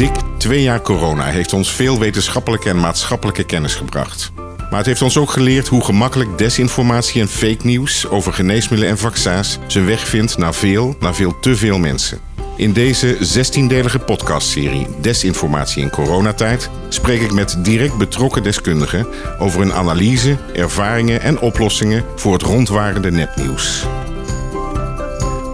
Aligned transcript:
Dik 0.00 0.14
twee 0.38 0.62
jaar 0.62 0.82
corona 0.82 1.24
heeft 1.24 1.52
ons 1.52 1.72
veel 1.72 1.98
wetenschappelijke 1.98 2.68
en 2.68 2.80
maatschappelijke 2.80 3.44
kennis 3.44 3.74
gebracht. 3.74 4.32
Maar 4.70 4.78
het 4.78 4.86
heeft 4.86 5.02
ons 5.02 5.16
ook 5.16 5.30
geleerd 5.30 5.68
hoe 5.68 5.84
gemakkelijk 5.84 6.38
desinformatie 6.38 7.20
en 7.20 7.28
fake 7.28 7.66
nieuws 7.66 8.08
over 8.08 8.32
geneesmiddelen 8.32 8.92
en 8.92 8.98
vaccins 8.98 9.58
zijn 9.66 9.86
weg 9.86 10.08
vindt 10.08 10.38
naar 10.38 10.54
veel, 10.54 10.96
naar 11.00 11.14
veel 11.14 11.40
te 11.40 11.56
veel 11.56 11.78
mensen. 11.78 12.18
In 12.56 12.72
deze 12.72 13.16
16-delige 13.16 13.98
podcastserie 13.98 14.86
Desinformatie 15.00 15.82
in 15.82 15.90
coronatijd 15.90 16.70
spreek 16.88 17.20
ik 17.20 17.32
met 17.32 17.56
direct 17.58 17.96
betrokken 17.96 18.42
deskundigen 18.42 19.06
over 19.38 19.60
hun 19.60 19.72
analyse, 19.72 20.36
ervaringen 20.54 21.20
en 21.20 21.40
oplossingen 21.40 22.04
voor 22.16 22.32
het 22.32 22.42
rondwarende 22.42 23.10
nepnieuws. 23.10 23.86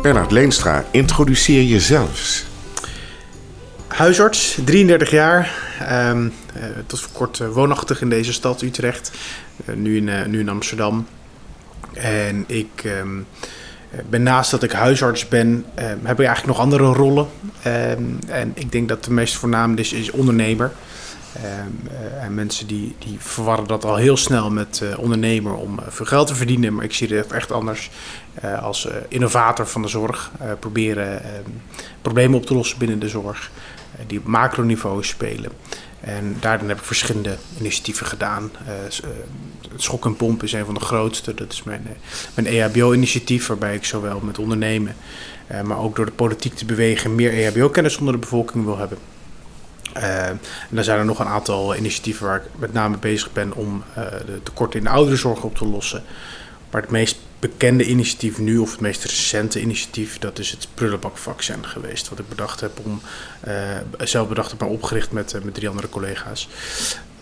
Bernard 0.03 0.31
Leenstra, 0.31 0.85
introduceer 0.91 1.63
jezelf. 1.63 2.55
Huisarts, 3.89 4.59
33 4.65 5.11
jaar. 5.11 5.53
Um, 6.11 6.33
uh, 6.57 6.63
tot 6.87 7.01
voor 7.01 7.13
kort 7.13 7.39
uh, 7.39 7.49
woonachtig 7.49 8.01
in 8.01 8.09
deze 8.09 8.33
stad, 8.33 8.63
Utrecht. 8.63 9.11
Uh, 9.65 9.77
nu, 9.77 9.97
in, 9.97 10.31
nu 10.31 10.41
in 10.41 10.49
Amsterdam. 10.49 11.07
En 11.93 12.45
ik 12.47 12.83
um, 12.85 13.27
ben 14.09 14.23
naast 14.23 14.51
dat 14.51 14.63
ik 14.63 14.73
huisarts 14.73 15.29
ben, 15.29 15.65
heb 16.03 16.21
ik 16.21 16.27
eigenlijk 16.27 16.47
nog 16.47 16.59
andere 16.59 16.85
rollen. 16.85 17.27
en 18.27 18.53
ik 18.55 18.73
denk 18.73 18.89
dat 18.89 19.05
de 19.05 19.13
meest 19.13 19.35
voornaam 19.35 19.77
is, 19.77 19.93
is 19.93 20.11
ondernemer. 20.11 20.73
en 22.21 22.35
mensen 22.35 22.67
die, 22.67 22.95
die 22.99 23.17
verwarren 23.19 23.67
dat 23.67 23.85
al 23.85 23.97
heel 23.97 24.17
snel 24.17 24.51
met 24.51 24.83
ondernemer 24.97 25.55
om 25.55 25.79
veel 25.89 26.07
geld 26.07 26.27
te 26.27 26.35
verdienen. 26.35 26.75
Maar 26.75 26.85
ik 26.85 26.95
zie 26.95 27.17
het 27.17 27.33
echt 27.33 27.53
anders 27.53 27.91
als 28.61 28.89
innovator 29.09 29.67
van 29.67 29.83
de 29.83 29.89
zorg. 29.89 30.31
proberen 30.61 31.23
problemen 32.03 32.39
op 32.39 32.47
te 32.47 32.55
lossen 32.55 32.79
binnen 32.79 32.99
de 32.99 33.09
zorg. 33.09 33.51
Eh, 33.97 34.05
die 34.07 34.19
op 34.19 34.27
macroniveau 34.27 35.05
spelen. 35.05 35.53
En 36.01 36.37
daarin 36.41 36.69
heb 36.69 36.79
ik 36.79 36.85
verschillende 36.85 37.37
initiatieven 37.59 38.07
gedaan. 38.07 38.51
Uh, 38.63 38.69
het 39.71 39.83
Schok 39.83 40.05
en 40.05 40.17
Pomp 40.17 40.43
is 40.43 40.53
een 40.53 40.65
van 40.65 40.75
de 40.75 40.81
grootste. 40.81 41.35
Dat 41.35 41.53
is 41.53 41.63
mijn, 41.63 41.87
mijn 42.35 42.47
EHBO-initiatief, 42.47 43.47
waarbij 43.47 43.75
ik 43.75 43.85
zowel 43.85 44.21
met 44.21 44.39
ondernemen, 44.39 44.97
maar 45.65 45.79
ook 45.79 45.97
door 45.97 46.05
de 46.05 46.13
politiek 46.13 46.55
te 46.55 46.65
bewegen, 46.65 47.15
meer 47.15 47.33
EHBO-kennis 47.33 47.97
onder 47.97 48.15
de 48.15 48.21
bevolking 48.21 48.65
wil 48.65 48.79
hebben. 48.79 48.99
Uh, 49.97 50.27
en 50.29 50.41
dan 50.69 50.85
zijn 50.85 50.99
er 50.99 51.05
nog 51.05 51.19
een 51.19 51.27
aantal 51.27 51.77
initiatieven 51.77 52.27
waar 52.27 52.37
ik 52.37 52.51
met 52.59 52.73
name 52.73 52.97
bezig 52.97 53.33
ben 53.33 53.55
om 53.55 53.83
de 53.95 54.41
tekorten 54.43 54.79
in 54.79 54.85
de 54.85 54.91
ouderenzorg 54.91 55.43
op 55.43 55.57
te 55.57 55.67
lossen. 55.67 56.03
Maar 56.71 56.81
het 56.81 56.91
meest 56.91 57.19
bekende 57.39 57.85
initiatief 57.85 58.39
nu, 58.39 58.59
of 58.59 58.71
het 58.71 58.81
meest 58.81 59.05
recente 59.05 59.61
initiatief, 59.61 60.19
dat 60.19 60.39
is 60.39 60.51
het 60.51 60.69
prullenbakvaccin 60.75 61.67
geweest. 61.67 62.09
Wat 62.09 62.19
ik 62.19 62.29
bedacht 62.29 62.61
heb 62.61 62.79
om, 62.83 63.01
uh, 63.49 63.55
zelf 63.99 64.29
bedacht 64.29 64.51
heb, 64.51 64.61
maar 64.61 64.69
opgericht 64.69 65.13
met, 65.13 65.35
uh, 65.35 65.43
met 65.43 65.55
drie 65.55 65.69
andere 65.69 65.89
collega's. 65.89 66.49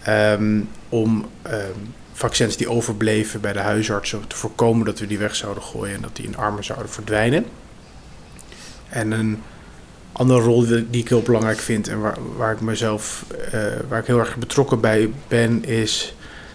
Um, 0.08 0.68
om 0.88 1.26
um, 1.46 1.94
vaccins 2.12 2.56
die 2.56 2.70
overbleven 2.70 3.40
bij 3.40 3.52
de 3.52 3.58
huisartsen 3.58 4.26
te 4.26 4.36
voorkomen 4.36 4.86
dat 4.86 4.98
we 4.98 5.06
die 5.06 5.18
weg 5.18 5.36
zouden 5.36 5.62
gooien 5.62 5.94
en 5.94 6.02
dat 6.02 6.16
die 6.16 6.24
in 6.24 6.36
armen 6.36 6.64
zouden 6.64 6.90
verdwijnen. 6.90 7.44
En 8.88 9.10
een 9.10 9.42
andere 10.12 10.40
rol 10.40 10.66
die 10.66 10.86
ik 10.90 11.08
heel 11.08 11.22
belangrijk 11.22 11.58
vind 11.58 11.88
en 11.88 12.00
waar, 12.00 12.18
waar 12.36 12.52
ik 12.52 12.60
mezelf, 12.60 13.24
uh, 13.54 13.60
waar 13.88 14.00
ik 14.00 14.06
heel 14.06 14.18
erg 14.18 14.36
betrokken 14.36 14.80
bij 14.80 15.12
ben, 15.28 15.64
is 15.64 16.14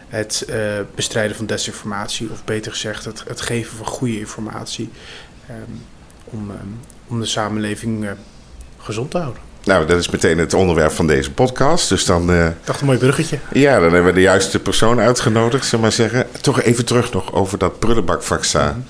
het 0.09 0.45
uh, 0.49 0.55
bestrijden 0.95 1.35
van 1.35 1.45
desinformatie, 1.45 2.29
of 2.31 2.43
beter 2.43 2.71
gezegd, 2.71 3.05
het, 3.05 3.23
het 3.27 3.41
geven 3.41 3.77
van 3.77 3.85
goede 3.85 4.19
informatie. 4.19 4.89
Um, 5.49 5.81
om, 6.31 6.49
um, 6.49 6.79
om 7.07 7.19
de 7.19 7.25
samenleving 7.25 8.03
uh, 8.03 8.11
gezond 8.77 9.11
te 9.11 9.17
houden. 9.17 9.41
Nou, 9.63 9.85
dat 9.85 9.99
is 9.99 10.09
meteen 10.09 10.37
het 10.37 10.53
onderwerp 10.53 10.91
van 10.91 11.07
deze 11.07 11.31
podcast. 11.31 11.89
Dus 11.89 12.05
dan. 12.05 12.31
Uh, 12.31 12.47
dacht 12.63 12.79
een 12.79 12.85
mooi 12.85 12.97
bruggetje. 12.97 13.39
Ja, 13.53 13.73
dan 13.73 13.93
hebben 13.93 14.05
we 14.05 14.13
de 14.13 14.21
juiste 14.21 14.59
persoon 14.59 14.99
uitgenodigd, 14.99 15.65
zeg 15.65 15.79
maar 15.79 15.91
zeggen. 15.91 16.27
Toch 16.41 16.61
even 16.61 16.85
terug 16.85 17.11
nog 17.13 17.33
over 17.33 17.57
dat 17.57 17.79
prullenbakvaccin. 17.79 18.61
Mm 18.61 18.83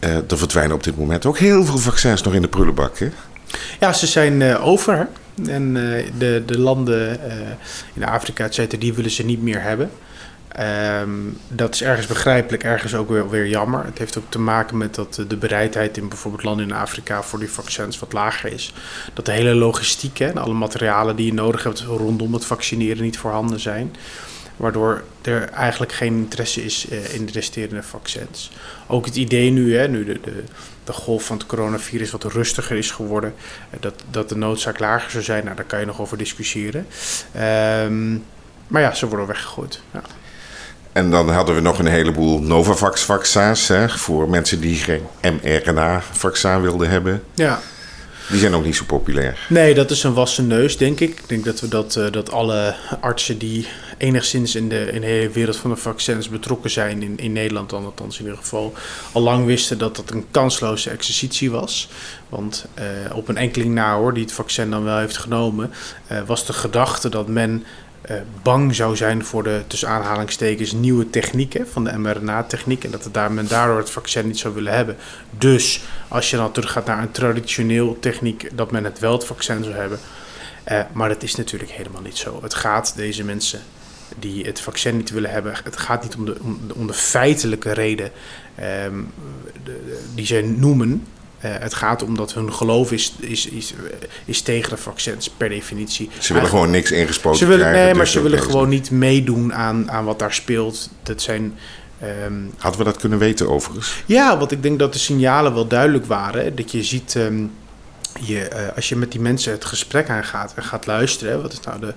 -hmm. 0.00 0.24
er 0.28 0.38
verdwijnen 0.38 0.76
op 0.76 0.84
dit 0.84 0.96
moment 0.96 1.26
ook 1.26 1.38
heel 1.38 1.64
veel 1.64 1.78
vaccins 1.78 2.22
nog 2.22 2.34
in 2.34 2.42
de 2.42 2.48
prullenbak. 2.48 2.98
Hè? 2.98 3.08
Ja, 3.80 3.92
ze 3.92 4.06
zijn 4.06 4.56
over. 4.58 5.08
En 5.46 5.74
de, 6.18 6.42
de 6.46 6.58
landen 6.58 7.20
in 7.94 8.04
Afrika, 8.04 8.44
et 8.44 8.54
cetera, 8.54 8.80
die 8.80 8.94
willen 8.94 9.10
ze 9.10 9.24
niet 9.24 9.42
meer 9.42 9.62
hebben. 9.62 9.90
Um, 11.00 11.38
dat 11.48 11.74
is 11.74 11.82
ergens 11.82 12.06
begrijpelijk, 12.06 12.64
ergens 12.64 12.94
ook 12.94 13.08
weer, 13.08 13.30
weer 13.30 13.46
jammer. 13.46 13.84
Het 13.84 13.98
heeft 13.98 14.18
ook 14.18 14.24
te 14.30 14.38
maken 14.38 14.76
met 14.76 14.94
dat 14.94 15.24
de 15.28 15.36
bereidheid 15.36 15.96
in 15.96 16.08
bijvoorbeeld 16.08 16.42
landen 16.42 16.66
in 16.68 16.74
Afrika 16.74 17.22
voor 17.22 17.38
die 17.38 17.50
vaccins 17.50 17.98
wat 17.98 18.12
lager 18.12 18.52
is. 18.52 18.72
Dat 19.14 19.26
de 19.26 19.32
hele 19.32 19.54
logistiek 19.54 20.20
en 20.20 20.36
alle 20.36 20.54
materialen 20.54 21.16
die 21.16 21.26
je 21.26 21.32
nodig 21.32 21.62
hebt 21.62 21.80
rondom 21.80 22.32
het 22.32 22.44
vaccineren 22.44 23.02
niet 23.02 23.18
voorhanden 23.18 23.60
zijn. 23.60 23.96
Waardoor 24.56 25.02
er 25.22 25.48
eigenlijk 25.48 25.92
geen 25.92 26.14
interesse 26.14 26.64
is 26.64 26.86
uh, 26.90 27.14
in 27.14 27.26
de 27.26 27.32
resterende 27.32 27.82
vaccins. 27.82 28.50
Ook 28.86 29.04
het 29.04 29.16
idee 29.16 29.50
nu, 29.50 29.76
hè, 29.76 29.88
nu 29.88 30.04
de, 30.04 30.20
de, 30.22 30.44
de 30.84 30.92
golf 30.92 31.24
van 31.24 31.36
het 31.36 31.46
coronavirus 31.46 32.10
wat 32.10 32.24
rustiger 32.24 32.76
is 32.76 32.90
geworden, 32.90 33.34
uh, 33.74 33.80
dat, 33.80 33.94
dat 34.10 34.28
de 34.28 34.36
noodzaak 34.36 34.78
lager 34.78 35.10
zou 35.10 35.22
zijn, 35.22 35.44
nou, 35.44 35.56
daar 35.56 35.64
kan 35.64 35.80
je 35.80 35.86
nog 35.86 36.00
over 36.00 36.18
discussiëren. 36.18 36.86
Um, 37.84 38.24
maar 38.66 38.82
ja, 38.82 38.94
ze 38.94 39.06
worden 39.06 39.26
weggegooid. 39.26 39.80
Ja. 39.92 40.02
En 40.98 41.10
dan 41.10 41.30
hadden 41.30 41.54
we 41.54 41.60
nog 41.60 41.78
een 41.78 41.86
heleboel 41.86 42.40
Novavax-vaccins 42.40 43.70
voor 43.86 44.30
mensen 44.30 44.60
die 44.60 44.76
geen 44.76 45.02
mRNA-vaccin 45.22 46.60
wilden 46.60 46.88
hebben. 46.88 47.22
Ja. 47.34 47.60
Die 48.28 48.38
zijn 48.38 48.54
ook 48.54 48.64
niet 48.64 48.76
zo 48.76 48.84
populair. 48.86 49.46
Nee, 49.48 49.74
dat 49.74 49.90
is 49.90 50.02
een 50.02 50.14
wassen 50.14 50.46
neus, 50.46 50.76
denk 50.76 51.00
ik. 51.00 51.10
Ik 51.10 51.28
denk 51.28 51.44
dat 51.44 51.60
we 51.60 51.68
dat, 51.68 51.96
uh, 51.96 52.10
dat 52.10 52.32
alle 52.32 52.74
artsen 53.00 53.38
die 53.38 53.66
enigszins 53.98 54.54
in 54.54 54.68
de, 54.68 54.92
in 54.92 55.00
de 55.00 55.06
hele 55.06 55.30
wereld 55.30 55.56
van 55.56 55.70
de 55.70 55.76
vaccins 55.76 56.28
betrokken 56.28 56.70
zijn, 56.70 57.02
in, 57.02 57.18
in 57.18 57.32
Nederland 57.32 57.70
dan 57.70 57.84
althans 57.84 58.18
in 58.18 58.24
ieder 58.24 58.38
geval, 58.38 58.72
al 59.12 59.22
lang 59.22 59.46
wisten 59.46 59.78
dat 59.78 59.96
dat 59.96 60.10
een 60.10 60.26
kansloze 60.30 60.90
exercitie 60.90 61.50
was. 61.50 61.88
Want 62.28 62.66
uh, 62.78 63.16
op 63.16 63.28
een 63.28 63.36
enkeling 63.36 63.74
na 63.74 63.96
hoor, 63.96 64.14
die 64.14 64.22
het 64.22 64.32
vaccin 64.32 64.70
dan 64.70 64.84
wel 64.84 64.98
heeft 64.98 65.16
genomen, 65.16 65.70
uh, 66.12 66.18
was 66.26 66.46
de 66.46 66.52
gedachte 66.52 67.08
dat 67.08 67.28
men 67.28 67.64
bang 68.42 68.74
zou 68.74 68.96
zijn 68.96 69.24
voor 69.24 69.42
de 69.42 69.62
tussen 69.66 69.88
aanhalingstekens 69.88 70.72
nieuwe 70.72 71.10
technieken 71.10 71.68
van 71.68 71.84
de 71.84 71.98
mRNA-techniek 71.98 72.84
en 72.84 72.90
dat 72.90 73.08
daar, 73.12 73.32
men 73.32 73.48
daardoor 73.48 73.78
het 73.78 73.90
vaccin 73.90 74.26
niet 74.26 74.38
zou 74.38 74.54
willen 74.54 74.72
hebben. 74.72 74.96
Dus 75.30 75.80
als 76.08 76.30
je 76.30 76.36
dan 76.36 76.52
teruggaat 76.52 76.86
naar 76.86 77.02
een 77.02 77.10
traditioneel 77.10 77.98
techniek, 78.00 78.48
dat 78.54 78.70
men 78.70 78.84
het 78.84 78.98
wel 78.98 79.12
het 79.12 79.24
vaccin 79.24 79.64
zou 79.64 79.74
hebben. 79.74 79.98
Uh, 80.72 80.80
maar 80.92 81.08
dat 81.08 81.22
is 81.22 81.34
natuurlijk 81.34 81.70
helemaal 81.70 82.02
niet 82.02 82.16
zo. 82.16 82.38
Het 82.42 82.54
gaat 82.54 82.96
deze 82.96 83.24
mensen 83.24 83.60
die 84.18 84.44
het 84.44 84.60
vaccin 84.60 84.96
niet 84.96 85.10
willen 85.10 85.30
hebben, 85.30 85.54
het 85.64 85.76
gaat 85.76 86.02
niet 86.02 86.16
om 86.16 86.24
de, 86.24 86.36
om 86.74 86.86
de, 86.86 86.94
feitelijke 86.94 87.72
reden 87.72 88.10
de, 89.64 90.00
die 90.14 90.26
zij 90.26 90.42
noemen. 90.42 91.06
Uh, 91.44 91.50
het 91.58 91.74
gaat 91.74 92.02
om 92.02 92.16
dat 92.16 92.34
hun 92.34 92.52
geloof 92.52 92.92
is, 92.92 93.12
is, 93.20 93.46
is, 93.46 93.74
is 94.24 94.42
tegen 94.42 94.70
de 94.70 94.76
vaccins 94.76 95.30
per 95.30 95.48
definitie. 95.48 96.10
Ze 96.18 96.32
willen 96.32 96.48
gewoon 96.48 96.70
niks 96.70 96.90
ingesproken 96.90 97.38
ze 97.38 97.46
willen, 97.46 97.60
krijgen. 97.66 97.84
Nee, 97.84 97.94
maar 97.94 98.04
dus 98.04 98.12
ze 98.12 98.22
willen 98.22 98.42
gewoon 98.42 98.68
niet 98.68 98.90
meedoen 98.90 99.54
aan, 99.54 99.90
aan 99.90 100.04
wat 100.04 100.18
daar 100.18 100.32
speelt. 100.32 100.90
Dat 101.02 101.22
zijn... 101.22 101.54
Um, 102.24 102.52
Hadden 102.58 102.80
we 102.80 102.86
dat 102.86 102.96
kunnen 102.96 103.18
weten 103.18 103.48
overigens? 103.48 104.02
Ja, 104.06 104.38
want 104.38 104.52
ik 104.52 104.62
denk 104.62 104.78
dat 104.78 104.92
de 104.92 104.98
signalen 104.98 105.54
wel 105.54 105.66
duidelijk 105.66 106.06
waren. 106.06 106.56
Dat 106.56 106.70
je 106.72 106.82
ziet, 106.84 107.14
um, 107.14 107.50
je, 108.20 108.50
uh, 108.52 108.76
als 108.76 108.88
je 108.88 108.96
met 108.96 109.12
die 109.12 109.20
mensen 109.20 109.52
het 109.52 109.64
gesprek 109.64 110.08
aangaat 110.08 110.52
en 110.54 110.62
gaat 110.62 110.86
luisteren... 110.86 111.42
wat 111.42 111.52
is 111.52 111.60
nou 111.60 111.80
de, 111.80 111.94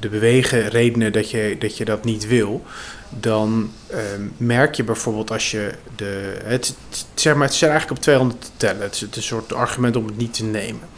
de 0.00 0.08
bewegen 0.08 0.68
redenen 0.68 1.12
dat 1.12 1.30
je, 1.30 1.56
dat 1.58 1.76
je 1.76 1.84
dat 1.84 2.04
niet 2.04 2.26
wil 2.26 2.64
dan 3.20 3.70
um, 4.14 4.32
merk 4.36 4.74
je 4.74 4.84
bijvoorbeeld 4.84 5.30
als 5.30 5.50
je 5.50 5.74
de. 5.96 6.36
Het, 6.44 6.74
zeg 7.14 7.34
maar, 7.34 7.48
het 7.48 7.62
eigenlijk 7.62 7.90
op 7.90 8.02
200 8.02 8.40
te 8.40 8.48
tellen. 8.56 8.82
Het 8.82 8.94
is, 8.94 9.00
een 9.00 9.22
soort 9.22 9.52
argument 9.52 9.96
om 9.96 10.06
het 10.06 10.16
niet 10.16 10.34
te 10.34 10.44
nemen. 10.44 10.88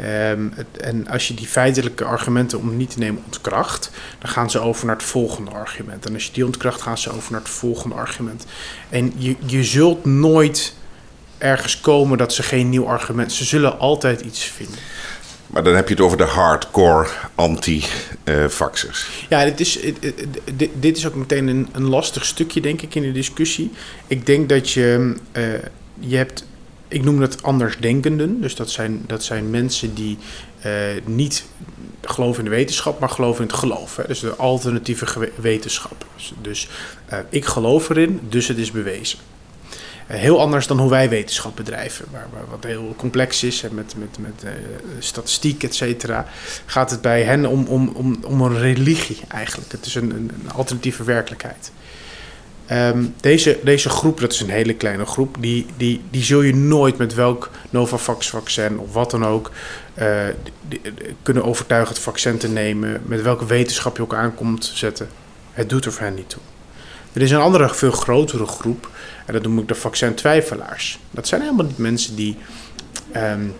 Um, 0.00 0.52
het, 0.54 0.76
en 0.80 1.08
als 1.08 1.28
je 1.28 1.34
die 1.34 1.46
feitelijke 1.46 2.04
argumenten 2.04 2.58
om 2.58 2.66
het 2.66 2.76
niet 2.76 2.90
te 2.90 2.98
nemen 2.98 3.22
ontkracht, 3.24 3.90
dan 4.18 4.30
gaan 4.30 4.50
ze 4.50 4.60
over 4.60 4.86
naar 4.86 4.96
het 4.96 5.04
volgende 5.04 5.50
argument. 5.50 6.06
En 6.06 6.14
als 6.14 6.26
je 6.26 6.32
die 6.32 6.44
ontkracht, 6.44 6.82
gaan 6.82 6.98
ze 6.98 7.12
over 7.12 7.32
naar 7.32 7.40
het 7.40 7.50
volgende 7.50 7.94
argument. 7.94 8.46
En 8.88 9.12
je, 9.16 9.36
je 9.46 9.64
zult 9.64 10.04
nooit 10.04 10.74
ergens 11.38 11.80
komen 11.80 12.18
dat 12.18 12.32
ze 12.32 12.42
geen 12.42 12.68
nieuw 12.68 12.86
argument. 12.86 13.32
Ze 13.32 13.44
zullen 13.44 13.78
altijd 13.78 14.20
iets 14.20 14.44
vinden. 14.44 14.78
Maar 15.50 15.64
dan 15.64 15.74
heb 15.74 15.88
je 15.88 15.94
het 15.94 16.02
over 16.02 16.16
de 16.16 16.24
hardcore 16.24 17.08
anti-vaxxers. 17.34 19.26
ja, 19.28 19.44
dit 19.44 19.60
is, 19.60 19.78
dit, 20.54 20.70
dit, 20.74 20.96
is 20.96 21.06
ook 21.06 21.14
meteen 21.14 21.46
een, 21.48 21.68
een, 21.72 21.88
lastig 21.88 22.24
stukje, 22.24 22.60
denk 22.60 22.82
ik, 22.82 22.94
in 22.94 23.02
de 23.02 23.12
discussie. 23.12 23.70
Ik 24.06 24.26
denk 24.26 24.48
dat 24.48 24.70
je, 24.70 25.16
je 25.98 26.16
hebt, 26.16 26.44
ik 26.88 27.02
noem 27.04 27.20
dat 27.20 27.42
andersdenkenden. 27.42 28.40
Dus 28.40 28.54
dat 28.54 28.70
zijn, 28.70 29.04
dat 29.06 29.24
zijn 29.24 29.50
mensen 29.50 29.94
die 29.94 30.18
niet 31.04 31.44
geloven 32.02 32.44
in 32.44 32.50
de 32.50 32.56
wetenschap, 32.56 33.00
maar 33.00 33.08
geloven 33.08 33.42
in 33.42 33.50
het 33.50 33.58
geloof. 33.58 34.00
Dus 34.06 34.20
de 34.20 34.36
alternatieve 34.36 35.30
wetenschap. 35.34 36.06
Dus 36.40 36.68
uh, 37.12 37.18
ik 37.28 37.44
geloof 37.44 37.88
erin, 37.88 38.20
dus 38.28 38.48
het 38.48 38.58
is 38.58 38.70
bewezen. 38.70 39.18
Heel 40.16 40.40
anders 40.40 40.66
dan 40.66 40.78
hoe 40.78 40.90
wij 40.90 41.08
wetenschap 41.08 41.56
bedrijven, 41.56 42.06
waar, 42.10 42.26
waar 42.32 42.48
wat 42.50 42.64
heel 42.64 42.94
complex 42.96 43.42
is 43.42 43.62
en 43.62 43.74
met, 43.74 43.94
met, 43.96 44.18
met 44.18 44.44
uh, 44.44 44.50
statistiek, 44.98 45.62
et 45.62 45.74
cetera. 45.74 46.26
Gaat 46.66 46.90
het 46.90 47.00
bij 47.00 47.22
hen 47.22 47.46
om, 47.46 47.66
om, 47.66 47.88
om, 47.88 48.18
om 48.24 48.40
een 48.40 48.58
religie 48.58 49.20
eigenlijk. 49.28 49.72
Het 49.72 49.86
is 49.86 49.94
een, 49.94 50.10
een, 50.10 50.30
alternatieve 50.54 51.04
werkelijkheid. 51.04 51.72
Um, 52.72 53.14
deze, 53.20 53.58
deze 53.62 53.88
groep, 53.88 54.20
dat 54.20 54.32
is 54.32 54.40
een 54.40 54.50
hele 54.50 54.74
kleine 54.74 55.06
groep, 55.06 55.36
die, 55.40 55.66
die, 55.76 56.00
die 56.10 56.22
zul 56.22 56.42
je 56.42 56.54
nooit 56.54 56.98
met 56.98 57.14
welk 57.14 57.50
Novavax-vaccin 57.70 58.78
of 58.78 58.92
wat 58.92 59.10
dan 59.10 59.26
ook 59.26 59.50
die, 60.68 60.80
kunnen 61.22 61.44
overtuigen 61.44 61.94
het 61.94 62.02
vaccin 62.02 62.38
te 62.38 62.48
nemen, 62.48 63.02
met 63.06 63.22
welke 63.22 63.46
wetenschap 63.46 63.96
je 63.96 64.02
ook 64.02 64.14
aankomt 64.14 64.72
zetten. 64.74 65.08
Het 65.52 65.68
doet 65.68 65.84
er 65.84 65.92
voor 65.92 66.04
hen 66.04 66.14
niet 66.14 66.28
toe. 66.28 66.40
Er 67.12 67.22
is 67.22 67.30
een 67.30 67.40
andere, 67.40 67.74
veel 67.74 67.90
grotere 67.90 68.46
groep, 68.46 68.88
en 69.26 69.32
dat 69.32 69.42
noem 69.42 69.58
ik 69.58 69.68
de 69.68 69.74
vaccintwijfelaars. 69.74 70.98
Dat 71.10 71.28
zijn 71.28 71.40
helemaal 71.40 71.66
niet 71.66 71.78
mensen 71.78 72.16
die 72.16 72.36
um, 73.16 73.54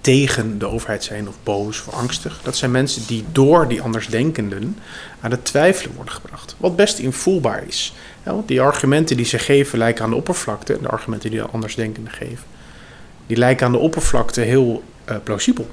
tegen 0.00 0.58
de 0.58 0.66
overheid 0.66 1.04
zijn 1.04 1.28
of 1.28 1.34
boos 1.42 1.84
of 1.86 1.94
angstig. 1.94 2.40
Dat 2.42 2.56
zijn 2.56 2.70
mensen 2.70 3.06
die 3.06 3.24
door 3.32 3.68
die 3.68 3.82
andersdenkenden 3.82 4.78
aan 5.20 5.30
het 5.30 5.44
twijfelen 5.44 5.94
worden 5.94 6.14
gebracht. 6.14 6.56
Wat 6.58 6.76
best 6.76 6.98
invoelbaar 6.98 7.66
is. 7.66 7.94
Want 8.22 8.48
die 8.48 8.60
argumenten 8.60 9.16
die 9.16 9.26
ze 9.26 9.38
geven 9.38 9.78
lijken 9.78 10.04
aan 10.04 10.10
de 10.10 10.16
oppervlakte, 10.16 10.78
de 10.80 10.88
argumenten 10.88 11.30
die 11.30 11.40
de 11.40 11.46
andersdenkenden 11.46 12.12
geven, 12.12 12.44
die 13.26 13.36
lijken 13.36 13.66
aan 13.66 13.72
de 13.72 13.78
oppervlakte 13.78 14.40
heel 14.40 14.82
uh, 15.10 15.16
plausibel. 15.24 15.70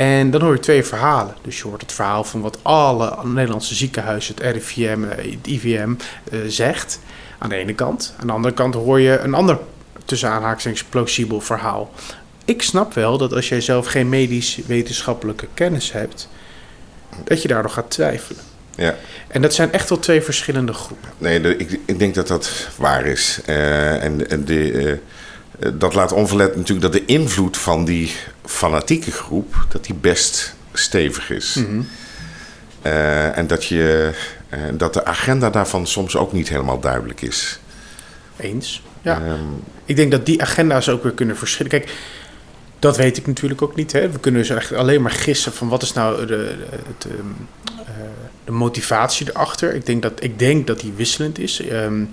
En 0.00 0.30
dan 0.30 0.40
hoor 0.40 0.52
je 0.52 0.60
twee 0.60 0.84
verhalen. 0.84 1.34
Dus 1.42 1.58
je 1.58 1.68
hoort 1.68 1.80
het 1.80 1.92
verhaal 1.92 2.24
van 2.24 2.40
wat 2.40 2.58
alle 2.62 3.16
Nederlandse 3.24 3.74
ziekenhuizen, 3.74 4.34
het 4.34 4.44
RIVM, 4.54 5.02
het 5.02 5.46
IVM, 5.46 5.94
uh, 6.32 6.40
zegt. 6.46 7.00
Aan 7.38 7.48
de 7.48 7.56
ene 7.56 7.74
kant. 7.74 8.14
Aan 8.20 8.26
de 8.26 8.32
andere 8.32 8.54
kant 8.54 8.74
hoor 8.74 9.00
je 9.00 9.18
een 9.18 9.34
ander, 9.34 9.58
tussen 10.04 10.28
aanhalingstekens, 10.28 10.84
plausibel 10.84 11.40
verhaal. 11.40 11.90
Ik 12.44 12.62
snap 12.62 12.94
wel 12.94 13.18
dat 13.18 13.32
als 13.32 13.48
jij 13.48 13.60
zelf 13.60 13.86
geen 13.86 14.08
medisch-wetenschappelijke 14.08 15.46
kennis 15.54 15.92
hebt, 15.92 16.28
dat 17.24 17.42
je 17.42 17.48
daardoor 17.48 17.70
gaat 17.70 17.90
twijfelen. 17.90 18.42
Ja. 18.74 18.96
En 19.28 19.42
dat 19.42 19.54
zijn 19.54 19.72
echt 19.72 19.88
wel 19.88 19.98
twee 19.98 20.22
verschillende 20.22 20.72
groepen. 20.72 21.08
Nee, 21.18 21.40
de, 21.40 21.56
ik, 21.56 21.78
ik, 21.84 21.98
denk 21.98 22.14
dat 22.14 22.28
dat 22.28 22.68
waar 22.76 23.06
is. 23.06 23.40
Uh, 23.46 24.04
en 24.04 24.30
en 24.30 24.44
de, 24.44 24.72
uh, 24.72 25.70
dat 25.74 25.94
laat 25.94 26.12
onverlet 26.12 26.56
natuurlijk 26.56 26.92
dat 26.92 26.92
de 26.92 27.04
invloed 27.04 27.56
van 27.56 27.84
die 27.84 28.12
fanatieke 28.44 29.10
groep... 29.10 29.66
dat 29.68 29.84
die 29.84 29.94
best 29.94 30.54
stevig 30.72 31.30
is. 31.30 31.54
Mhm. 31.54 31.66
Mm 31.66 31.72
-hmm. 31.72 31.86
uh, 32.92 33.38
en 33.38 33.46
dat, 33.46 33.64
je, 33.64 34.12
dat 34.74 34.94
de 34.94 35.04
agenda 35.04 35.50
daarvan 35.50 35.86
soms 35.86 36.16
ook 36.16 36.32
niet 36.32 36.48
helemaal 36.48 36.80
duidelijk 36.80 37.22
is. 37.22 37.60
Eens, 38.36 38.82
ja. 39.02 39.20
Um, 39.22 39.62
ik 39.84 39.96
denk 39.96 40.10
dat 40.10 40.26
die 40.26 40.42
agenda's 40.42 40.88
ook 40.88 41.02
weer 41.02 41.12
kunnen 41.12 41.36
verschillen. 41.36 41.70
Kijk, 41.70 41.94
dat 42.78 42.96
weet 42.96 43.16
ik 43.16 43.26
natuurlijk 43.26 43.62
ook 43.62 43.74
niet. 43.74 43.92
Hè. 43.92 44.10
We 44.10 44.18
kunnen 44.18 44.40
dus 44.40 44.50
echt 44.50 44.72
alleen 44.72 45.02
maar 45.02 45.10
gissen 45.10 45.52
van 45.52 45.68
wat 45.68 45.82
is 45.82 45.92
nou 45.92 46.20
de, 46.20 46.26
de, 46.26 46.56
het, 46.86 47.04
um, 47.04 47.36
de 48.44 48.52
motivatie 48.52 49.28
erachter. 49.28 49.74
Ik 49.74 49.86
denk 49.86 50.02
dat, 50.02 50.12
ik 50.22 50.38
denk 50.38 50.66
dat 50.66 50.80
die 50.80 50.92
wisselend 50.96 51.38
is. 51.38 51.62
Um, 51.70 52.10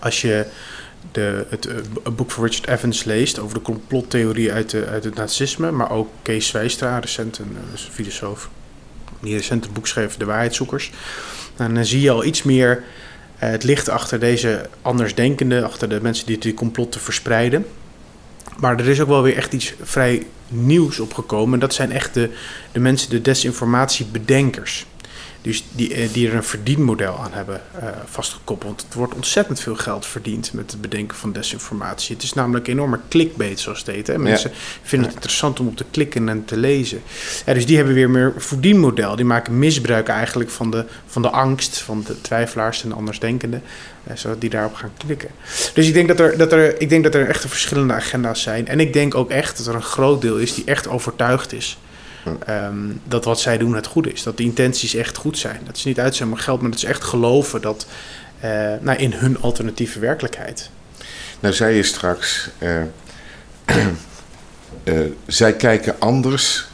als 0.00 0.20
je 0.20 0.46
de, 1.12 1.46
het 1.48 1.66
uh, 1.66 1.74
boek 2.16 2.30
van 2.30 2.44
Richard 2.44 2.68
Evans 2.68 3.04
leest 3.04 3.38
over 3.38 3.54
de 3.54 3.62
complottheorie 3.62 4.52
uit, 4.52 4.70
de, 4.70 4.86
uit 4.86 5.04
het 5.04 5.14
nazisme, 5.14 5.70
maar 5.70 5.90
ook 5.90 6.08
Kees 6.22 6.46
Zwijstra, 6.46 6.98
recent 6.98 7.38
een, 7.38 7.56
dus 7.72 7.84
een 7.86 7.92
filosoof, 7.92 8.48
die 9.20 9.36
recent 9.36 9.66
een 9.66 10.08
De 10.18 10.24
Waarheidszoekers. 10.24 10.90
Dan 11.56 11.84
zie 11.84 12.00
je 12.00 12.10
al 12.10 12.24
iets 12.24 12.42
meer 12.42 12.70
uh, 12.76 12.82
het 13.36 13.64
licht 13.64 13.88
achter 13.88 14.20
deze 14.20 14.68
andersdenkenden, 14.82 15.64
achter 15.64 15.88
de 15.88 16.00
mensen 16.02 16.26
die 16.26 16.38
die 16.38 16.54
complotten 16.54 17.00
verspreiden. 17.00 17.66
Maar 18.58 18.78
er 18.78 18.88
is 18.88 19.00
ook 19.00 19.08
wel 19.08 19.22
weer 19.22 19.36
echt 19.36 19.52
iets 19.52 19.74
vrij 19.82 20.26
nieuws 20.48 21.00
opgekomen. 21.00 21.54
En 21.54 21.60
dat 21.60 21.74
zijn 21.74 21.92
echt 21.92 22.14
de, 22.14 22.30
de 22.72 22.80
mensen, 22.80 23.10
de 23.10 23.22
desinformatiebedenkers. 23.22 24.86
Dus 25.46 25.64
die, 25.70 26.10
die 26.12 26.28
er 26.28 26.34
een 26.34 26.44
verdienmodel 26.44 27.18
aan 27.18 27.32
hebben 27.32 27.60
uh, 27.82 27.88
vastgekoppeld. 28.04 28.70
Want 28.70 28.82
het 28.82 28.94
wordt 28.94 29.14
ontzettend 29.14 29.60
veel 29.60 29.76
geld 29.76 30.06
verdiend 30.06 30.52
met 30.52 30.70
het 30.70 30.80
bedenken 30.80 31.16
van 31.16 31.32
desinformatie. 31.32 32.14
Het 32.14 32.24
is 32.24 32.32
namelijk 32.32 32.66
enorme 32.66 32.98
clickbait, 33.08 33.60
zoals 33.60 33.78
het 33.78 33.86
heet. 33.86 34.06
Hè? 34.06 34.18
Mensen 34.18 34.50
ja. 34.50 34.56
vinden 34.82 35.06
het 35.06 35.14
interessant 35.14 35.60
om 35.60 35.66
op 35.66 35.76
te 35.76 35.84
klikken 35.90 36.28
en 36.28 36.44
te 36.44 36.56
lezen. 36.56 37.02
Ja, 37.44 37.54
dus 37.54 37.66
die 37.66 37.76
hebben 37.76 37.94
weer 37.94 38.10
meer 38.10 38.32
een 38.34 38.40
verdienmodel. 38.40 39.16
Die 39.16 39.24
maken 39.24 39.58
misbruik 39.58 40.08
eigenlijk 40.08 40.50
van 40.50 40.70
de, 40.70 40.84
van 41.06 41.22
de 41.22 41.30
angst 41.30 41.78
van 41.78 42.04
de 42.06 42.20
twijfelaars 42.20 42.82
en 42.82 42.88
de 42.88 42.94
andersdenkenden. 42.94 43.62
Uh, 44.08 44.16
zodat 44.16 44.40
die 44.40 44.50
daarop 44.50 44.74
gaan 44.74 44.92
klikken. 44.96 45.28
Dus 45.74 45.86
ik 45.86 45.94
denk 45.94 46.08
dat, 46.08 46.20
er, 46.20 46.38
dat 46.38 46.52
er, 46.52 46.80
ik 46.80 46.88
denk 46.88 47.04
dat 47.04 47.14
er 47.14 47.28
echt 47.28 47.46
verschillende 47.48 47.94
agenda's 47.94 48.42
zijn. 48.42 48.68
En 48.68 48.80
ik 48.80 48.92
denk 48.92 49.14
ook 49.14 49.30
echt 49.30 49.56
dat 49.56 49.66
er 49.66 49.74
een 49.74 49.82
groot 49.82 50.20
deel 50.20 50.36
is 50.36 50.54
die 50.54 50.64
echt 50.64 50.88
overtuigd 50.88 51.52
is. 51.52 51.78
Um, 52.48 53.00
dat 53.04 53.24
wat 53.24 53.40
zij 53.40 53.58
doen 53.58 53.74
het 53.74 53.86
goed 53.86 54.12
is. 54.12 54.22
Dat 54.22 54.36
de 54.36 54.42
intenties 54.42 54.94
echt 54.94 55.16
goed 55.16 55.38
zijn. 55.38 55.60
Dat 55.64 55.76
is 55.76 55.84
niet 55.84 56.00
uitzenden 56.00 56.38
geld, 56.38 56.60
maar 56.60 56.70
dat 56.70 56.78
is 56.78 56.84
echt 56.84 57.04
geloven 57.04 57.60
dat, 57.60 57.86
uh, 58.44 58.72
nou, 58.80 58.98
in 58.98 59.12
hun 59.12 59.40
alternatieve 59.40 59.98
werkelijkheid. 59.98 60.70
Nou, 61.40 61.54
zei 61.54 61.76
je 61.76 61.82
straks, 61.82 62.50
uh, 62.58 62.82
uh, 64.84 65.00
zij 65.26 65.52
kijken 65.52 65.94
anders 65.98 66.66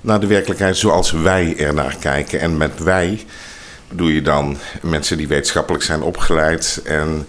naar 0.00 0.20
de 0.20 0.26
werkelijkheid 0.26 0.76
zoals 0.76 1.10
wij 1.10 1.56
er 1.58 1.74
naar 1.74 1.96
kijken. 2.00 2.40
En 2.40 2.56
met 2.56 2.78
wij 2.78 3.24
bedoel 3.88 4.08
je 4.08 4.22
dan 4.22 4.56
mensen 4.82 5.16
die 5.16 5.28
wetenschappelijk 5.28 5.84
zijn 5.84 6.02
opgeleid 6.02 6.80
en, 6.84 7.26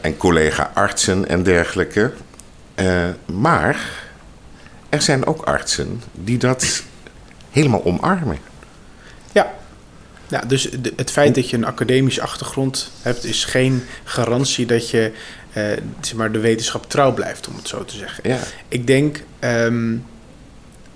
en 0.00 0.16
collega-artsen 0.16 1.28
en 1.28 1.42
dergelijke. 1.42 2.12
maar 3.26 3.86
er 4.92 5.02
zijn 5.02 5.26
ook 5.26 5.42
artsen 5.42 6.02
die 6.12 6.38
dat 6.38 6.82
helemaal 7.50 7.84
omarmen. 7.84 8.38
Ja, 9.32 9.52
ja 10.28 10.40
dus 10.40 10.70
de, 10.70 10.92
het 10.96 11.10
feit 11.10 11.34
dat 11.34 11.50
je 11.50 11.56
een 11.56 11.64
academische 11.64 12.22
achtergrond 12.22 12.90
hebt, 13.02 13.24
is 13.24 13.44
geen 13.44 13.84
garantie 14.04 14.66
dat 14.66 14.90
je 14.90 15.12
uh, 15.56 15.64
zeg 16.00 16.14
maar 16.14 16.32
de 16.32 16.38
wetenschap 16.38 16.90
trouw 16.90 17.12
blijft, 17.12 17.48
om 17.48 17.56
het 17.56 17.68
zo 17.68 17.84
te 17.84 17.96
zeggen. 17.96 18.28
Ja. 18.28 18.38
Ik 18.68 18.86
denk 18.86 19.22
um, 19.40 20.04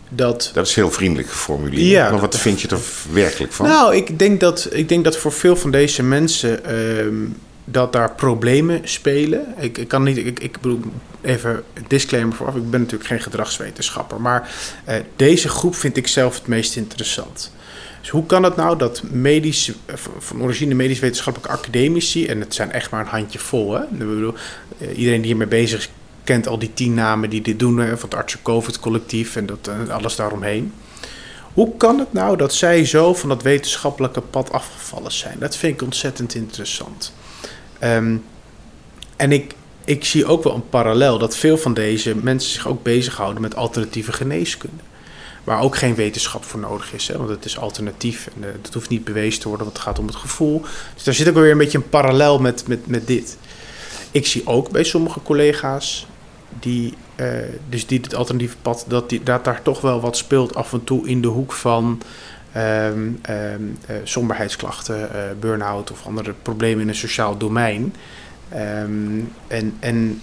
dat. 0.09 0.51
Dat 0.55 0.67
is 0.67 0.75
heel 0.75 0.91
vriendelijk 0.91 1.29
geformuleerd. 1.29 1.87
Ja, 1.87 2.11
maar 2.11 2.21
wat 2.21 2.39
vind 2.39 2.61
je 2.61 2.69
er 2.69 2.81
werkelijk 3.13 3.53
van? 3.53 3.67
Nou, 3.67 3.97
ik 3.97 4.19
denk 4.19 4.41
dat, 4.41 4.69
ik 4.71 4.89
denk 4.89 5.05
dat 5.05 5.17
voor 5.17 5.33
veel 5.33 5.57
van 5.57 5.71
deze 5.71 6.03
mensen. 6.03 6.75
Um, 6.75 7.37
dat 7.69 7.93
daar 7.93 8.15
problemen 8.15 8.81
spelen. 8.89 9.55
Ik, 9.59 9.79
ik 9.79 9.89
kan 9.89 10.03
niet, 10.03 10.17
ik, 10.17 10.41
ik 10.41 10.61
bedoel, 10.61 10.81
even 11.21 11.65
disclaimer 11.87 12.37
vooraf, 12.37 12.55
ik 12.55 12.71
ben 12.71 12.81
natuurlijk 12.81 13.09
geen 13.09 13.21
gedragswetenschapper, 13.21 14.21
maar 14.21 14.51
uh, 14.89 14.95
deze 15.17 15.49
groep 15.49 15.75
vind 15.75 15.97
ik 15.97 16.07
zelf 16.07 16.35
het 16.35 16.47
meest 16.47 16.77
interessant. 16.77 17.53
Dus 18.01 18.11
hoe 18.11 18.27
kan 18.27 18.43
het 18.43 18.57
nou 18.57 18.79
dat 18.79 19.03
medisch, 19.11 19.73
van 20.19 20.43
origine 20.43 20.75
medisch 20.75 20.99
wetenschappelijke 20.99 21.57
academici, 21.57 22.27
en 22.27 22.41
het 22.41 22.55
zijn 22.55 22.73
echt 22.73 22.91
maar 22.91 23.01
een 23.01 23.07
handje 23.07 23.39
vol, 23.39 23.73
hè? 23.73 23.85
Bedoel, 23.91 24.35
uh, 24.79 24.99
iedereen 24.99 25.21
die 25.21 25.27
hiermee 25.27 25.47
bezig 25.47 25.79
is, 25.79 25.91
kent 26.25 26.49
al 26.49 26.59
die 26.59 26.75
tien 26.75 26.95
namen 26.95 27.31
die 27.31 27.43
dit 27.43 27.59
doen, 27.59 27.77
van 27.77 28.09
het 28.09 28.15
Artsen 28.15 28.43
COVID 28.43 28.79
collectief 28.79 29.37
en 29.37 29.47
dat, 29.47 29.69
uh, 29.69 29.95
alles 29.95 30.17
daaromheen. 30.17 30.73
Hoe 31.53 31.77
kan 31.77 31.99
het 31.99 32.13
nou 32.13 32.37
dat 32.37 32.55
zij 32.55 32.85
zo 32.85 33.15
van 33.15 33.29
dat 33.29 33.43
wetenschappelijke 33.43 34.21
pad 34.21 34.53
afgevallen 34.53 35.13
zijn? 35.13 35.37
Dat 35.39 35.57
vind 35.57 35.75
ik 35.75 35.83
ontzettend 35.83 36.35
interessant. 36.35 37.13
Um, 37.95 38.25
en 39.17 39.33
ik, 39.33 39.55
ik 39.85 40.05
zie 40.05 40.27
ook 40.27 40.45
wel 40.45 40.55
een 40.55 40.69
parallel 40.69 41.19
dat 41.19 41.37
veel 41.37 41.59
van 41.59 41.75
deze 41.75 42.17
mensen 42.17 42.51
zich 42.51 42.69
ook 42.69 42.83
bezighouden 42.83 43.43
met 43.43 43.57
alternatieve 43.57 44.13
geneeskunde. 44.13 44.83
Waar 45.45 45.61
ook 45.61 45.77
geen 45.77 45.95
wetenschap 45.95 46.45
voor 46.45 46.61
nodig 46.61 46.93
is, 46.93 47.09
hè, 47.09 47.17
want 47.17 47.29
het 47.29 47.45
is 47.45 47.59
alternatief 47.59 48.29
en 48.35 48.43
uh, 48.43 48.49
dat 48.63 48.75
hoeft 48.75 48.89
niet 48.89 49.05
bewezen 49.05 49.41
te 49.41 49.49
worden, 49.49 49.67
want 49.67 49.79
het 49.79 49.87
gaat 49.87 49.99
om 49.99 50.07
het 50.07 50.17
gevoel. 50.17 50.63
Dus 50.95 51.05
daar 51.05 51.15
zit 51.15 51.29
ook 51.29 51.35
weer 51.35 51.51
een 51.51 51.59
beetje 51.59 51.79
een 51.79 51.89
parallel 51.89 52.39
met, 52.39 52.69
met, 52.69 52.87
met 52.87 53.07
dit. 53.07 53.37
Ik 54.11 54.27
zie 54.27 54.47
ook 54.47 54.71
bij 54.71 54.85
sommige 54.85 55.23
collega's 55.23 56.07
die, 56.61 56.95
uh, 57.17 57.29
dus 57.69 57.87
die 57.87 58.01
het 58.03 58.15
alternatieve 58.15 58.57
pad, 58.63 58.85
dat, 58.89 59.09
die, 59.09 59.23
dat 59.23 59.45
daar 59.45 59.63
toch 59.63 59.81
wel 59.81 60.01
wat 60.01 60.17
speelt 60.17 60.55
af 60.55 60.73
en 60.73 60.85
toe 60.85 61.09
in 61.09 61.23
de 61.23 61.29
hoek 61.29 61.53
van 61.53 62.03
um, 62.57 63.21
um, 63.31 63.79
somberheidsklachten, 64.05 64.99
uh, 64.99 65.21
burn-out 65.41 65.91
of 65.91 66.07
andere 66.07 66.35
problemen 66.43 66.83
in 66.83 66.89
een 66.89 66.95
sociaal 66.95 67.37
domein. 67.37 67.95
Um, 68.55 69.33
en, 69.47 69.77
en 69.81 70.21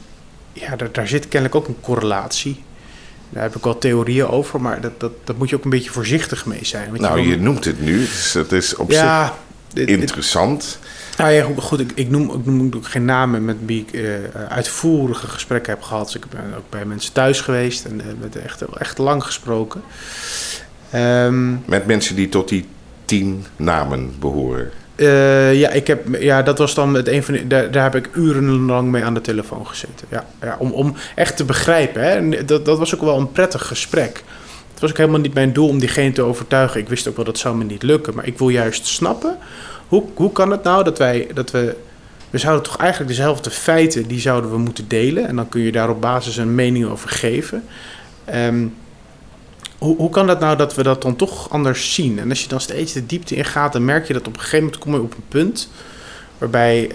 ja, 0.53 0.75
daar, 0.75 0.91
daar 0.91 1.07
zit 1.07 1.27
kennelijk 1.27 1.55
ook 1.55 1.67
een 1.67 1.81
correlatie. 1.81 2.63
Daar 3.29 3.43
heb 3.43 3.55
ik 3.55 3.63
wel 3.63 3.77
theorieën 3.77 4.27
over, 4.27 4.61
maar 4.61 4.81
dat, 4.81 4.99
dat, 4.99 5.11
dat 5.23 5.37
moet 5.37 5.49
je 5.49 5.55
ook 5.55 5.63
een 5.63 5.69
beetje 5.69 5.91
voorzichtig 5.91 6.45
mee 6.45 6.65
zijn. 6.65 6.89
Want 6.89 7.01
nou, 7.01 7.19
je, 7.19 7.27
je 7.27 7.37
noemt 7.37 7.65
het 7.65 7.81
nu, 7.81 7.99
dus 7.99 8.33
het 8.33 8.51
is 8.51 8.75
op 8.75 8.91
ja, 8.91 9.25
zich 9.25 9.35
dit, 9.73 9.89
interessant. 9.89 10.61
Dit, 10.61 11.17
nou 11.17 11.31
ja, 11.31 11.47
goed, 11.57 11.79
ik, 11.79 11.91
ik, 11.95 12.09
noem, 12.09 12.31
ik 12.31 12.45
noem 12.45 12.71
ook 12.75 12.87
geen 12.87 13.05
namen 13.05 13.45
met 13.45 13.57
wie 13.65 13.85
ik 13.87 13.93
uh, 13.93 14.15
uitvoerige 14.47 15.27
gesprekken 15.27 15.73
heb 15.73 15.81
gehad. 15.81 16.05
Dus 16.05 16.15
ik 16.15 16.29
ben 16.29 16.53
ook 16.57 16.69
bij 16.69 16.85
mensen 16.85 17.13
thuis 17.13 17.41
geweest 17.41 17.85
en 17.85 17.95
uh, 17.95 18.05
met 18.19 18.35
echt, 18.35 18.61
echt 18.61 18.97
lang 18.97 19.23
gesproken. 19.23 19.81
Um, 20.95 21.63
met 21.65 21.85
mensen 21.85 22.15
die 22.15 22.29
tot 22.29 22.49
die 22.49 22.65
tien 23.05 23.45
namen 23.55 24.13
behoren. 24.19 24.69
Uh, 24.95 25.59
ja, 25.59 25.69
ik 25.69 25.87
heb, 25.87 26.21
ja, 26.21 26.41
dat 26.41 26.57
was 26.57 26.73
dan 26.75 26.93
het 26.93 27.07
een 27.07 27.23
van 27.23 27.33
de, 27.33 27.47
daar, 27.47 27.71
daar 27.71 27.83
heb 27.83 27.95
ik 27.95 28.15
urenlang 28.15 28.91
mee 28.91 29.03
aan 29.03 29.13
de 29.13 29.21
telefoon 29.21 29.67
gezeten. 29.67 30.07
Ja, 30.09 30.25
ja, 30.41 30.55
om, 30.59 30.71
om 30.71 30.95
echt 31.15 31.37
te 31.37 31.45
begrijpen. 31.45 32.03
Hè. 32.03 32.45
Dat, 32.45 32.65
dat 32.65 32.77
was 32.77 32.95
ook 32.95 33.01
wel 33.01 33.17
een 33.17 33.31
prettig 33.31 33.67
gesprek. 33.67 34.23
Het 34.71 34.81
was 34.81 34.89
ook 34.89 34.97
helemaal 34.97 35.19
niet 35.19 35.33
mijn 35.33 35.53
doel 35.53 35.67
om 35.67 35.79
diegene 35.79 36.11
te 36.11 36.21
overtuigen. 36.21 36.79
Ik 36.79 36.89
wist 36.89 37.07
ook 37.07 37.15
wel 37.15 37.25
dat 37.25 37.37
zou 37.37 37.57
me 37.57 37.63
niet 37.63 37.83
lukken. 37.83 38.15
Maar 38.15 38.27
ik 38.27 38.37
wil 38.37 38.49
juist 38.49 38.87
snappen, 38.87 39.37
hoe, 39.87 40.03
hoe 40.13 40.31
kan 40.31 40.51
het 40.51 40.63
nou 40.63 40.83
dat 40.83 40.97
wij, 40.97 41.27
dat 41.33 41.51
we, 41.51 41.75
we 42.29 42.37
zouden 42.37 42.63
toch 42.63 42.77
eigenlijk 42.77 43.09
dezelfde 43.09 43.49
feiten, 43.49 44.07
die 44.07 44.19
zouden 44.19 44.51
we 44.51 44.57
moeten 44.57 44.87
delen. 44.87 45.27
En 45.27 45.35
dan 45.35 45.49
kun 45.49 45.61
je 45.61 45.71
daar 45.71 45.89
op 45.89 46.01
basis 46.01 46.37
een 46.37 46.55
mening 46.55 46.85
over 46.85 47.09
geven. 47.09 47.63
Um, 48.35 48.73
hoe, 49.83 49.97
hoe 49.97 50.09
kan 50.09 50.27
dat 50.27 50.39
nou 50.39 50.57
dat 50.57 50.75
we 50.75 50.83
dat 50.83 51.01
dan 51.01 51.15
toch 51.15 51.49
anders 51.49 51.93
zien? 51.93 52.19
En 52.19 52.29
als 52.29 52.41
je 52.41 52.47
dan 52.47 52.59
steeds 52.59 52.93
de 52.93 53.05
diepte 53.05 53.35
in 53.35 53.45
gaat, 53.45 53.73
dan 53.73 53.85
merk 53.85 54.07
je 54.07 54.13
dat 54.13 54.27
op 54.27 54.33
een 54.33 54.39
gegeven 54.39 54.63
moment 54.63 54.77
kom 54.81 54.93
je 54.93 55.01
op 55.01 55.15
een 55.15 55.27
punt 55.27 55.69
waarbij, 56.37 56.91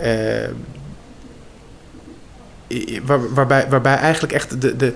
uh, 2.68 2.94
waar, 3.04 3.34
waarbij, 3.34 3.68
waarbij 3.68 3.96
eigenlijk 3.96 4.32
echt 4.32 4.60
de, 4.60 4.76
de, 4.76 4.94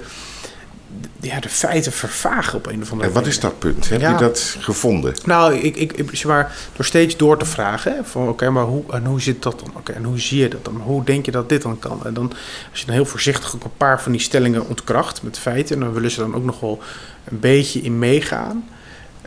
ja, 1.20 1.40
de 1.40 1.48
feiten 1.48 1.92
vervagen 1.92 2.58
op 2.58 2.66
een 2.66 2.82
of 2.82 2.90
andere 2.90 2.94
manier. 2.94 3.06
En 3.06 3.12
wat 3.12 3.26
is 3.26 3.40
dat 3.40 3.58
punt? 3.58 3.88
Heb 3.88 4.00
je 4.00 4.14
dat 4.14 4.56
gevonden? 4.58 5.14
Nou, 5.24 5.54
ik, 5.54 5.76
ik, 5.76 6.08
zeg 6.12 6.24
maar, 6.24 6.56
door 6.76 6.84
steeds 6.84 7.16
door 7.16 7.38
te 7.38 7.44
vragen: 7.44 8.04
van 8.04 8.28
oké, 8.28 8.50
maar 8.50 8.64
hoe, 8.64 8.82
en 8.90 9.04
hoe 9.04 9.20
zit 9.20 9.42
dat 9.42 9.58
dan? 9.58 9.70
Oké, 9.76 9.92
en 9.92 10.04
hoe 10.04 10.20
zie 10.20 10.40
je 10.40 10.48
dat 10.48 10.64
dan? 10.64 10.76
Hoe 10.76 11.04
denk 11.04 11.24
je 11.24 11.30
dat 11.30 11.48
dit 11.48 11.62
dan 11.62 11.78
kan? 11.78 12.00
En 12.04 12.14
dan, 12.14 12.32
als 12.70 12.80
je 12.80 12.86
dan 12.86 12.94
heel 12.94 13.04
voorzichtig 13.04 13.54
ook 13.54 13.64
een 13.64 13.76
paar 13.76 14.02
van 14.02 14.12
die 14.12 14.20
stellingen 14.20 14.68
ontkracht 14.68 15.22
met 15.22 15.38
feiten, 15.38 15.80
dan 15.80 15.92
willen 15.92 16.10
ze 16.10 16.20
dan 16.20 16.34
ook 16.34 16.44
nog 16.44 16.60
wel 16.60 16.82
een 17.24 17.40
beetje 17.40 17.80
in 17.80 17.98
meegaan. 17.98 18.68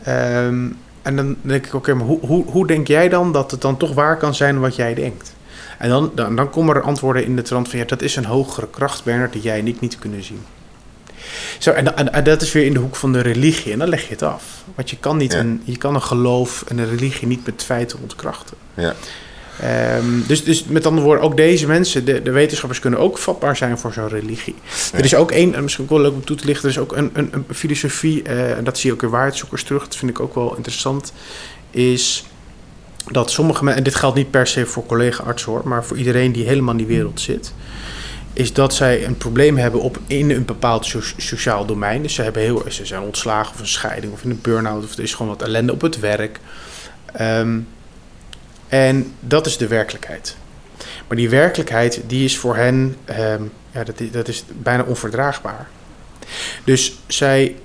Ehm, 0.02 0.68
en 1.02 1.16
dan 1.16 1.36
denk 1.40 1.66
ik: 1.66 1.74
oké, 1.74 1.94
maar 1.94 2.06
hoe, 2.06 2.20
hoe, 2.20 2.44
hoe 2.44 2.66
denk 2.66 2.88
jij 2.88 3.08
dan 3.08 3.32
dat 3.32 3.50
het 3.50 3.60
dan 3.60 3.76
toch 3.76 3.94
waar 3.94 4.16
kan 4.16 4.34
zijn 4.34 4.60
wat 4.60 4.76
jij 4.76 4.94
denkt? 4.94 5.34
En 5.78 5.88
dan, 5.88 6.12
dan, 6.14 6.36
dan 6.36 6.50
komen 6.50 6.76
er 6.76 6.82
antwoorden 6.82 7.24
in 7.24 7.36
de 7.36 7.42
trant 7.42 7.68
van 7.68 7.78
ja, 7.78 7.84
dat 7.84 8.02
is 8.02 8.16
een 8.16 8.24
hogere 8.24 8.68
kracht, 8.70 9.04
Bernard, 9.04 9.32
die 9.32 9.42
jij 9.42 9.58
en 9.58 9.66
ik 9.66 9.80
niet 9.80 9.98
kunnen 9.98 10.24
zien. 10.24 10.40
Zo, 11.58 11.70
en, 11.70 12.12
en, 12.12 12.24
dat 12.24 12.42
is 12.42 12.52
weer 12.52 12.64
in 12.64 12.72
de 12.72 12.78
hoek 12.78 12.96
van 12.96 13.12
de 13.12 13.20
religie. 13.20 13.72
En 13.72 13.78
dan 13.78 13.88
leg 13.88 14.02
je 14.02 14.10
het 14.10 14.22
af. 14.22 14.44
Want 14.74 14.90
je 14.90 14.96
kan, 14.96 15.16
niet 15.16 15.32
een, 15.32 15.62
je 15.64 15.76
kan 15.76 15.94
een 15.94 16.02
geloof 16.02 16.64
en 16.68 16.78
een 16.78 16.88
religie 16.88 17.26
niet 17.28 17.46
met 17.46 17.62
feiten 17.64 17.98
ontkrachten. 18.02 18.56
Ja. 18.74 18.94
Um, 19.96 20.24
dus, 20.26 20.44
dus 20.44 20.64
met 20.64 20.86
andere 20.86 21.06
woorden, 21.06 21.24
ook 21.24 21.36
deze 21.36 21.66
mensen, 21.66 22.04
de, 22.04 22.22
de 22.22 22.30
wetenschappers 22.30 22.80
kunnen 22.80 23.00
ook 23.00 23.18
vatbaar 23.18 23.56
zijn 23.56 23.78
voor 23.78 23.92
zo'n 23.92 24.08
religie. 24.08 24.54
Er 24.92 25.04
is 25.04 25.14
ook 25.14 25.30
één, 25.30 25.62
misschien 25.62 25.84
ook 25.84 25.90
wel 25.90 26.00
leuk 26.00 26.12
om 26.12 26.24
toe 26.24 26.36
te 26.36 26.44
lichten, 26.44 26.64
er 26.64 26.70
is 26.70 26.78
ook 26.78 26.96
een, 26.96 27.10
een, 27.12 27.32
een 27.32 27.44
filosofie, 27.54 28.22
uh, 28.26 28.56
en 28.56 28.64
dat 28.64 28.78
zie 28.78 28.90
je 28.90 28.96
ook 28.96 29.02
in 29.02 29.08
waarheidszoekers 29.08 29.62
terug, 29.62 29.82
dat 29.82 29.96
vind 29.96 30.10
ik 30.10 30.20
ook 30.20 30.34
wel 30.34 30.56
interessant, 30.56 31.12
is 31.70 32.24
dat 33.10 33.30
sommige 33.30 33.64
mensen, 33.64 33.84
en 33.84 33.90
dit 33.90 33.98
geldt 33.98 34.16
niet 34.16 34.30
per 34.30 34.46
se 34.46 34.66
voor 34.66 34.86
collega-artsen 34.86 35.52
hoor, 35.52 35.62
maar 35.64 35.84
voor 35.84 35.96
iedereen 35.96 36.32
die 36.32 36.46
helemaal 36.46 36.72
in 36.72 36.78
die 36.78 36.86
wereld 36.86 37.20
zit, 37.20 37.52
is 38.36 38.52
dat 38.52 38.74
zij 38.74 39.04
een 39.04 39.16
probleem 39.16 39.56
hebben 39.56 39.80
op, 39.80 39.98
in 40.06 40.30
een 40.30 40.44
bepaald 40.44 40.94
sociaal 41.16 41.66
domein. 41.66 42.02
Dus 42.02 42.14
ze, 42.14 42.22
hebben 42.22 42.42
heel, 42.42 42.64
ze 42.68 42.86
zijn 42.86 43.02
ontslagen 43.02 43.54
of 43.54 43.60
een 43.60 43.66
scheiding 43.66 44.12
of 44.12 44.24
in 44.24 44.30
een 44.30 44.40
burn-out 44.42 44.84
of 44.84 44.92
er 44.92 45.02
is 45.02 45.14
gewoon 45.14 45.36
wat 45.36 45.42
ellende 45.42 45.72
op 45.72 45.80
het 45.80 46.00
werk. 46.00 46.40
Um, 47.20 47.68
en 48.68 49.12
dat 49.20 49.46
is 49.46 49.56
de 49.56 49.66
werkelijkheid. 49.66 50.36
Maar 51.08 51.16
die 51.16 51.28
werkelijkheid 51.28 52.02
die 52.06 52.24
is 52.24 52.36
voor 52.36 52.56
hen 52.56 52.96
um, 53.18 53.52
ja, 53.70 53.84
dat, 53.84 54.00
dat 54.12 54.28
is 54.28 54.44
bijna 54.52 54.82
onverdraagbaar. 54.82 55.68
Dus 56.64 56.94
zij 57.06 57.56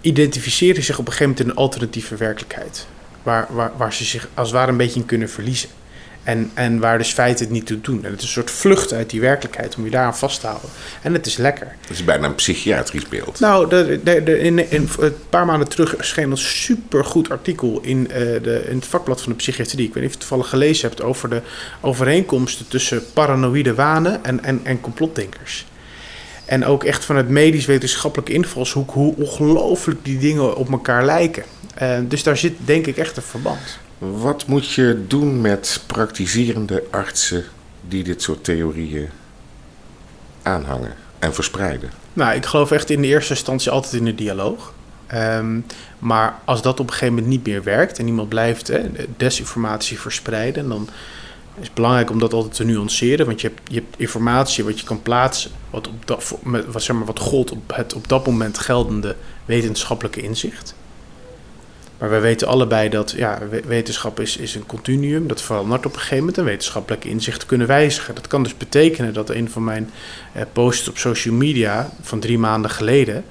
identificeren 0.00 0.82
zich 0.82 0.98
op 0.98 1.06
een 1.06 1.12
gegeven 1.12 1.30
moment 1.30 1.46
in 1.46 1.50
een 1.50 1.62
alternatieve 1.62 2.16
werkelijkheid. 2.16 2.86
Waar, 3.22 3.46
waar, 3.50 3.72
waar 3.76 3.92
ze 3.92 4.04
zich 4.04 4.28
als 4.34 4.48
het 4.48 4.56
ware 4.56 4.70
een 4.70 4.76
beetje 4.76 5.00
in 5.00 5.06
kunnen 5.06 5.30
verliezen. 5.30 5.68
En, 6.22 6.50
en 6.54 6.78
waar 6.78 6.98
dus 6.98 7.12
feiten 7.12 7.44
het 7.44 7.54
niet 7.54 7.66
toe 7.66 7.80
doen. 7.80 8.04
En 8.04 8.10
het 8.10 8.20
is 8.20 8.26
een 8.26 8.32
soort 8.32 8.50
vlucht 8.50 8.92
uit 8.92 9.10
die 9.10 9.20
werkelijkheid 9.20 9.76
om 9.76 9.84
je 9.84 9.90
daaraan 9.90 10.16
vast 10.16 10.40
te 10.40 10.46
houden. 10.46 10.70
En 11.02 11.12
het 11.12 11.26
is 11.26 11.36
lekker. 11.36 11.76
Het 11.80 11.90
is 11.90 12.04
bijna 12.04 12.26
een 12.26 12.34
psychiatrisch 12.34 13.08
beeld. 13.08 13.40
Nou, 13.40 13.68
de, 13.68 14.00
de, 14.04 14.22
de, 14.22 14.38
in, 14.38 14.70
in, 14.70 14.88
een 14.98 15.14
paar 15.28 15.46
maanden 15.46 15.68
terug 15.68 15.94
verscheen 15.96 16.30
een 16.30 16.36
supergoed 16.36 17.30
artikel 17.30 17.80
in, 17.82 18.08
uh, 18.10 18.16
de, 18.16 18.64
in 18.68 18.76
het 18.76 18.86
vakblad 18.86 19.22
van 19.22 19.32
de 19.32 19.38
psychiatrie. 19.38 19.86
Ik 19.86 19.94
weet 19.94 20.02
niet 20.02 20.12
of 20.12 20.18
je 20.18 20.18
het 20.18 20.28
toevallig 20.28 20.48
gelezen 20.48 20.88
hebt 20.88 21.02
over 21.02 21.30
de 21.30 21.42
overeenkomsten 21.80 22.68
tussen 22.68 23.02
paranoïde 23.12 23.74
wanen 23.74 24.24
en, 24.24 24.44
en, 24.44 24.60
en 24.62 24.80
complotdenkers. 24.80 25.66
En 26.44 26.64
ook 26.64 26.84
echt 26.84 27.04
van 27.04 27.16
het 27.16 27.28
medisch-wetenschappelijke 27.28 28.32
invalshoek, 28.32 28.90
hoe 28.90 29.14
ongelooflijk 29.16 30.04
die 30.04 30.18
dingen 30.18 30.56
op 30.56 30.70
elkaar 30.70 31.04
lijken. 31.04 31.44
Uh, 31.82 31.98
dus 32.02 32.22
daar 32.22 32.36
zit 32.36 32.52
denk 32.64 32.86
ik 32.86 32.96
echt 32.96 33.16
een 33.16 33.22
verband. 33.22 33.78
Wat 34.10 34.46
moet 34.46 34.70
je 34.70 35.04
doen 35.06 35.40
met 35.40 35.82
praktiserende 35.86 36.84
artsen 36.90 37.44
die 37.80 38.04
dit 38.04 38.22
soort 38.22 38.44
theorieën 38.44 39.08
aanhangen 40.42 40.94
en 41.18 41.34
verspreiden? 41.34 41.90
Nou, 42.12 42.34
ik 42.34 42.46
geloof 42.46 42.70
echt 42.70 42.90
in 42.90 43.00
de 43.00 43.06
eerste 43.06 43.32
instantie 43.32 43.70
altijd 43.70 43.92
in 43.92 44.04
de 44.04 44.14
dialoog. 44.14 44.74
Um, 45.14 45.66
maar 45.98 46.38
als 46.44 46.62
dat 46.62 46.80
op 46.80 46.86
een 46.86 46.92
gegeven 46.92 47.14
moment 47.14 47.32
niet 47.32 47.46
meer 47.46 47.62
werkt 47.62 47.98
en 47.98 48.06
iemand 48.06 48.28
blijft 48.28 48.68
hè, 48.68 48.90
desinformatie 49.16 50.00
verspreiden, 50.00 50.68
dan 50.68 50.88
is 51.58 51.64
het 51.64 51.74
belangrijk 51.74 52.10
om 52.10 52.18
dat 52.18 52.32
altijd 52.32 52.54
te 52.54 52.64
nuanceren. 52.64 53.26
Want 53.26 53.40
je 53.40 53.48
hebt, 53.48 53.60
je 53.72 53.82
informatie 53.96 54.64
wat 54.64 54.80
je 54.80 54.86
kan 54.86 55.02
plaatsen, 55.02 55.50
wat, 55.70 55.88
op 55.88 56.06
dat, 56.06 56.34
wat, 56.42 56.82
zeg 56.82 56.96
maar, 56.96 57.06
wat 57.06 57.18
gold 57.18 57.50
op 57.50 57.74
het 57.74 57.94
op 57.94 58.08
dat 58.08 58.26
moment 58.26 58.58
geldende 58.58 59.16
wetenschappelijke 59.44 60.22
inzicht. 60.22 60.74
Maar 62.02 62.10
wij 62.10 62.20
weten 62.20 62.48
allebei 62.48 62.88
dat 62.88 63.10
ja, 63.16 63.38
wetenschap 63.66 64.20
is, 64.20 64.36
is 64.36 64.54
een 64.54 64.66
continuum. 64.66 65.28
Dat 65.28 65.42
verandert 65.42 65.86
op 65.86 65.92
een 65.92 65.98
gegeven 65.98 66.18
moment 66.18 66.38
en 66.38 66.44
wetenschappelijke 66.44 67.08
inzichten 67.08 67.48
kunnen 67.48 67.66
wijzigen. 67.66 68.14
Dat 68.14 68.26
kan 68.26 68.42
dus 68.42 68.56
betekenen 68.56 69.14
dat 69.14 69.30
een 69.30 69.50
van 69.50 69.64
mijn 69.64 69.90
eh, 70.32 70.42
posts 70.52 70.88
op 70.88 70.98
social 70.98 71.34
media 71.34 71.90
van 72.00 72.20
drie 72.20 72.38
maanden 72.38 72.70
geleden. 72.70 73.24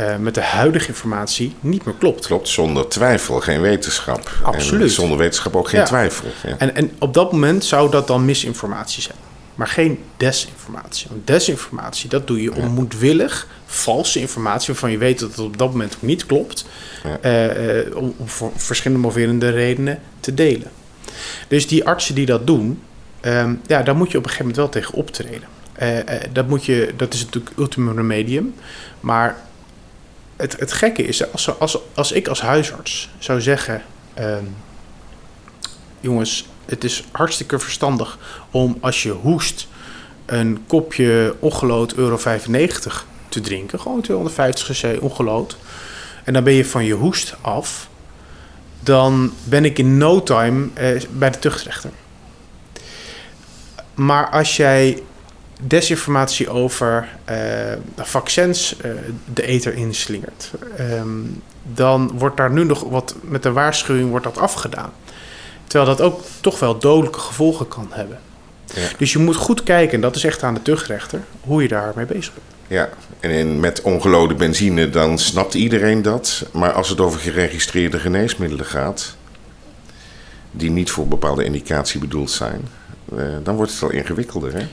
Uh, 0.00 0.16
met 0.16 0.34
de 0.34 0.42
huidige 0.42 0.88
informatie 0.88 1.54
niet 1.60 1.84
meer 1.84 1.94
klopt. 1.98 2.26
Klopt, 2.26 2.48
zonder 2.48 2.88
twijfel 2.88 3.40
geen 3.40 3.60
wetenschap. 3.60 4.30
Absoluut. 4.42 4.82
En 4.82 4.90
zonder 4.90 5.18
wetenschap 5.18 5.56
ook 5.56 5.68
geen 5.68 5.84
twijfel. 5.84 6.28
Ja. 6.46 6.54
En, 6.58 6.74
en 6.74 6.90
op 6.98 7.14
dat 7.14 7.32
moment 7.32 7.64
zou 7.64 7.90
dat 7.90 8.06
dan 8.06 8.24
misinformatie 8.24 9.02
zijn 9.02 9.27
maar 9.58 9.66
geen 9.66 9.98
desinformatie. 10.16 11.06
Want 11.10 11.26
desinformatie, 11.26 12.08
dat 12.08 12.26
doe 12.26 12.42
je 12.42 12.54
om 12.54 12.68
moedwillig 12.68 13.46
valse 13.66 14.20
informatie 14.20 14.66
waarvan 14.66 14.90
je 14.90 14.98
weet 14.98 15.18
dat 15.18 15.28
het 15.28 15.38
op 15.38 15.58
dat 15.58 15.70
moment 15.70 15.94
ook 15.94 16.02
niet 16.02 16.26
klopt, 16.26 16.64
ja. 17.04 17.18
uh, 17.24 17.86
uh, 17.86 17.96
om, 17.96 18.14
om, 18.16 18.28
voor 18.28 18.52
verschillende 18.56 19.02
moverende 19.02 19.50
redenen 19.50 20.00
te 20.20 20.34
delen. 20.34 20.70
Dus 21.48 21.66
die 21.66 21.84
artsen 21.84 22.14
die 22.14 22.26
dat 22.26 22.46
doen, 22.46 22.82
um, 23.20 23.60
ja, 23.66 23.82
daar 23.82 23.96
moet 23.96 24.10
je 24.10 24.18
op 24.18 24.24
een 24.24 24.30
gegeven 24.30 24.54
moment 24.54 24.56
wel 24.56 24.82
tegen 24.82 24.94
optreden. 24.94 25.48
Uh, 25.82 25.98
dat, 26.32 26.48
moet 26.48 26.64
je, 26.64 26.92
dat 26.96 27.14
is 27.14 27.24
natuurlijk 27.24 27.58
ultimum 27.58 27.96
remedium. 27.96 28.54
Maar 29.00 29.36
het, 30.36 30.58
het 30.58 30.72
gekke 30.72 31.02
is, 31.02 31.32
als, 31.32 31.58
als, 31.58 31.78
als 31.94 32.12
ik 32.12 32.28
als 32.28 32.40
huisarts 32.40 33.10
zou 33.18 33.40
zeggen: 33.40 33.82
ehm, 34.14 34.44
jongens, 36.00 36.46
het 36.68 36.84
is 36.84 37.04
hartstikke 37.10 37.58
verstandig 37.58 38.18
om 38.50 38.78
als 38.80 39.02
je 39.02 39.10
hoest 39.10 39.68
een 40.26 40.64
kopje 40.66 41.34
ongelood 41.38 41.94
euro 41.94 42.16
95 42.16 43.06
te 43.28 43.40
drinken. 43.40 43.80
Gewoon 43.80 44.00
250 44.00 44.78
cc 44.78 45.02
ongelood. 45.02 45.56
En 46.24 46.32
dan 46.32 46.44
ben 46.44 46.52
je 46.52 46.64
van 46.64 46.84
je 46.84 46.94
hoest 46.94 47.34
af. 47.40 47.88
Dan 48.80 49.32
ben 49.44 49.64
ik 49.64 49.78
in 49.78 49.96
no 49.96 50.22
time 50.22 50.68
eh, 50.74 51.02
bij 51.10 51.30
de 51.30 51.38
tuchtrechter. 51.38 51.90
Maar 53.94 54.30
als 54.30 54.56
jij 54.56 55.02
desinformatie 55.60 56.50
over 56.50 57.08
uh, 57.30 57.36
vaccins 57.96 58.76
uh, 58.84 58.90
de 59.34 59.46
eter 59.46 59.74
inslingert, 59.74 60.50
um, 60.80 61.42
dan 61.62 62.10
wordt 62.14 62.36
daar 62.36 62.50
nu 62.50 62.64
nog 62.64 62.84
wat 62.84 63.14
met 63.20 63.42
de 63.42 63.52
waarschuwing 63.52 64.10
wordt 64.10 64.24
dat 64.24 64.38
afgedaan. 64.38 64.92
Terwijl 65.68 65.96
dat 65.96 66.06
ook 66.06 66.20
toch 66.40 66.58
wel 66.58 66.78
dodelijke 66.78 67.18
gevolgen 67.18 67.68
kan 67.68 67.86
hebben. 67.90 68.18
Ja. 68.74 68.88
Dus 68.98 69.12
je 69.12 69.18
moet 69.18 69.36
goed 69.36 69.62
kijken, 69.62 69.94
en 69.94 70.00
dat 70.00 70.16
is 70.16 70.24
echt 70.24 70.42
aan 70.42 70.54
de 70.54 70.62
tuchtrechter, 70.62 71.20
hoe 71.40 71.62
je 71.62 71.68
daarmee 71.68 72.06
bezig 72.06 72.32
bent. 72.34 72.46
Ja, 72.66 72.88
en 73.20 73.30
in, 73.30 73.60
met 73.60 73.82
ongelode 73.82 74.34
benzine, 74.34 74.90
dan 74.90 75.18
snapt 75.18 75.54
iedereen 75.54 76.02
dat. 76.02 76.46
Maar 76.52 76.72
als 76.72 76.88
het 76.88 77.00
over 77.00 77.20
geregistreerde 77.20 77.98
geneesmiddelen 77.98 78.66
gaat, 78.66 79.16
die 80.50 80.70
niet 80.70 80.90
voor 80.90 81.08
bepaalde 81.08 81.44
indicatie 81.44 82.00
bedoeld 82.00 82.30
zijn, 82.30 82.68
eh, 83.16 83.24
dan 83.42 83.56
wordt 83.56 83.72
het 83.72 83.82
al 83.82 83.90
ingewikkelder. 83.90 84.52
Hè? 84.54 84.66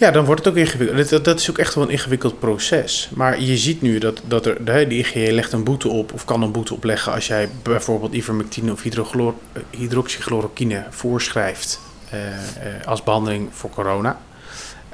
Ja, 0.00 0.10
dan 0.10 0.24
wordt 0.24 0.44
het 0.44 0.52
ook 0.52 0.58
ingewikkeld. 0.58 1.24
Dat, 1.24 1.38
is 1.38 1.50
ook 1.50 1.58
echt 1.58 1.74
wel 1.74 1.84
een 1.84 1.90
ingewikkeld 1.90 2.38
proces. 2.38 3.10
Maar 3.14 3.40
je 3.40 3.56
ziet 3.56 3.82
nu 3.82 3.98
dat, 3.98 4.20
dat 4.26 4.46
er, 4.46 4.64
de, 4.64 4.86
de 4.86 5.32
legt 5.32 5.52
een 5.52 5.64
boete 5.64 5.88
op, 5.88 6.12
of 6.12 6.24
kan 6.24 6.42
een 6.42 6.52
boete 6.52 6.74
opleggen 6.74 7.12
als 7.12 7.26
jij 7.26 7.48
bijvoorbeeld 7.62 8.12
ivermectine 8.12 8.72
of 8.72 8.82
hydroxychloroquine 9.70 10.84
voorschrijft 10.90 11.80
uh, 12.14 12.20
uh, 12.20 12.86
als 12.86 13.02
behandeling 13.02 13.48
voor 13.52 13.70
corona. 13.70 14.20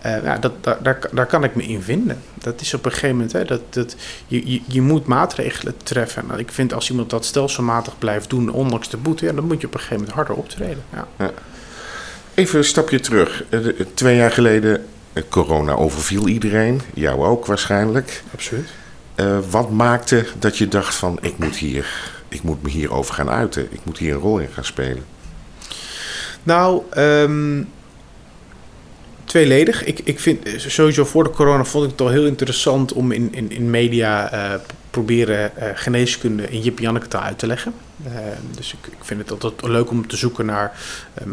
Ja, 0.02 0.38
dat, 0.38 0.52
daar, 0.60 0.98
daar, 1.12 1.26
kan 1.26 1.44
ik 1.44 1.54
me 1.54 1.62
in 1.62 1.82
vinden. 1.82 2.18
Dat 2.34 2.60
is 2.60 2.74
op 2.74 2.84
een 2.84 2.92
gegeven 2.92 3.16
moment, 3.16 3.32
hè, 3.32 3.44
dat, 3.44 3.60
dat, 3.70 3.96
je, 4.26 4.60
je, 4.66 4.82
moet 4.82 5.06
maatregelen 5.06 5.74
treffen. 5.82 6.26
Nou, 6.26 6.38
ik 6.38 6.50
vind 6.52 6.72
als 6.72 6.90
iemand 6.90 7.10
dat 7.10 7.24
stelselmatig 7.24 7.98
blijft 7.98 8.30
doen, 8.30 8.50
ondanks 8.50 8.88
de 8.88 8.96
boete, 8.96 9.34
dan 9.34 9.46
moet 9.46 9.60
je 9.60 9.66
op 9.66 9.74
een 9.74 9.80
gegeven 9.80 9.98
moment 9.98 10.14
harder 10.14 10.34
optreden. 10.34 10.82
Ja. 11.18 11.30
Even 12.34 12.58
een 12.58 12.64
stapje 12.64 13.00
terug. 13.00 13.44
Twee 13.94 14.16
jaar 14.16 14.30
geleden, 14.30 14.84
corona 15.28 15.74
overviel 15.74 16.28
iedereen, 16.28 16.80
jou 16.94 17.24
ook 17.24 17.46
waarschijnlijk. 17.46 18.22
Absoluut. 18.32 18.68
Uh, 19.16 19.38
wat 19.50 19.70
maakte 19.70 20.26
dat 20.38 20.58
je 20.58 20.68
dacht 20.68 20.94
van, 20.94 21.18
ik 21.20 21.38
moet, 21.38 21.56
hier, 21.56 21.86
ik 22.28 22.42
moet 22.42 22.62
me 22.62 22.70
hierover 22.70 23.14
gaan 23.14 23.30
uiten, 23.30 23.66
ik 23.70 23.80
moet 23.82 23.98
hier 23.98 24.14
een 24.14 24.20
rol 24.20 24.38
in 24.38 24.48
gaan 24.52 24.64
spelen? 24.64 25.04
Nou, 26.42 26.82
um, 26.96 27.68
tweeledig. 29.24 29.84
Ik, 29.84 30.00
ik 30.04 30.20
vind 30.20 30.48
sowieso 30.56 31.04
voor 31.04 31.24
de 31.24 31.30
corona 31.30 31.64
vond 31.64 31.84
ik 31.84 31.90
het 31.90 32.00
al 32.00 32.08
heel 32.08 32.26
interessant 32.26 32.92
om 32.92 33.12
in, 33.12 33.28
in, 33.34 33.50
in 33.50 33.70
media 33.70 34.34
uh, 34.34 34.60
proberen 34.96 35.52
uh, 35.58 35.64
geneeskunde 35.74 36.50
in 36.50 36.60
Jip 36.60 36.78
Janneke 36.78 37.08
taal 37.08 37.22
uit 37.22 37.38
te 37.38 37.46
leggen. 37.46 37.74
Uh, 38.06 38.12
dus 38.56 38.72
ik, 38.72 38.92
ik 38.92 39.04
vind 39.04 39.20
het 39.20 39.30
altijd 39.30 39.62
leuk 39.62 39.90
om 39.90 40.06
te 40.06 40.16
zoeken 40.16 40.46
naar 40.46 40.72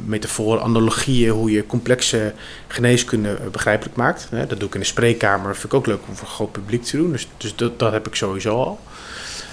metaforen, 0.05 0.63
analogieën, 0.63 1.31
hoe 1.31 1.51
je 1.51 1.65
complexe 1.65 2.33
geneeskunde 2.67 3.37
begrijpelijk 3.51 3.95
maakt. 3.95 4.27
dat 4.29 4.59
doe 4.59 4.67
ik 4.67 4.73
in 4.73 4.79
de 4.79 4.85
spreekkamer, 4.85 5.53
vind 5.53 5.65
ik 5.65 5.73
ook 5.73 5.85
leuk 5.85 5.99
om 6.07 6.15
voor 6.15 6.27
groot 6.27 6.51
publiek 6.51 6.83
te 6.83 6.97
doen. 6.97 7.11
Dus, 7.11 7.27
dus 7.37 7.55
dat, 7.55 7.91
heb 7.91 8.07
ik 8.07 8.15
sowieso 8.15 8.55
al. 8.63 8.79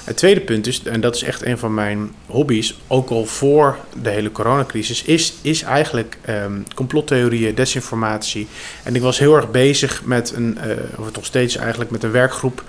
Het 0.05 0.17
tweede 0.17 0.40
punt 0.40 0.67
is, 0.67 0.83
en 0.83 1.00
dat 1.00 1.14
is 1.14 1.23
echt 1.23 1.45
een 1.45 1.59
van 1.59 1.75
mijn 1.75 2.14
hobby's, 2.26 2.79
ook 2.87 3.11
al 3.11 3.26
voor 3.26 3.79
de 4.02 4.11
hele 4.11 4.33
coronacrisis, 4.33 5.02
is, 5.02 5.35
is 5.43 5.62
eigenlijk 5.62 6.19
um, 6.29 6.64
complottheorieën, 6.75 7.55
desinformatie. 7.55 8.49
En 8.83 8.95
ik 8.95 9.02
was 9.02 9.19
heel 9.19 9.37
erg 9.37 9.50
bezig 9.50 10.05
met 10.05 10.33
een, 10.33 10.59
uh, 10.67 11.00
of 11.00 11.12
nog 11.12 11.25
steeds 11.25 11.57
eigenlijk 11.57 11.90
met 11.90 12.02
een 12.02 12.11
werkgroep. 12.11 12.64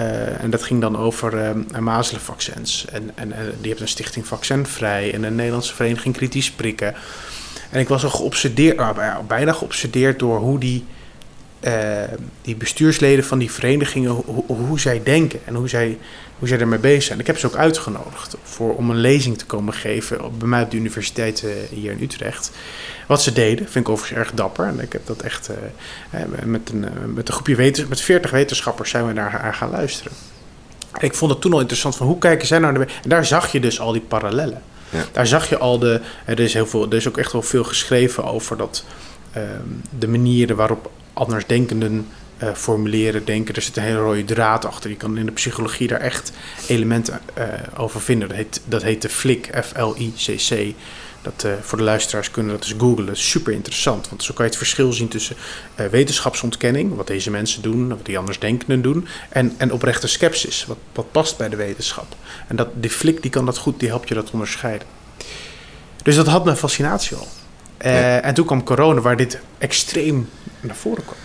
Uh, 0.00 0.42
en 0.42 0.50
dat 0.50 0.62
ging 0.62 0.80
dan 0.80 0.96
over 0.96 1.34
uh, 1.34 1.80
mazelenvaccins. 1.80 2.84
En, 2.92 3.10
en 3.14 3.32
die 3.60 3.68
heeft 3.68 3.80
een 3.80 3.88
stichting 3.88 4.26
Vaccinvrij 4.26 5.14
en 5.14 5.22
een 5.22 5.34
Nederlandse 5.34 5.74
vereniging 5.74 6.16
Kritisch 6.16 6.50
Prikken. 6.50 6.94
En 7.70 7.80
ik 7.80 7.88
was 7.88 8.04
al 8.04 8.10
geobsedeerd, 8.10 8.80
bijna 9.26 9.52
geobsedeerd 9.52 10.18
door 10.18 10.38
hoe 10.38 10.58
die 10.58 10.84
uh, 11.60 11.72
die 12.42 12.56
bestuursleden 12.56 13.24
van 13.24 13.38
die 13.38 13.50
verenigingen, 13.50 14.10
hoe, 14.10 14.44
hoe 14.46 14.80
zij 14.80 15.00
denken 15.04 15.40
en 15.44 15.54
hoe 15.54 15.68
zij, 15.68 15.98
hoe 16.38 16.48
zij 16.48 16.58
ermee 16.58 16.78
bezig 16.78 17.02
zijn. 17.02 17.18
Ik 17.18 17.26
heb 17.26 17.38
ze 17.38 17.46
ook 17.46 17.56
uitgenodigd 17.56 18.36
voor, 18.42 18.74
om 18.74 18.90
een 18.90 19.00
lezing 19.00 19.38
te 19.38 19.46
komen 19.46 19.74
geven 19.74 20.24
op, 20.24 20.38
bij 20.38 20.48
mij 20.48 20.62
op 20.62 20.70
de 20.70 20.76
universiteit 20.76 21.42
uh, 21.42 21.50
hier 21.70 21.90
in 21.90 22.02
Utrecht. 22.02 22.50
Wat 23.06 23.22
ze 23.22 23.32
deden, 23.32 23.68
vind 23.68 23.86
ik 23.86 23.92
overigens 23.92 24.18
erg 24.18 24.32
dapper. 24.34 24.66
En 24.66 24.80
ik 24.80 24.92
heb 24.92 25.06
dat 25.06 25.22
echt 25.22 25.50
uh, 25.50 26.20
met, 26.44 26.70
een, 26.70 26.86
met 27.14 27.28
een 27.28 27.34
groepje 27.34 27.54
wetens, 27.54 27.88
met 27.88 28.00
40 28.00 28.30
wetenschappers 28.30 28.90
zijn 28.90 29.06
we 29.06 29.12
daar 29.12 29.54
gaan 29.54 29.70
luisteren. 29.70 30.12
En 30.92 31.06
ik 31.06 31.14
vond 31.14 31.30
het 31.30 31.40
toen 31.40 31.52
al 31.52 31.60
interessant 31.60 31.96
van 31.96 32.06
hoe 32.06 32.18
kijken 32.18 32.46
zij 32.46 32.58
naar 32.58 32.74
de. 32.74 32.80
En 32.80 33.08
daar 33.08 33.24
zag 33.24 33.52
je 33.52 33.60
dus 33.60 33.80
al 33.80 33.92
die 33.92 34.00
parallellen. 34.00 34.62
Ja. 34.90 35.04
Daar 35.12 35.26
zag 35.26 35.48
je 35.48 35.58
al 35.58 35.78
de. 35.78 36.00
Er 36.24 36.40
is, 36.40 36.54
heel 36.54 36.66
veel, 36.66 36.90
er 36.90 36.96
is 36.96 37.08
ook 37.08 37.18
echt 37.18 37.32
wel 37.32 37.42
veel 37.42 37.64
geschreven 37.64 38.24
over 38.24 38.56
dat. 38.56 38.84
Uh, 39.36 39.42
de 39.98 40.08
manieren 40.08 40.56
waarop 40.56 40.90
andersdenkenden 41.12 42.06
uh, 42.42 42.54
formuleren, 42.54 43.24
denken. 43.24 43.54
Er 43.54 43.62
zit 43.62 43.76
een 43.76 43.82
hele 43.82 43.98
rode 43.98 44.24
draad 44.24 44.64
achter. 44.64 44.90
Je 44.90 44.96
kan 44.96 45.18
in 45.18 45.26
de 45.26 45.32
psychologie 45.32 45.88
daar 45.88 46.00
echt 46.00 46.32
elementen 46.66 47.20
uh, 47.38 47.44
over 47.76 48.00
vinden. 48.00 48.28
Dat 48.28 48.36
heet, 48.36 48.60
dat 48.64 48.82
heet 48.82 49.02
de 49.02 49.08
FLIC, 49.08 49.50
F-L-I-C-C. 49.64 50.74
Dat, 51.22 51.44
uh, 51.46 51.52
voor 51.60 51.78
de 51.78 51.84
luisteraars 51.84 52.30
kunnen 52.30 52.52
dat 52.52 52.64
eens 52.64 52.74
googlen. 52.78 53.16
Super 53.16 53.52
interessant. 53.52 54.08
Want 54.08 54.22
zo 54.22 54.34
kan 54.34 54.44
je 54.44 54.50
het 54.50 54.58
verschil 54.58 54.92
zien 54.92 55.08
tussen 55.08 55.36
wetenschapsontkenning, 55.90 56.96
wat 56.96 57.06
deze 57.06 57.30
mensen 57.30 57.62
doen, 57.62 57.88
wat 57.88 58.06
die 58.06 58.18
andersdenkenden 58.18 58.82
doen, 58.82 59.06
en, 59.28 59.54
en 59.56 59.72
oprechte 59.72 60.06
sceptisch, 60.06 60.64
wat, 60.66 60.78
wat 60.92 61.12
past 61.12 61.36
bij 61.36 61.48
de 61.48 61.56
wetenschap. 61.56 62.16
En 62.46 62.56
dat, 62.56 62.68
die 62.74 62.90
FLIC 62.90 63.22
die 63.22 63.30
kan 63.30 63.44
dat 63.44 63.58
goed, 63.58 63.80
die 63.80 63.88
helpt 63.88 64.08
je 64.08 64.14
dat 64.14 64.30
onderscheiden. 64.30 64.86
Dus 66.02 66.16
dat 66.16 66.26
had 66.26 66.44
mijn 66.44 66.56
fascinatie 66.56 67.16
al. 67.16 67.28
Uh, 67.84 68.24
En 68.24 68.34
toen 68.34 68.46
kwam 68.46 68.64
corona, 68.64 69.00
waar 69.00 69.16
dit 69.16 69.38
extreem 69.58 70.28
naar 70.60 70.76
voren 70.76 71.04
kwam. 71.04 71.16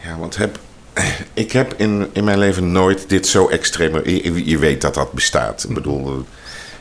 Ja, 0.00 0.18
want 0.18 0.36
heb, 0.36 0.58
ik 1.34 1.52
heb 1.52 1.74
in, 1.76 2.08
in 2.12 2.24
mijn 2.24 2.38
leven 2.38 2.72
nooit 2.72 3.08
dit 3.08 3.26
zo 3.26 3.48
extreem. 3.48 4.00
Je, 4.04 4.44
je 4.44 4.58
weet 4.58 4.80
dat 4.80 4.94
dat 4.94 5.12
bestaat. 5.12 5.62
Ik 5.62 5.68
mhm. 5.68 5.74
bedoel, 5.74 6.24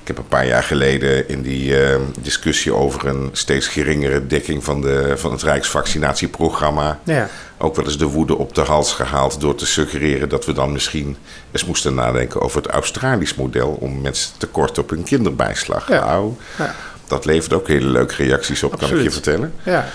ik 0.03 0.07
heb 0.07 0.17
een 0.17 0.27
paar 0.27 0.45
jaar 0.45 0.63
geleden 0.63 1.29
in 1.29 1.41
die 1.41 1.81
uh, 1.81 1.95
discussie 2.21 2.73
over 2.73 3.07
een 3.07 3.29
steeds 3.31 3.67
geringere 3.67 4.27
dekking 4.27 4.63
van, 4.63 4.81
de, 4.81 5.13
van 5.17 5.31
het 5.31 5.43
Rijksvaccinatieprogramma. 5.43 6.99
Ja. 7.03 7.29
ook 7.57 7.75
wel 7.75 7.86
eens 7.86 7.97
de 7.97 8.05
woede 8.05 8.38
op 8.38 8.55
de 8.55 8.62
hals 8.62 8.93
gehaald 8.93 9.41
door 9.41 9.55
te 9.55 9.65
suggereren 9.65 10.29
dat 10.29 10.45
we 10.45 10.53
dan 10.53 10.71
misschien 10.71 11.17
eens 11.51 11.65
moesten 11.65 11.93
nadenken 11.93 12.41
over 12.41 12.62
het 12.62 12.71
Australisch 12.71 13.36
model 13.36 13.77
om 13.79 14.01
mensen 14.01 14.31
tekort 14.38 14.77
op 14.77 14.89
hun 14.89 15.03
kinderbijslag. 15.03 15.88
Ja. 15.88 16.05
Nou, 16.05 16.33
ja. 16.57 16.75
Dat 17.07 17.25
levert 17.25 17.53
ook 17.53 17.67
hele 17.67 17.87
leuke 17.87 18.15
reacties 18.15 18.63
op, 18.63 18.77
kan 18.79 18.89
ik 18.89 19.03
je 19.03 19.11
vertellen. 19.11 19.53
Ja. 19.63 19.85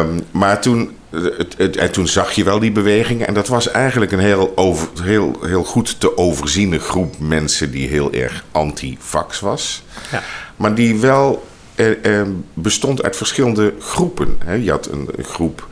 Um, 0.00 0.20
maar 0.30 0.60
toen, 0.60 0.96
het, 1.10 1.54
het, 1.56 1.76
en 1.76 1.92
toen 1.92 2.08
zag 2.08 2.32
je 2.32 2.44
wel 2.44 2.58
die 2.58 2.72
bewegingen. 2.72 3.26
En 3.26 3.34
dat 3.34 3.48
was 3.48 3.70
eigenlijk 3.70 4.12
een 4.12 4.18
heel, 4.18 4.52
over, 4.54 4.88
heel, 5.02 5.38
heel 5.42 5.64
goed 5.64 6.00
te 6.00 6.16
overziene 6.16 6.78
groep 6.78 7.18
mensen 7.18 7.70
die 7.70 7.88
heel 7.88 8.12
erg 8.12 8.44
anti-vax 8.52 9.40
was. 9.40 9.82
Ja. 10.10 10.22
Maar 10.56 10.74
die 10.74 11.00
wel 11.00 11.46
eh, 11.74 12.20
eh, 12.20 12.26
bestond 12.54 13.02
uit 13.02 13.16
verschillende 13.16 13.74
groepen. 13.80 14.38
Hè. 14.44 14.54
Je 14.54 14.70
had 14.70 14.86
een, 14.86 15.08
een 15.16 15.24
groep 15.24 15.66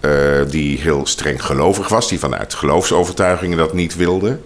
uh, 0.00 0.10
die 0.48 0.80
heel 0.80 1.06
streng 1.06 1.44
gelovig 1.44 1.88
was, 1.88 2.08
die 2.08 2.18
vanuit 2.18 2.54
geloofsovertuigingen 2.54 3.58
dat 3.58 3.72
niet 3.72 3.96
wilde. 3.96 4.38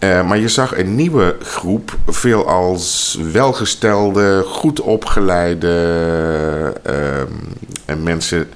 Uh, 0.00 0.28
maar 0.28 0.38
je 0.38 0.48
zag 0.48 0.78
een 0.78 0.94
nieuwe 0.94 1.36
groep, 1.40 1.96
veel 2.06 2.48
als 2.48 3.18
welgestelde, 3.32 4.42
goed 4.46 4.80
opgeleide 4.80 6.72
uh, 6.86 7.96
mensen 8.02 8.48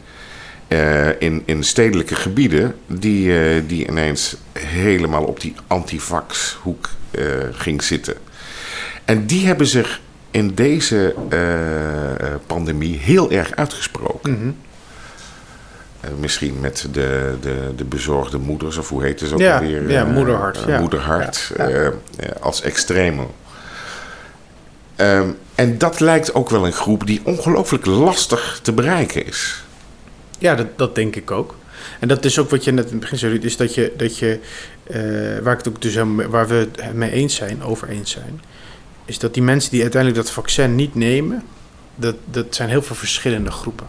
uh, 0.69 1.09
in, 1.21 1.43
in 1.45 1.63
stedelijke 1.63 2.15
gebieden, 2.15 2.75
die, 2.87 3.67
die 3.67 3.89
ineens 3.89 4.37
helemaal 4.59 5.25
op 5.25 5.41
die 5.41 5.55
antivax-hoek 5.67 6.89
ging 7.53 7.83
zitten. 7.83 8.15
En 9.05 9.27
die 9.27 9.47
hebben 9.47 9.67
zich 9.67 10.01
in 10.31 10.55
deze 10.55 11.15
pandemie 12.47 12.99
heel 12.99 13.31
erg 13.31 13.57
uitgesproken. 13.57 14.33
-hmm. 14.33 14.57
Uh, 16.05 16.11
misschien 16.19 16.61
met 16.61 16.87
de, 16.93 17.37
de, 17.41 17.73
de 17.77 17.85
bezorgde 17.85 18.39
moeders, 18.39 18.77
of 18.77 18.89
hoe 18.89 19.03
heet 19.03 19.21
het 19.21 19.33
ook 19.33 19.41
ja, 19.41 19.59
alweer? 19.59 19.91
Ja, 19.91 20.05
moederhart. 20.05 20.59
Uh, 20.59 20.67
ja. 20.67 20.81
Moederhart, 20.81 21.53
ja, 21.57 21.69
ja. 21.69 21.93
als 22.41 22.63
extreme. 22.63 23.27
Um, 24.97 25.37
en 25.55 25.79
dat 25.79 26.01
lijkt 26.01 26.35
ook 26.35 26.51
wel 26.51 26.67
een 26.67 26.73
groep 26.73 27.07
die 27.07 27.21
ongelooflijk 27.25 27.87
lastig 27.87 28.61
te 28.63 28.73
bereiken 28.73 29.27
is. 29.27 29.65
Ja, 30.39 30.55
dat, 30.55 30.67
dat 30.79 30.95
denk 30.95 31.17
ik 31.17 31.31
ook. 31.31 31.57
En 31.99 32.09
dat 32.09 32.25
is 32.25 32.39
ook 32.39 32.51
wat 32.51 32.65
je 32.65 32.73
net 32.73 32.85
in 32.85 32.91
het 32.91 33.01
begin 33.01 33.19
zei, 33.19 33.39
is 33.39 33.57
dat 33.57 33.75
je, 33.75 33.93
dat 33.97 34.19
je 34.19 34.39
uh, 34.91 35.43
waar, 35.43 35.53
ik 35.53 35.59
het 35.59 35.69
ook 35.69 35.83
dus, 35.83 35.95
waar 36.29 36.49
we 36.49 36.55
het 36.55 36.95
mee 36.95 37.11
eens 37.11 37.35
zijn, 37.35 37.63
over 37.63 37.89
eens 37.89 38.11
zijn, 38.11 38.41
is 39.05 39.19
dat 39.19 39.35
die 39.35 39.43
mensen 39.43 39.71
die 39.71 39.83
uiteindelijk 39.83 40.23
dat 40.23 40.33
vaccin 40.33 40.75
niet 40.75 40.95
nemen, 40.95 41.45
dat, 41.95 42.15
dat 42.25 42.55
zijn 42.55 42.69
heel 42.69 42.83
veel 42.83 42.97
verschillende 42.97 43.51
groepen. 43.51 43.87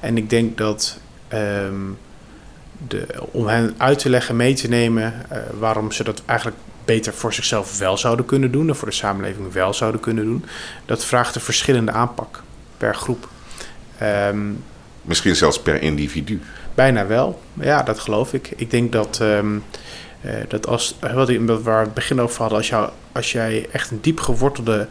En 0.00 0.16
ik 0.16 0.30
denk 0.30 0.58
dat 0.58 0.98
Um, 1.32 1.98
de, 2.88 3.06
om 3.30 3.46
hen 3.46 3.74
uit 3.76 3.98
te 3.98 4.10
leggen, 4.10 4.36
mee 4.36 4.54
te 4.54 4.68
nemen 4.68 5.14
uh, 5.32 5.38
waarom 5.58 5.92
ze 5.92 6.04
dat 6.04 6.22
eigenlijk 6.26 6.58
beter 6.84 7.14
voor 7.14 7.32
zichzelf 7.32 7.78
wel 7.78 7.98
zouden 7.98 8.26
kunnen 8.26 8.50
doen 8.50 8.68
en 8.68 8.76
voor 8.76 8.88
de 8.88 8.94
samenleving 8.94 9.52
wel 9.52 9.74
zouden 9.74 10.00
kunnen 10.00 10.24
doen. 10.24 10.44
Dat 10.84 11.04
vraagt 11.04 11.34
een 11.34 11.40
verschillende 11.40 11.92
aanpak 11.92 12.42
per 12.76 12.94
groep. 12.94 13.28
Um, 14.02 14.64
Misschien 15.02 15.36
zelfs 15.36 15.60
per 15.60 15.82
individu. 15.82 16.40
Bijna 16.74 17.06
wel, 17.06 17.42
ja, 17.52 17.82
dat 17.82 17.98
geloof 17.98 18.32
ik. 18.32 18.52
Ik 18.56 18.70
denk 18.70 18.92
dat, 18.92 19.18
um, 19.22 19.64
uh, 20.24 20.32
dat 20.48 20.66
als, 20.66 20.96
wat 21.14 21.28
ik, 21.28 21.40
waar 21.46 21.60
we 21.62 21.84
het 21.84 21.94
begin 21.94 22.20
over 22.20 22.40
hadden, 22.40 22.58
als, 22.58 22.68
jou, 22.68 22.90
als 23.12 23.32
jij 23.32 23.68
echt 23.72 23.90
een 23.90 24.00
diep 24.00 24.20
gewortelde 24.20 24.88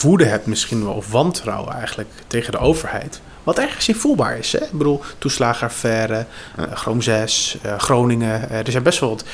woede 0.00 0.24
hebt, 0.24 0.46
misschien 0.46 0.84
wel, 0.84 0.92
of 0.92 1.10
wantrouwen 1.10 1.74
eigenlijk 1.74 2.08
tegen 2.26 2.52
de 2.52 2.58
overheid 2.58 3.20
wat 3.46 3.58
ergens 3.58 3.88
voelbaar 3.92 4.38
is. 4.38 4.52
Hè? 4.52 4.64
Ik 4.64 4.72
bedoel, 4.72 5.02
toeslagenaffaire, 5.18 6.26
uh, 6.58 6.72
Groom 6.72 7.02
6, 7.02 7.58
uh, 7.66 7.78
Groningen. 7.78 8.48
Uh, 8.50 8.58
er 8.58 8.70
zijn 8.70 8.82
best 8.82 9.00
wel 9.00 9.08
wat... 9.08 9.24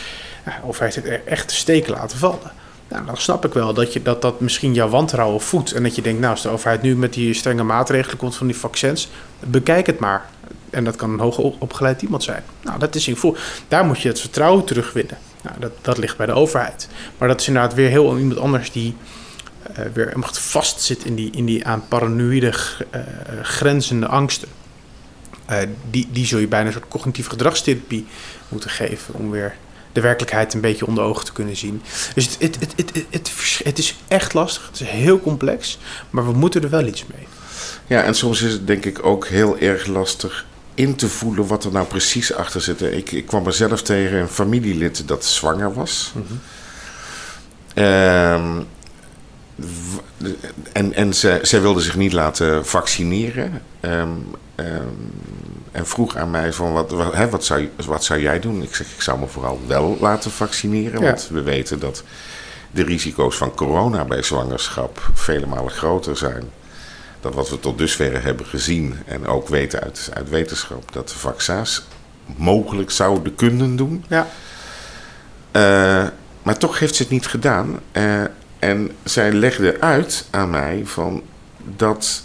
of 0.63 0.79
hij 0.79 0.93
het 0.95 1.25
echt 1.25 1.51
steken 1.51 1.93
laten 1.93 2.19
vallen. 2.19 2.53
Nou, 2.89 3.07
dan 3.07 3.17
snap 3.17 3.45
ik 3.45 3.53
wel 3.53 3.75
dat, 3.75 3.93
je, 3.93 4.03
dat 4.03 4.23
dat 4.23 4.41
misschien 4.41 4.75
jouw 4.75 4.89
wantrouwen 4.89 5.41
voedt. 5.41 5.73
En 5.73 5.83
dat 5.83 5.95
je 5.95 6.03
denkt, 6.03 6.21
nou, 6.21 6.33
als 6.33 6.43
de 6.43 6.49
overheid 6.49 6.83
nu 6.83 6.97
met 6.97 7.13
die 7.13 7.35
strenge 7.35 7.63
maatregelen 7.63 8.17
komt 8.17 8.37
van 8.37 8.47
die 8.47 8.57
vaccins... 8.57 9.09
bekijk 9.41 9.87
het 9.87 9.99
maar. 9.99 10.27
En 10.71 10.85
dat 10.85 10.97
kan 10.97 11.11
een 11.11 11.21
hoog 11.21 11.39
opgeleid 11.39 12.03
iemand 12.03 12.23
zijn. 12.23 12.43
Nou, 12.63 12.79
dat 12.79 12.95
is 12.95 13.09
in. 13.09 13.37
Daar 13.69 13.85
moet 13.85 14.01
je 14.01 14.09
het 14.09 14.21
vertrouwen 14.21 14.65
terugwinnen. 14.65 15.19
Nou, 15.43 15.57
dat, 15.61 15.73
dat 15.81 15.99
ligt 15.99 16.17
bij 16.17 16.27
de 16.27 16.33
overheid. 16.33 16.89
Maar 17.19 17.29
dat 17.29 17.41
is 17.41 17.47
inderdaad 17.47 17.75
weer 17.75 17.89
heel 17.89 18.19
iemand 18.19 18.39
anders 18.39 18.73
die 18.73 18.97
uh, 19.79 19.85
weer 19.93 20.17
echt 20.17 20.39
vastzit 20.39 21.05
in 21.05 21.15
die, 21.15 21.31
in 21.31 21.45
die 21.45 21.67
aan 21.67 21.89
paranoïde 21.89 22.47
uh, 22.95 23.01
grenzende 23.43 24.07
angsten. 24.07 24.49
Uh, 25.51 25.59
die, 25.91 26.09
die 26.13 26.27
zul 26.27 26.39
je 26.39 26.49
bijna 26.49 26.67
een 26.67 26.73
soort 26.73 26.89
cognitieve 26.89 27.31
gedragstherapie 27.31 28.07
moeten 28.49 28.71
geven 28.71 29.15
om 29.15 29.31
weer 29.31 29.55
de 29.93 30.01
werkelijkheid 30.01 30.55
een 30.55 30.61
beetje 30.61 30.87
onder 30.87 31.05
ogen 31.05 31.25
te 31.25 31.33
kunnen 31.33 31.57
zien. 31.57 31.83
Dus 32.15 32.25
het, 32.25 32.37
het, 32.41 32.57
het, 32.61 32.73
het, 32.77 33.07
het, 33.11 33.33
het, 33.65 33.79
is 33.79 33.97
echt 34.09 34.35
lastig, 34.35 34.67
het 34.67 34.81
is 34.81 34.89
heel 34.89 35.21
complex, 35.21 35.79
maar 36.11 36.27
we 36.27 36.33
moeten 36.33 36.63
er 36.63 36.71
wel 36.71 36.87
iets 36.87 37.05
mee. 37.15 37.27
Ja, 37.87 38.03
en 38.03 38.15
soms 38.15 38.43
is 38.43 38.53
het 38.53 38.67
denk 38.67 38.85
ik 38.85 39.05
ook 39.05 39.27
heel 39.27 39.59
erg 39.59 39.87
lastig 39.87 40.47
in 40.75 40.97
te 40.97 41.09
voelen 41.09 41.47
wat 41.47 41.65
er 41.65 41.73
nou 41.73 41.87
precies 41.87 42.33
achter 42.33 42.61
zit. 42.61 42.83
Ik, 42.83 43.13
ik 43.13 43.27
kwam 43.27 43.43
mezelf 43.43 43.83
tegen 43.83 44.19
een 44.19 44.29
familielid 44.29 45.09
dat 45.09 45.25
zwanger 45.25 45.75
was. 45.75 46.13
Mm 46.15 46.41
en 50.73 50.95
en 50.95 51.15
ze, 51.15 51.39
zij 51.43 51.61
wilde 51.61 51.81
zich 51.81 51.97
niet 51.97 52.13
laten 52.13 52.67
vaccineren. 52.67 53.63
Um, 53.81 54.25
en 55.73 55.87
vroeg 55.87 56.17
aan 56.17 56.31
mij 56.31 56.53
van 56.53 56.73
wat, 56.73 56.91
wat, 56.91 57.15
hè, 57.15 57.29
wat, 57.29 57.45
zou, 57.45 57.69
wat 57.87 58.05
zou 58.05 58.21
jij 58.21 58.41
doen? 58.41 58.63
Ik 58.63 58.75
zeg, 58.75 58.87
ik 58.95 59.03
zou 59.03 59.19
me 59.19 59.27
vooral 59.27 59.61
wel 59.67 59.97
laten 60.01 60.31
vaccineren. 60.31 61.03
Want 61.03 61.29
we 61.33 61.43
weten 61.43 61.79
dat 61.79 62.03
de 62.71 62.85
risico's 62.85 63.37
van 63.37 63.55
corona 63.55 64.05
bij 64.05 64.23
zwangerschap 64.23 65.11
vele 65.15 65.47
malen 65.47 65.71
groter 65.71 66.17
zijn. 66.17 66.51
Dan 67.21 67.33
wat 67.33 67.51
we 67.51 67.61
tot 67.61 67.79
dusver 67.79 68.23
hebben 68.23 68.47
gezien. 68.47 68.97
En 69.07 69.27
ook 69.27 69.49
weten 69.49 69.81
uit, 69.81 70.11
uit 70.15 70.29
wetenschap 70.29 70.93
dat 70.93 71.09
de 71.09 71.19
vaccins 71.19 71.83
mogelijk 72.37 72.91
zouden 72.91 73.35
kunnen 73.35 73.77
doen. 73.77 74.05
Ja. 74.09 74.27
Uh, 75.53 76.09
maar 76.43 76.59
toch 76.59 76.79
heeft 76.79 76.95
ze 76.95 77.03
het 77.03 77.13
niet 77.13 77.27
gedaan. 77.27 77.81
Uh, 77.93 78.23
en 78.63 78.91
zij 79.03 79.33
legde 79.33 79.81
uit 79.81 80.27
aan 80.31 80.51
mij 80.51 80.83
van 80.85 81.23
dat 81.77 82.23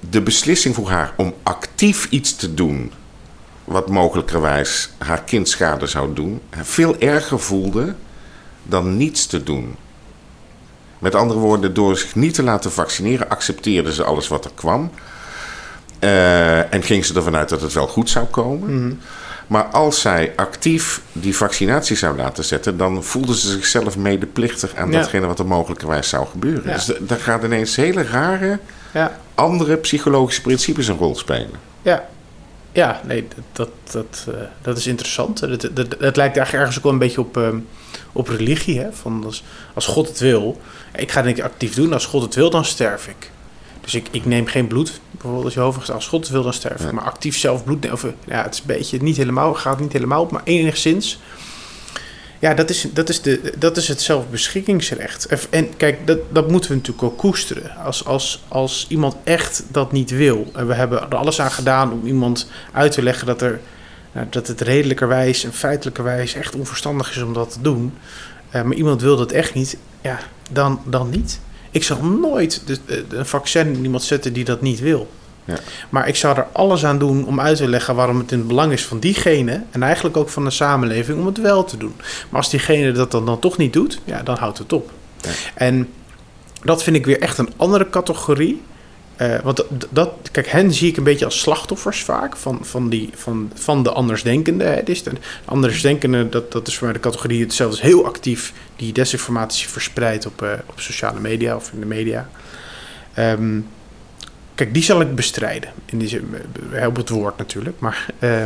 de 0.00 0.20
beslissing 0.20 0.74
voor 0.74 0.88
haar 0.88 1.12
om 1.16 1.34
actief 1.42 2.06
iets 2.10 2.36
te 2.36 2.54
doen, 2.54 2.92
wat 3.64 3.88
mogelijkerwijs 3.88 4.90
haar 4.98 5.22
kind 5.22 5.48
schade 5.48 5.86
zou 5.86 6.14
doen, 6.14 6.40
veel 6.50 6.98
erger 6.98 7.40
voelde 7.40 7.94
dan 8.62 8.96
niets 8.96 9.26
te 9.26 9.42
doen. 9.42 9.76
Met 10.98 11.14
andere 11.14 11.40
woorden, 11.40 11.74
door 11.74 11.98
zich 11.98 12.14
niet 12.14 12.34
te 12.34 12.42
laten 12.42 12.72
vaccineren, 12.72 13.28
accepteerde 13.28 13.92
ze 13.92 14.04
alles 14.04 14.28
wat 14.28 14.44
er 14.44 14.52
kwam. 14.54 14.90
Uh, 16.00 16.72
en 16.74 16.82
ging 16.82 17.04
ze 17.04 17.14
ervan 17.14 17.36
uit 17.36 17.48
dat 17.48 17.60
het 17.60 17.72
wel 17.72 17.88
goed 17.88 18.10
zou 18.10 18.26
komen. 18.26 18.84
Mhm. 18.84 18.94
Maar 19.46 19.64
als 19.64 20.00
zij 20.00 20.32
actief 20.36 21.00
die 21.12 21.36
vaccinatie 21.36 21.96
zou 21.96 22.16
laten 22.16 22.44
zetten, 22.44 22.76
dan 22.76 23.04
voelden 23.04 23.34
ze 23.34 23.48
zichzelf 23.48 23.96
medeplichtig 23.96 24.74
aan 24.74 24.90
datgene 24.90 25.26
wat 25.26 25.38
er 25.38 25.46
mogelijkerwijs 25.46 26.08
zou 26.08 26.26
gebeuren. 26.26 26.72
Dus 26.72 26.92
daar 27.00 27.18
gaat 27.18 27.44
ineens 27.44 27.76
hele 27.76 28.02
rare, 28.02 28.58
ja. 28.92 29.18
andere 29.34 29.76
psychologische 29.76 30.42
principes 30.42 30.88
een 30.88 30.96
rol 30.96 31.16
spelen. 31.16 31.50
Ja, 31.82 32.08
ja 32.72 33.00
nee, 33.04 33.28
dat, 33.52 33.70
dat, 33.90 34.26
uh, 34.28 34.34
dat 34.62 34.76
is 34.76 34.86
interessant. 34.86 35.40
Dat, 35.40 35.60
dat, 35.60 35.96
lijkt 35.98 36.18
eigenlijk 36.18 36.52
ergens 36.52 36.76
ook 36.76 36.82
wel 36.82 36.92
een 36.92 36.98
beetje 36.98 37.20
op, 37.20 37.36
uh, 37.36 37.48
op 38.12 38.28
religie. 38.28 38.80
Hè? 38.80 38.92
Van 38.92 39.22
als, 39.24 39.44
als 39.74 39.86
God 39.86 40.08
het 40.08 40.18
wil, 40.18 40.60
ik 40.94 41.12
ga 41.12 41.24
het 41.24 41.40
actief 41.40 41.74
doen, 41.74 41.92
als 41.92 42.06
God 42.06 42.22
het 42.22 42.34
wil, 42.34 42.50
dan 42.50 42.64
sterf 42.64 43.08
ik. 43.08 43.30
Dus 43.84 43.94
ik, 43.94 44.06
ik 44.10 44.24
neem 44.24 44.46
geen 44.46 44.66
bloed, 44.66 45.00
bijvoorbeeld 45.10 45.44
als 45.44 45.54
je 45.54 45.60
overigens 45.60 45.96
als 45.96 46.06
God 46.06 46.28
wil 46.28 46.42
dan 46.42 46.52
sterven. 46.52 46.94
Maar 46.94 47.04
actief 47.04 47.38
zelf 47.38 47.64
bloed 47.64 47.80
nemen, 47.80 47.96
of, 47.96 48.06
ja, 48.24 48.42
het 48.42 48.54
is 48.54 48.60
een 48.60 48.66
beetje 48.66 49.02
niet 49.02 49.16
helemaal, 49.16 49.54
gaat 49.54 49.80
niet 49.80 49.92
helemaal 49.92 50.22
op, 50.22 50.30
maar 50.30 50.42
enigszins. 50.44 51.18
Ja, 52.38 52.54
dat 52.54 52.70
is, 52.70 52.86
dat 52.92 53.08
is, 53.08 53.22
de, 53.22 53.52
dat 53.58 53.76
is 53.76 53.88
het 53.88 54.00
zelfbeschikkingsrecht. 54.00 55.48
En 55.50 55.76
kijk, 55.76 56.06
dat, 56.06 56.18
dat 56.32 56.50
moeten 56.50 56.70
we 56.70 56.76
natuurlijk 56.76 57.04
ook 57.04 57.18
koesteren. 57.18 57.76
Als, 57.76 58.04
als, 58.04 58.44
als 58.48 58.86
iemand 58.88 59.16
echt 59.24 59.64
dat 59.68 59.92
niet 59.92 60.10
wil, 60.10 60.50
en 60.54 60.66
we 60.66 60.74
hebben 60.74 61.00
er 61.02 61.16
alles 61.16 61.40
aan 61.40 61.50
gedaan 61.50 61.92
om 61.92 62.06
iemand 62.06 62.48
uit 62.72 62.92
te 62.92 63.02
leggen 63.02 63.26
dat, 63.26 63.42
er, 63.42 63.60
nou, 64.12 64.26
dat 64.30 64.46
het 64.46 64.60
redelijkerwijs 64.60 65.44
en 65.44 65.52
feitelijkerwijs 65.52 66.34
echt 66.34 66.54
onverstandig 66.54 67.10
is 67.10 67.22
om 67.22 67.32
dat 67.32 67.52
te 67.52 67.60
doen. 67.60 67.92
Uh, 68.54 68.62
maar 68.62 68.76
iemand 68.76 69.00
wil 69.00 69.16
dat 69.16 69.32
echt 69.32 69.54
niet, 69.54 69.76
ja, 70.00 70.18
dan, 70.50 70.80
dan 70.86 71.10
niet. 71.10 71.40
Ik 71.74 71.84
zal 71.84 72.02
nooit 72.04 72.62
een 73.08 73.26
vaccin 73.26 73.74
in 73.74 73.82
iemand 73.82 74.02
zetten 74.02 74.32
die 74.32 74.44
dat 74.44 74.60
niet 74.60 74.80
wil. 74.80 75.08
Ja. 75.44 75.58
Maar 75.90 76.08
ik 76.08 76.16
zou 76.16 76.36
er 76.36 76.46
alles 76.52 76.84
aan 76.84 76.98
doen 76.98 77.26
om 77.26 77.40
uit 77.40 77.56
te 77.56 77.68
leggen 77.68 77.94
waarom 77.94 78.18
het 78.18 78.32
in 78.32 78.38
het 78.38 78.46
belang 78.46 78.72
is 78.72 78.84
van 78.84 78.98
diegene 78.98 79.62
en 79.70 79.82
eigenlijk 79.82 80.16
ook 80.16 80.28
van 80.28 80.44
de 80.44 80.50
samenleving 80.50 81.18
om 81.18 81.26
het 81.26 81.38
wel 81.38 81.64
te 81.64 81.76
doen. 81.76 81.94
Maar 82.28 82.40
als 82.40 82.50
diegene 82.50 82.92
dat 82.92 83.10
dan, 83.10 83.26
dan 83.26 83.38
toch 83.38 83.56
niet 83.56 83.72
doet, 83.72 84.00
ja, 84.04 84.22
dan 84.22 84.36
houdt 84.36 84.58
het 84.58 84.72
op. 84.72 84.90
Ja. 85.20 85.30
En 85.54 85.88
dat 86.62 86.82
vind 86.82 86.96
ik 86.96 87.06
weer 87.06 87.20
echt 87.20 87.38
een 87.38 87.52
andere 87.56 87.90
categorie 87.90 88.62
uh, 89.18 89.40
want 89.40 89.64
dat, 89.90 90.10
kijk, 90.32 90.46
hen 90.46 90.72
zie 90.72 90.88
ik 90.88 90.96
een 90.96 91.04
beetje 91.04 91.24
als 91.24 91.40
slachtoffers 91.40 92.02
vaak 92.02 92.36
van, 92.36 92.58
van, 92.62 92.88
die, 92.88 93.10
van, 93.14 93.52
van 93.54 93.82
de 93.82 93.90
andersdenkende. 93.90 94.64
Hè. 94.64 94.82
Dus 94.82 95.02
de 95.02 95.10
andersdenkende, 95.44 96.28
dat, 96.28 96.52
dat 96.52 96.68
is 96.68 96.76
voor 96.76 96.86
mij 96.86 96.96
de 96.96 97.02
categorie 97.02 97.40
hetzelfde 97.40 97.76
is 97.76 97.82
heel 97.82 98.06
actief 98.06 98.52
die 98.76 98.92
desinformatie 98.92 99.68
verspreidt 99.68 100.26
op, 100.26 100.42
uh, 100.42 100.52
op 100.66 100.80
sociale 100.80 101.20
media 101.20 101.56
of 101.56 101.72
in 101.72 101.80
de 101.80 101.86
media. 101.86 102.28
Um, 103.18 103.66
kijk, 104.54 104.74
die 104.74 104.82
zal 104.82 105.00
ik 105.00 105.14
bestrijden. 105.14 105.72
In 105.86 105.98
die 105.98 106.20
eh, 106.72 106.86
op 106.86 106.96
het 106.96 107.08
woord 107.08 107.38
natuurlijk. 107.38 107.80
Maar 107.80 108.06
uh, 108.18 108.44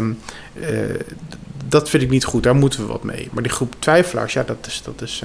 dat 1.64 1.90
vind 1.90 2.02
ik 2.02 2.10
niet 2.10 2.24
goed. 2.24 2.42
Daar 2.42 2.56
moeten 2.56 2.80
we 2.80 2.86
wat 2.86 3.02
mee. 3.02 3.28
Maar 3.32 3.42
die 3.42 3.52
groep 3.52 3.74
twijfelaars, 3.78 4.32
ja, 4.32 4.42
dat 4.42 4.66
is, 4.66 4.82
dat 4.84 5.02
is, 5.02 5.22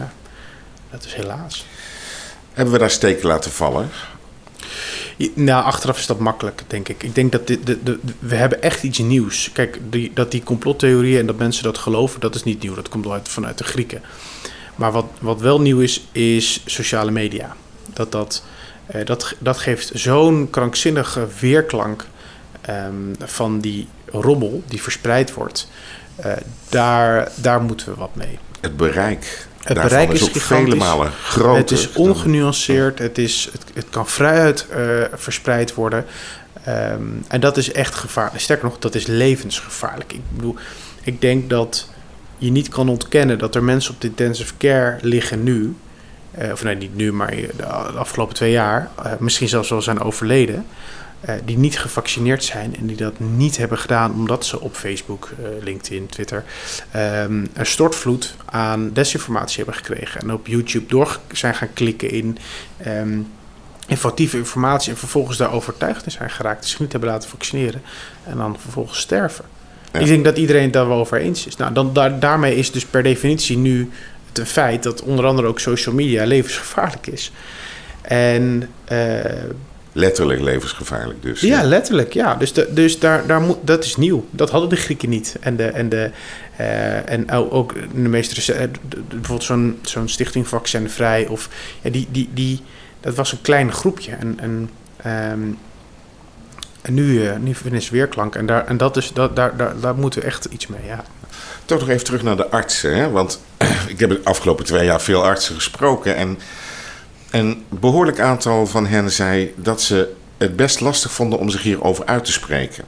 dat 0.92 1.06
is 1.06 1.14
helaas. 1.14 1.66
Hebben 2.54 2.74
we 2.74 2.80
daar 2.80 2.90
steken 2.90 3.28
laten 3.28 3.52
vallen? 3.52 3.90
Nou, 5.34 5.64
achteraf 5.64 5.98
is 5.98 6.06
dat 6.06 6.20
makkelijk, 6.20 6.64
denk 6.68 6.90
ik. 6.90 7.04
Ik 7.04 7.16
denk 7.16 7.32
dat 7.32 7.48
de, 7.48 7.84
de, 7.84 8.00
we 8.20 8.36
hebben 8.36 8.62
echt 8.62 8.84
iets 8.84 9.00
nieuws. 9.00 9.50
Kijk, 9.54 9.80
dat 10.14 10.32
die 10.32 10.44
complottheorieën 10.44 11.20
en 11.20 11.26
dat 11.26 11.38
mensen 11.38 11.64
dat 11.64 11.78
geloven, 11.78 12.20
dat 12.20 12.36
is 12.36 12.44
niet 12.44 12.62
nieuw. 12.62 12.76
Dat 12.76 12.90
komt 12.90 13.08
uit, 13.08 13.30
vanuit 13.30 13.58
de 13.58 13.64
Grieken. 13.64 14.02
Maar 14.76 14.92
wat, 14.92 15.06
wat 15.20 15.42
wel 15.42 15.62
nieuw 15.62 15.80
is, 15.80 16.08
is 16.12 16.62
sociale 16.66 17.12
media. 17.12 17.56
Dat, 17.94 18.12
dat, 18.12 18.44
eh, 18.86 19.06
dat, 19.06 19.36
dat 19.40 19.58
geeft 19.58 19.92
zo'n 19.94 20.48
krankzinnige 20.50 21.28
weerklank 21.40 22.06
um, 22.70 23.16
van 23.20 23.60
die 23.60 23.88
rommel 24.06 24.64
die 24.68 24.82
verspreid 24.82 25.34
wordt. 25.34 25.68
Uh, 26.26 26.32
daar, 26.70 27.32
daar 27.36 27.62
moeten 27.62 27.88
we 27.88 27.96
wat 27.96 28.16
mee. 28.16 28.40
Het 28.62 28.78
bereik 28.78 29.48
het 29.64 29.82
bereik 29.82 30.12
is, 30.12 30.30
is 30.30 30.44
vele 30.44 30.76
malen 30.76 31.12
groter. 31.12 31.58
Het 31.58 31.72
is 31.72 31.92
ongenuanceerd, 31.92 33.00
het, 33.00 33.18
is, 33.18 33.50
het, 33.52 33.64
het 33.74 33.86
kan 33.90 34.08
vrijuit 34.08 34.68
uh, 34.72 35.04
verspreid 35.14 35.74
worden. 35.74 36.06
Um, 36.68 37.26
en 37.28 37.40
dat 37.40 37.58
is 37.58 37.72
echt 37.72 37.96
gevaarlijk. 37.96 38.42
Sterker 38.42 38.66
nog, 38.66 38.80
dat 38.80 38.96
is 38.96 39.06
levensgevaarlijk. 39.06 40.14
Ik 40.14 40.22
bedoel, 40.30 40.56
ik 41.04 41.22
denk 41.22 41.50
dat 41.50 41.90
je 42.38 42.52
niet 42.52 42.70
kan 42.70 42.90
ontkennen 42.90 43.40
dat 43.40 43.56
er 43.56 43.64
mensen 43.64 43.94
op 43.94 44.02
de 44.02 44.08
intensive 44.08 44.54
care 44.58 44.98
liggen 45.02 45.44
nu. 45.44 45.76
Uh, 46.40 46.52
of 46.52 46.64
nee, 46.64 46.76
niet 46.76 46.96
nu, 46.96 47.14
maar 47.14 47.36
de 47.58 47.66
afgelopen 47.66 48.36
twee 48.36 48.52
jaar. 48.52 48.90
Uh, 49.06 49.12
misschien 49.20 49.48
zelfs 49.48 49.70
wel 49.70 49.82
zijn 49.82 50.02
overleden. 50.02 50.66
Uh, 51.30 51.36
die 51.46 51.58
niet 51.58 51.80
gevaccineerd 51.80 52.44
zijn 52.44 52.76
en 52.76 52.86
die 52.86 52.98
dat 52.98 53.20
niet 53.20 53.58
hebben 53.58 53.78
gedaan 53.78 54.14
omdat 54.14 54.46
ze 54.46 54.60
op 54.60 54.76
Facebook, 54.76 55.30
uh, 55.40 55.64
LinkedIn, 55.64 56.08
Twitter 56.08 56.44
um, 56.96 57.50
een 57.54 57.66
stortvloed 57.66 58.36
aan 58.46 58.90
desinformatie 58.94 59.56
hebben 59.56 59.76
gekregen. 59.76 60.22
En 60.22 60.34
op 60.34 60.48
YouTube 60.48 60.86
door 60.86 61.20
zijn 61.32 61.56
gaan 61.56 61.74
klikken 61.74 62.10
in 62.10 62.38
um, 62.88 63.28
informatieve 63.88 64.38
informatie 64.38 64.92
en 64.92 64.98
vervolgens 64.98 65.38
daar 65.38 65.52
overtuigd 65.52 66.06
zijn 66.08 66.30
geraakt, 66.30 66.66
zich 66.66 66.80
niet 66.80 66.92
hebben 66.92 67.10
laten 67.10 67.30
vaccineren 67.30 67.82
en 68.24 68.38
dan 68.38 68.60
vervolgens 68.60 69.00
sterven. 69.00 69.46
Ja. 69.92 70.00
Ik 70.00 70.08
denk 70.08 70.26
dat 70.26 70.38
iedereen 70.38 70.64
het 70.64 70.74
daar 70.74 70.88
wel 70.88 71.00
over 71.00 71.18
eens 71.18 71.48
is. 71.48 71.56
Nou, 71.56 71.74
dan, 71.74 71.94
daar, 71.94 72.20
daarmee 72.20 72.56
is 72.56 72.72
dus 72.72 72.86
per 72.86 73.04
definitie 73.04 73.58
nu 73.58 73.92
het 74.28 74.38
een 74.38 74.46
feit 74.46 74.84
dat 74.84 75.02
onder 75.02 75.26
andere 75.26 75.48
ook 75.48 75.60
social 75.60 75.96
media 75.96 76.26
levensgevaarlijk 76.26 77.08
is. 77.08 77.32
En 78.02 78.70
uh, 78.92 79.22
Letterlijk 79.94 80.42
levensgevaarlijk 80.42 81.22
dus. 81.22 81.42
Ja, 81.42 81.64
letterlijk. 81.64 82.14
Ja. 82.14 82.36
Dus, 82.36 82.54
de, 82.54 82.74
dus 82.74 83.00
daar, 83.00 83.28
daar 83.28 83.42
moet, 83.42 83.58
dat 83.62 83.84
is 83.84 83.96
nieuw. 83.96 84.26
Dat 84.32 84.50
hadden 84.50 84.70
de 84.70 84.76
Grieken 84.76 85.10
niet. 85.10 85.36
En, 85.40 85.56
de, 85.56 85.66
en, 85.66 85.90
de, 85.90 86.10
uh, 86.60 87.10
en 87.10 87.32
ook 87.32 87.74
de 87.74 88.10
meeste... 88.10 88.54
Eh, 88.54 88.68
bijvoorbeeld 89.08 89.44
zo'n 89.44 89.80
zo'n 89.82 90.10
stichting 90.10 90.48
Vaccinvrij. 90.48 91.28
Of, 91.28 91.50
ja, 91.82 91.90
die, 91.90 92.08
die, 92.12 92.30
die, 92.34 92.62
dat 93.00 93.16
was 93.16 93.32
een 93.32 93.42
klein 93.42 93.72
groepje. 93.72 94.12
En, 94.12 94.40
en, 94.40 94.70
um, 95.32 95.58
en 96.82 96.94
nu, 96.94 97.22
uh, 97.22 97.32
nu 97.38 97.56
is 97.72 97.90
weerklank. 97.90 98.36
En, 98.36 98.46
daar, 98.46 98.66
en 98.66 98.78
dat 98.78 98.98
is, 98.98 99.12
dat, 99.14 99.36
daar, 99.36 99.58
daar, 99.58 99.80
daar 99.80 99.96
moeten 99.96 100.20
we 100.20 100.26
echt 100.26 100.46
iets 100.46 100.68
mee, 100.68 100.86
ja. 100.86 101.04
Toch 101.66 101.80
nog 101.80 101.90
even 101.90 102.06
terug 102.06 102.24
naar 102.24 102.38
de 102.38 102.50
artsen. 102.50 102.96
Hè? 102.96 103.10
Want 103.10 103.42
ik 103.88 104.00
heb 104.00 104.10
de 104.10 104.22
afgelopen 104.24 104.66
twee 104.66 104.86
jaar 104.86 105.02
veel 105.02 105.24
artsen 105.24 105.56
gesproken. 105.56 106.16
En 106.16 106.38
een 107.34 107.64
behoorlijk 107.70 108.20
aantal 108.20 108.68
van 108.68 108.88
hen 108.88 109.12
zei 109.12 109.54
dat 109.56 109.82
ze 109.82 110.14
het 110.38 110.56
best 110.56 110.80
lastig 110.80 111.12
vonden 111.12 111.40
om 111.40 111.50
zich 111.50 111.62
hierover 111.62 112.06
uit 112.06 112.26
te 112.26 112.32
spreken. 112.32 112.86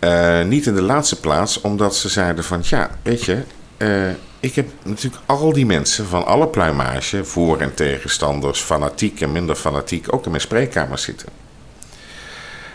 Uh, 0.00 0.42
niet 0.42 0.66
in 0.66 0.74
de 0.74 0.82
laatste 0.82 1.20
plaats, 1.20 1.60
omdat 1.60 1.96
ze 1.96 2.08
zeiden 2.08 2.44
van 2.44 2.60
ja, 2.62 2.90
weet 3.02 3.24
je, 3.24 3.42
uh, 3.78 4.10
ik 4.40 4.54
heb 4.54 4.68
natuurlijk 4.82 5.22
al 5.26 5.52
die 5.52 5.66
mensen 5.66 6.06
van 6.06 6.26
alle 6.26 6.48
pluimage, 6.48 7.24
voor- 7.24 7.60
en 7.60 7.74
tegenstanders, 7.74 8.60
fanatiek 8.60 9.20
en 9.20 9.32
minder 9.32 9.56
fanatiek, 9.56 10.14
ook 10.14 10.24
in 10.24 10.30
mijn 10.30 10.42
spreekkamer 10.42 10.98
zitten. 10.98 11.28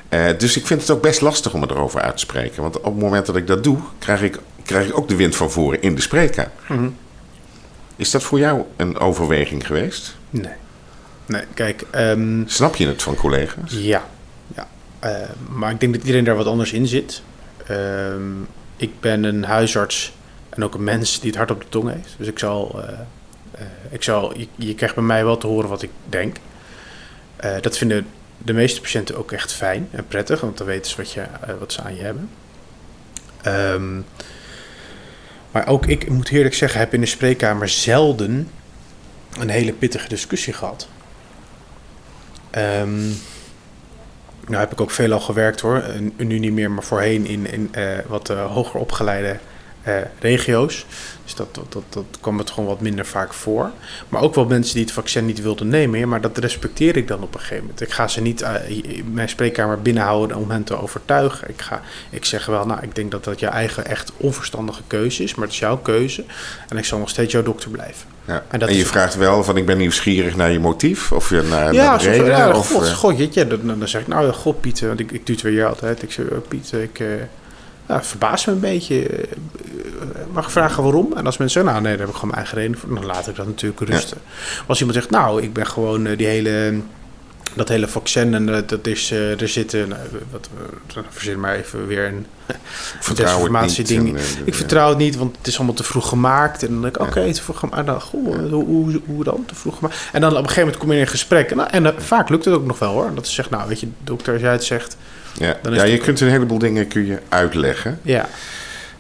Eh, 0.09 0.25
dus 0.37 0.57
ik 0.57 0.65
vind 0.67 0.81
het 0.81 0.89
ook 0.89 1.01
best 1.01 1.21
lastig 1.21 1.53
om 1.53 1.63
erover 1.63 2.01
uit 2.01 2.13
te 2.13 2.19
spreken. 2.19 2.61
Want 2.61 2.77
op 2.77 2.83
het 2.83 3.03
moment 3.03 3.25
dat 3.25 3.35
ik 3.35 3.47
dat 3.47 3.63
doe, 3.63 3.77
krijg 3.99 4.21
ik, 4.21 4.39
krijg 4.63 4.87
ik 4.87 4.97
ook 4.97 5.07
de 5.07 5.15
wind 5.15 5.35
van 5.35 5.51
voren 5.51 5.81
in 5.81 5.95
de 5.95 6.01
spreekkamer. 6.01 6.51
Mhm. 6.67 6.89
Is 7.99 8.11
dat 8.11 8.23
voor 8.23 8.39
jou 8.39 8.63
een 8.75 8.97
overweging 8.97 9.65
geweest? 9.67 10.15
Nee. 10.29 10.53
Nee, 11.25 11.43
kijk. 11.53 11.83
ehm, 11.91 12.43
Snap 12.45 12.75
je 12.75 12.87
het 12.87 13.01
van 13.01 13.15
collega's? 13.15 13.71
Ja, 13.73 14.05
ja. 14.55 14.67
Eh, 14.99 15.29
maar 15.49 15.71
ik 15.71 15.79
denk 15.79 15.93
dat 15.93 16.01
iedereen 16.01 16.23
daar 16.23 16.35
wat 16.35 16.45
anders 16.45 16.73
in 16.73 16.87
zit. 16.87 17.21
Ehm, 17.67 18.41
ik 18.75 18.99
ben 18.99 19.23
een 19.23 19.43
huisarts 19.43 20.13
en 20.49 20.63
ook 20.63 20.73
een 20.73 20.83
mens 20.83 21.19
die 21.19 21.29
het 21.29 21.37
hart 21.37 21.51
op 21.51 21.61
de 21.61 21.69
tong 21.69 21.91
heeft. 21.93 22.15
Dus 22.17 22.27
ik 22.27 22.39
zal, 22.39 22.81
eh, 22.83 22.99
eh, 23.51 23.65
ik 23.89 24.03
zal 24.03 24.37
je, 24.37 24.47
je 24.55 24.75
krijgt 24.75 24.95
bij 24.95 25.03
mij 25.03 25.23
wel 25.25 25.37
te 25.37 25.47
horen 25.47 25.69
wat 25.69 25.81
ik 25.81 25.91
denk. 26.09 26.37
Eh, 27.35 27.55
dat 27.61 27.77
vinden 27.77 28.07
de 28.37 28.53
meeste 28.53 28.81
patiënten 28.81 29.17
ook 29.17 29.31
echt 29.31 29.53
fijn 29.53 29.87
en 29.91 30.07
prettig, 30.07 30.41
want 30.41 30.57
dan 30.57 30.67
weten 30.67 30.91
ze 30.91 30.97
wat, 30.97 31.11
je, 31.11 31.23
wat 31.59 31.73
ze 31.73 31.81
aan 31.81 31.95
je 31.95 32.01
hebben. 32.01 32.29
Ehm, 33.41 33.99
maar 35.51 35.67
ook 35.67 35.85
ik, 35.85 36.09
moet 36.09 36.29
eerlijk 36.29 36.55
zeggen, 36.55 36.79
heb 36.79 36.93
in 36.93 36.99
de 36.99 37.05
spreekkamer 37.05 37.69
zelden 37.69 38.49
een 39.39 39.49
hele 39.49 39.73
pittige 39.73 40.09
discussie 40.09 40.53
gehad. 40.53 40.87
Ehm, 42.49 43.07
nou 44.45 44.59
heb 44.59 44.71
ik 44.71 44.81
ook 44.81 44.91
veel 44.91 45.11
al 45.11 45.19
gewerkt 45.19 45.59
hoor. 45.59 45.83
Nu 46.17 46.39
niet 46.39 46.53
meer, 46.53 46.71
maar 46.71 46.83
voorheen 46.83 47.25
in, 47.25 47.51
in 47.51 47.69
eh, 47.71 47.97
wat 48.07 48.29
eh, 48.29 48.51
hoger 48.51 48.79
opgeleide 48.79 49.39
eh, 49.81 49.95
regio's. 50.19 50.85
Dus 51.23 51.35
dat, 51.35 51.55
dat, 51.55 51.73
dat, 51.73 51.83
dat 51.89 52.05
kwam 52.21 52.37
het 52.37 52.49
gewoon 52.49 52.69
wat 52.69 52.81
minder 52.81 53.05
vaak 53.05 53.33
voor. 53.33 53.71
Maar 54.09 54.21
ook 54.21 54.35
wel 54.35 54.45
mensen 54.45 54.73
die 54.73 54.83
het 54.83 54.93
vaccin 54.93 55.25
niet 55.25 55.41
wilden 55.41 55.67
nemen. 55.67 56.09
Maar 56.09 56.21
dat 56.21 56.37
respecteer 56.37 56.97
ik 56.97 57.07
dan 57.07 57.21
op 57.21 57.33
een 57.33 57.39
gegeven 57.39 57.61
moment. 57.63 57.81
Ik 57.81 57.91
ga 57.91 58.07
ze 58.07 58.21
niet 58.21 58.41
eh, 58.41 58.69
in 58.69 59.13
mijn 59.13 59.29
spreekkamer 59.29 59.81
binnenhouden 59.81 60.37
om 60.37 60.51
hen 60.51 60.63
te 60.63 60.81
overtuigen. 60.81 61.49
Ik, 61.49 61.61
ga, 61.61 61.81
ik 62.09 62.25
zeg 62.25 62.45
wel, 62.45 62.65
nou, 62.65 62.81
ik 62.81 62.95
denk 62.95 63.11
dat 63.11 63.23
dat 63.23 63.39
je 63.39 63.47
eigen 63.47 63.85
echt 63.85 64.11
onverstandige 64.17 64.81
keuze 64.87 65.23
is. 65.23 65.35
Maar 65.35 65.45
het 65.45 65.53
is 65.53 65.59
jouw 65.59 65.77
keuze. 65.77 66.23
En 66.67 66.77
ik 66.77 66.85
zal 66.85 66.99
nog 66.99 67.09
steeds 67.09 67.31
jouw 67.31 67.43
dokter 67.43 67.69
blijven. 67.69 68.07
Ja. 68.29 68.43
En 68.47 68.75
je 68.75 68.85
vraagt 68.85 69.15
wel 69.15 69.43
van 69.43 69.57
ik 69.57 69.65
ben 69.65 69.77
nieuwsgierig 69.77 70.35
naar 70.35 70.51
je 70.51 70.59
motief 70.59 71.11
of 71.11 71.29
je 71.29 71.41
naar, 71.41 71.73
Ja, 71.73 71.85
naar 71.85 71.99
de 71.99 72.09
reden. 72.09 72.25
ja, 72.25 72.51
of, 72.51 72.71
god, 72.71 72.83
eh, 72.83 72.93
god, 72.93 73.17
jeetje, 73.17 73.47
dan, 73.47 73.79
dan 73.79 73.87
zeg 73.87 74.01
ik, 74.01 74.07
nou 74.07 74.31
god 74.31 74.61
Piet, 74.61 74.81
eh, 74.81 74.87
want 74.87 74.99
ik, 74.99 75.11
ik 75.11 75.25
tutor 75.25 75.51
je 75.51 75.65
altijd. 75.65 76.03
Ik 76.03 76.11
zeg, 76.11 76.25
eh, 76.25 76.37
Piet, 76.47 76.71
ik 76.71 77.01
ja, 77.89 78.03
verbaas 78.03 78.45
me 78.45 78.53
een 78.53 78.59
beetje. 78.59 79.07
Eh, 79.07 79.23
Mag 80.31 80.45
ik 80.45 80.51
vragen 80.51 80.83
waarom? 80.83 81.13
En 81.15 81.25
als 81.25 81.37
mensen 81.37 81.61
zeggen, 81.61 81.71
nou 81.71 81.81
nee, 81.81 81.91
daar 81.91 82.05
heb 82.05 82.09
ik 82.09 82.15
gewoon 82.15 82.29
mijn 82.29 82.41
eigen 82.41 82.57
reden 82.57 82.77
voor. 82.77 82.95
Dan 82.95 83.05
laat 83.05 83.27
ik 83.27 83.35
dat 83.35 83.45
natuurlijk 83.45 83.81
rusten. 83.81 84.17
Als 84.67 84.79
iemand 84.79 84.97
zegt, 84.97 85.09
nou, 85.09 85.41
ik 85.41 85.53
ben 85.53 85.67
gewoon 85.67 86.07
eh, 86.07 86.17
die 86.17 86.27
hele... 86.27 86.79
Dat 87.55 87.67
hele 87.67 87.87
vaccin 87.87 88.33
en 88.33 88.55
eh, 88.55 88.61
dat 88.65 88.87
is, 88.87 89.11
er 89.11 89.47
zitten, 89.47 89.89
nou, 89.89 90.01
wat, 90.31 90.49
verzin 91.09 91.39
maar 91.39 91.55
even 91.55 91.87
weer 91.87 92.05
een 92.05 92.25
vertrouw 92.99 93.25
desinformatieding. 93.25 94.09
en, 94.09 94.15
eh, 94.15 94.23
ik 94.39 94.45
ja. 94.45 94.53
vertrouw 94.53 94.89
het 94.89 94.97
niet, 94.97 95.17
want 95.17 95.37
het 95.37 95.47
is 95.47 95.57
allemaal 95.57 95.75
te 95.75 95.83
vroeg 95.83 96.09
gemaakt. 96.09 96.63
En 96.63 96.69
dan 96.69 96.81
denk 96.81 96.95
ik, 96.95 97.01
oké, 97.01 97.33
te 97.33 97.41
vroeg 97.41 97.59
gemaakt. 97.59 97.85
Nou, 97.85 97.99
goh, 97.99 98.51
hoe, 98.51 98.65
hoe, 98.65 99.01
hoe 99.05 99.23
dan? 99.23 99.43
Te 99.45 99.55
vroeg 99.55 99.75
gemaakt. 99.75 99.95
En 100.11 100.21
dan 100.21 100.31
op 100.31 100.37
een 100.37 100.43
gegeven 100.43 100.61
moment 100.61 100.77
kom 100.81 100.89
je 100.89 100.95
in 100.95 101.01
een 101.01 101.07
gesprek. 101.07 101.51
En, 101.51 101.57
nou, 101.57 101.69
en 101.69 101.93
vaak 101.97 102.29
lukt 102.29 102.45
het 102.45 102.53
ook 102.53 102.65
nog 102.65 102.79
wel 102.79 102.91
hoor. 102.91 103.11
Dat 103.15 103.27
ze 103.27 103.33
zegt, 103.33 103.49
nou 103.49 103.67
weet 103.67 103.79
je, 103.79 103.87
dokter, 104.03 104.33
als 104.33 104.41
jij 104.41 104.51
het 104.51 104.63
zegt. 104.63 104.97
Ja, 105.39 105.57
Dan 105.61 105.73
is 105.73 105.79
ja 105.79 105.85
je 105.85 105.97
ook- 105.97 106.03
kunt 106.03 106.19
een 106.19 106.29
heleboel 106.29 106.59
dingen 106.59 106.87
kun 106.87 107.05
je 107.05 107.19
uitleggen. 107.29 107.99
Ja, 108.01 108.29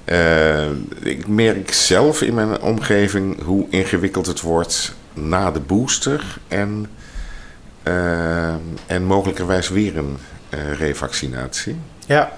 Eh, 0.05 0.65
ik 1.01 1.27
merk 1.27 1.73
zelf 1.73 2.21
in 2.21 2.33
mijn 2.33 2.61
omgeving 2.61 3.41
hoe 3.43 3.65
ingewikkeld 3.69 4.25
het 4.25 4.41
wordt 4.41 4.93
na 5.13 5.51
de 5.51 5.59
booster 5.59 6.23
en, 6.47 6.85
eh, 7.83 8.49
en 8.85 9.03
mogelijkerwijs 9.05 9.69
weer 9.69 9.97
een 9.97 10.17
eh, 10.49 10.59
revaccinatie. 10.79 11.75
ja, 12.05 12.31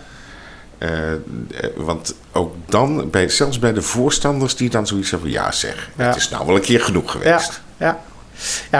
want 1.75 2.15
ook 2.31 2.55
dan, 2.65 3.09
bij, 3.09 3.29
zelfs 3.29 3.59
bij 3.59 3.73
de 3.73 3.81
voorstanders 3.81 4.55
die 4.55 4.69
dan 4.69 4.87
zoiets 4.87 5.11
hebben, 5.11 5.29
ja 5.29 5.51
zeg, 5.51 5.89
Ja. 5.97 6.05
het 6.07 6.15
is 6.15 6.29
nou 6.29 6.45
wel 6.45 6.55
een 6.55 6.61
keer 6.61 6.81
genoeg 6.81 7.11
geweest. 7.11 7.61
ja. 7.77 7.85
Ja, 7.85 7.99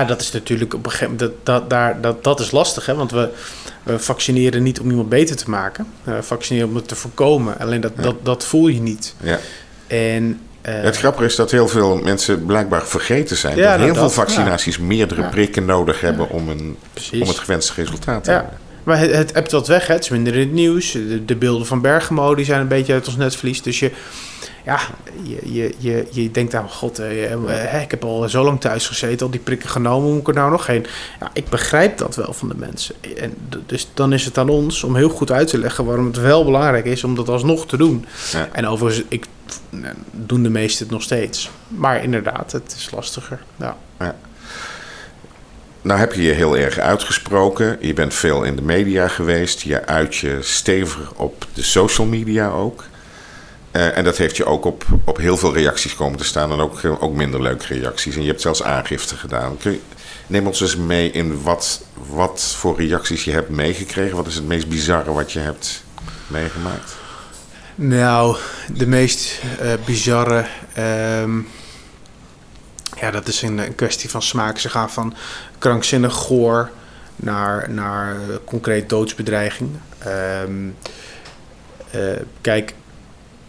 dat 0.07 0.21
is 0.21 0.31
natuurlijk 0.31 0.73
op 0.73 0.85
een 0.85 0.91
gegeven 0.91 1.13
moment, 1.13 1.31
dat, 1.43 1.45
dat, 1.59 1.69
daar, 1.69 2.01
dat, 2.01 2.23
dat 2.23 2.39
is 2.39 2.51
lastig, 2.51 2.85
hè? 2.85 2.95
want 2.95 3.11
we, 3.11 3.29
we 3.83 3.99
vaccineren 3.99 4.63
niet 4.63 4.79
om 4.79 4.89
iemand 4.89 5.09
beter 5.09 5.35
te 5.35 5.49
maken. 5.49 5.87
We 6.03 6.23
vaccineren 6.23 6.69
om 6.69 6.75
het 6.75 6.87
te 6.87 6.95
voorkomen. 6.95 7.59
Alleen 7.59 7.81
dat, 7.81 7.91
dat, 7.95 8.15
dat 8.25 8.45
voel 8.45 8.67
je 8.67 8.79
niet. 8.81 9.15
Ja. 9.23 9.39
En, 9.87 10.39
eh, 10.61 10.81
Het 10.81 10.97
grappige 10.97 11.25
is 11.25 11.35
dat 11.35 11.51
heel 11.51 11.67
veel 11.67 11.97
mensen 11.97 12.45
blijkbaar 12.45 12.85
vergeten 12.85 13.37
zijn. 13.37 13.57
Ja, 13.57 13.61
dat 13.69 13.71
nou, 13.79 13.83
heel 13.91 13.95
veel 13.95 14.09
vaccinaties 14.09 14.77
meerdere 14.77 15.21
Ja. 15.21 15.27
prikken 15.29 15.65
nodig 15.65 16.01
hebben 16.01 16.29
om, 16.29 16.49
een, 16.49 16.77
precies. 16.93 17.21
om 17.21 17.27
het 17.27 17.39
gewenste 17.39 17.73
resultaat 17.75 18.23
te 18.23 18.31
Ja. 18.31 18.37
hebben. 18.37 18.57
Maar 18.83 18.99
het, 18.99 19.11
het 19.15 19.33
appt 19.33 19.51
wat 19.51 19.67
weg, 19.67 19.87
hè? 19.87 19.93
het 19.93 20.03
is 20.03 20.09
minder 20.09 20.33
in 20.33 20.39
het 20.39 20.51
nieuws. 20.51 20.91
De, 20.91 21.25
de 21.25 21.35
beelden 21.35 21.67
van 21.67 21.81
Bergamo 21.81 22.35
die 22.35 22.45
zijn 22.45 22.61
een 22.61 22.67
beetje 22.67 22.93
uit 22.93 23.07
ons 23.07 23.15
netvlies. 23.17 23.61
Dus 23.61 23.79
je, 23.79 23.91
ja, 24.63 24.79
je, 25.23 25.53
je, 25.53 25.73
je, 25.77 26.07
je 26.11 26.31
denkt 26.31 26.55
aan, 26.55 26.69
god, 26.69 26.99
eh, 26.99 27.33
eh, 27.33 27.81
ik 27.81 27.91
heb 27.91 28.03
al 28.03 28.29
zo 28.29 28.43
lang 28.43 28.61
thuis 28.61 28.87
gezeten, 28.87 29.25
al 29.25 29.31
die 29.31 29.39
prikken 29.39 29.69
genomen, 29.69 30.03
hoe 30.03 30.11
moet 30.11 30.21
ik 30.21 30.27
er 30.27 30.33
nou 30.33 30.51
nog 30.51 30.67
heen? 30.67 30.85
Ja, 31.19 31.29
ik 31.33 31.49
begrijp 31.49 31.97
dat 31.97 32.15
wel 32.15 32.33
van 32.33 32.47
de 32.47 32.55
mensen. 32.57 32.95
En 33.17 33.33
dus 33.65 33.87
dan 33.93 34.13
is 34.13 34.25
het 34.25 34.37
aan 34.37 34.49
ons 34.49 34.83
om 34.83 34.95
heel 34.95 35.09
goed 35.09 35.31
uit 35.31 35.47
te 35.47 35.57
leggen 35.57 35.85
waarom 35.85 36.05
het 36.05 36.17
wel 36.17 36.45
belangrijk 36.45 36.85
is 36.85 37.03
om 37.03 37.15
dat 37.15 37.29
alsnog 37.29 37.67
te 37.67 37.77
doen. 37.77 38.05
Ja. 38.31 38.49
En 38.51 38.67
overigens, 38.67 39.05
ik, 39.09 39.25
nou, 39.69 39.95
doen 40.11 40.43
de 40.43 40.49
meesten 40.49 40.83
het 40.85 40.93
nog 40.93 41.03
steeds. 41.03 41.49
Maar 41.67 42.03
inderdaad, 42.03 42.51
het 42.51 42.75
is 42.77 42.91
lastiger. 42.91 43.39
Ja. 43.55 43.77
Nou 45.81 45.99
heb 45.99 46.13
je 46.13 46.21
je 46.21 46.31
heel 46.31 46.57
erg 46.57 46.77
uitgesproken. 46.77 47.77
Je 47.79 47.93
bent 47.93 48.13
veel 48.13 48.43
in 48.43 48.55
de 48.55 48.61
media 48.61 49.07
geweest. 49.07 49.61
Je 49.61 49.85
uit 49.85 50.15
je 50.15 50.37
stevig 50.41 51.13
op 51.15 51.45
de 51.53 51.63
social 51.63 52.07
media 52.07 52.49
ook. 52.49 52.83
Eh, 53.71 53.97
en 53.97 54.03
dat 54.03 54.17
heeft 54.17 54.37
je 54.37 54.45
ook 54.45 54.65
op, 54.65 54.85
op 55.05 55.17
heel 55.17 55.37
veel 55.37 55.53
reacties 55.53 55.95
komen 55.95 56.17
te 56.17 56.23
staan. 56.23 56.51
En 56.51 56.59
ook, 56.59 56.79
ook 56.99 57.15
minder 57.15 57.41
leuke 57.41 57.73
reacties. 57.73 58.15
En 58.15 58.21
je 58.21 58.27
hebt 58.27 58.41
zelfs 58.41 58.63
aangifte 58.63 59.15
gedaan. 59.15 59.57
Neem 60.27 60.47
ons 60.47 60.61
eens 60.61 60.75
mee 60.75 61.11
in 61.11 61.41
wat, 61.41 61.81
wat 62.09 62.55
voor 62.57 62.77
reacties 62.77 63.23
je 63.23 63.31
hebt 63.31 63.49
meegekregen. 63.49 64.15
Wat 64.15 64.27
is 64.27 64.35
het 64.35 64.47
meest 64.47 64.67
bizarre 64.67 65.13
wat 65.13 65.31
je 65.31 65.39
hebt 65.39 65.83
meegemaakt? 66.27 66.95
Nou, 67.75 68.37
de 68.73 68.87
meest 68.87 69.41
eh, 69.59 69.73
bizarre. 69.85 70.45
ehm, 70.73 71.39
ja, 72.99 73.11
dat 73.11 73.27
is 73.27 73.41
een, 73.41 73.75
kwestie 73.75 74.09
van 74.09 74.21
smaak. 74.21 74.57
Ze 74.57 74.69
gaan 74.69 74.89
van 74.89 75.13
krankzinnig 75.57 76.13
goor 76.13 76.69
naar, 77.15 77.69
naar 77.69 78.15
eh, 78.15 78.35
concreet 78.45 78.89
doodsbedreiging. 78.89 79.69
Ehm, 79.97 80.69
eh, 81.91 82.01
kijk, 82.41 82.73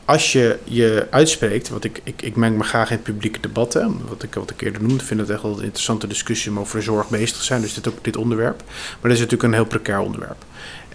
als 0.04 0.32
je 0.32 0.58
je 0.64 1.06
uitspreekt, 1.10 1.68
wat 1.68 1.84
ik, 1.84 2.00
ik, 2.04 2.22
ik 2.22 2.36
meng 2.36 2.56
me 2.56 2.64
graag 2.64 2.90
in 2.90 3.02
publieke 3.02 3.40
debat, 3.40 3.72
hè, 3.72 3.86
wat 4.08 4.22
ik 4.22 4.34
wat 4.34 4.50
ik 4.50 4.60
eerder 4.60 4.82
noemde, 4.82 5.04
vind 5.04 5.20
het 5.20 5.30
echt 5.30 5.42
wel 5.42 5.58
een 5.58 5.64
interessante 5.64 6.06
discussie 6.06 6.50
om 6.50 6.58
over 6.58 6.76
de 6.76 6.84
zorg 6.84 7.08
bezig 7.08 7.36
te 7.36 7.44
zijn. 7.44 7.60
Dus 7.60 7.74
dit 7.74 7.88
ook 7.88 8.04
dit 8.04 8.16
onderwerp. 8.16 8.62
Maar 8.66 9.10
dat 9.10 9.12
is 9.12 9.18
natuurlijk 9.18 9.42
een 9.42 9.52
heel 9.52 9.64
precair 9.64 9.98
onderwerp. 9.98 10.44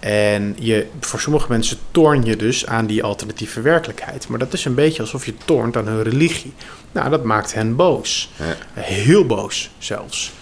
En 0.00 0.56
je, 0.58 0.86
voor 1.00 1.20
sommige 1.20 1.46
mensen 1.48 1.78
toorn 1.90 2.24
je 2.24 2.36
dus 2.36 2.66
aan 2.66 2.86
die 2.86 3.02
alternatieve 3.02 3.60
werkelijkheid. 3.60 4.28
Maar 4.28 4.38
dat 4.38 4.52
is 4.52 4.64
een 4.64 4.74
beetje 4.74 5.02
alsof 5.02 5.26
je 5.26 5.34
toornt 5.44 5.76
aan 5.76 5.86
hun 5.86 6.02
religie. 6.02 6.52
Nou, 6.92 7.10
dat 7.10 7.24
maakt 7.24 7.54
hen 7.54 7.76
boos. 7.76 8.30
Ja. 8.36 8.80
Heel 8.80 9.26
boos 9.26 9.70
zelfs. 9.78 10.32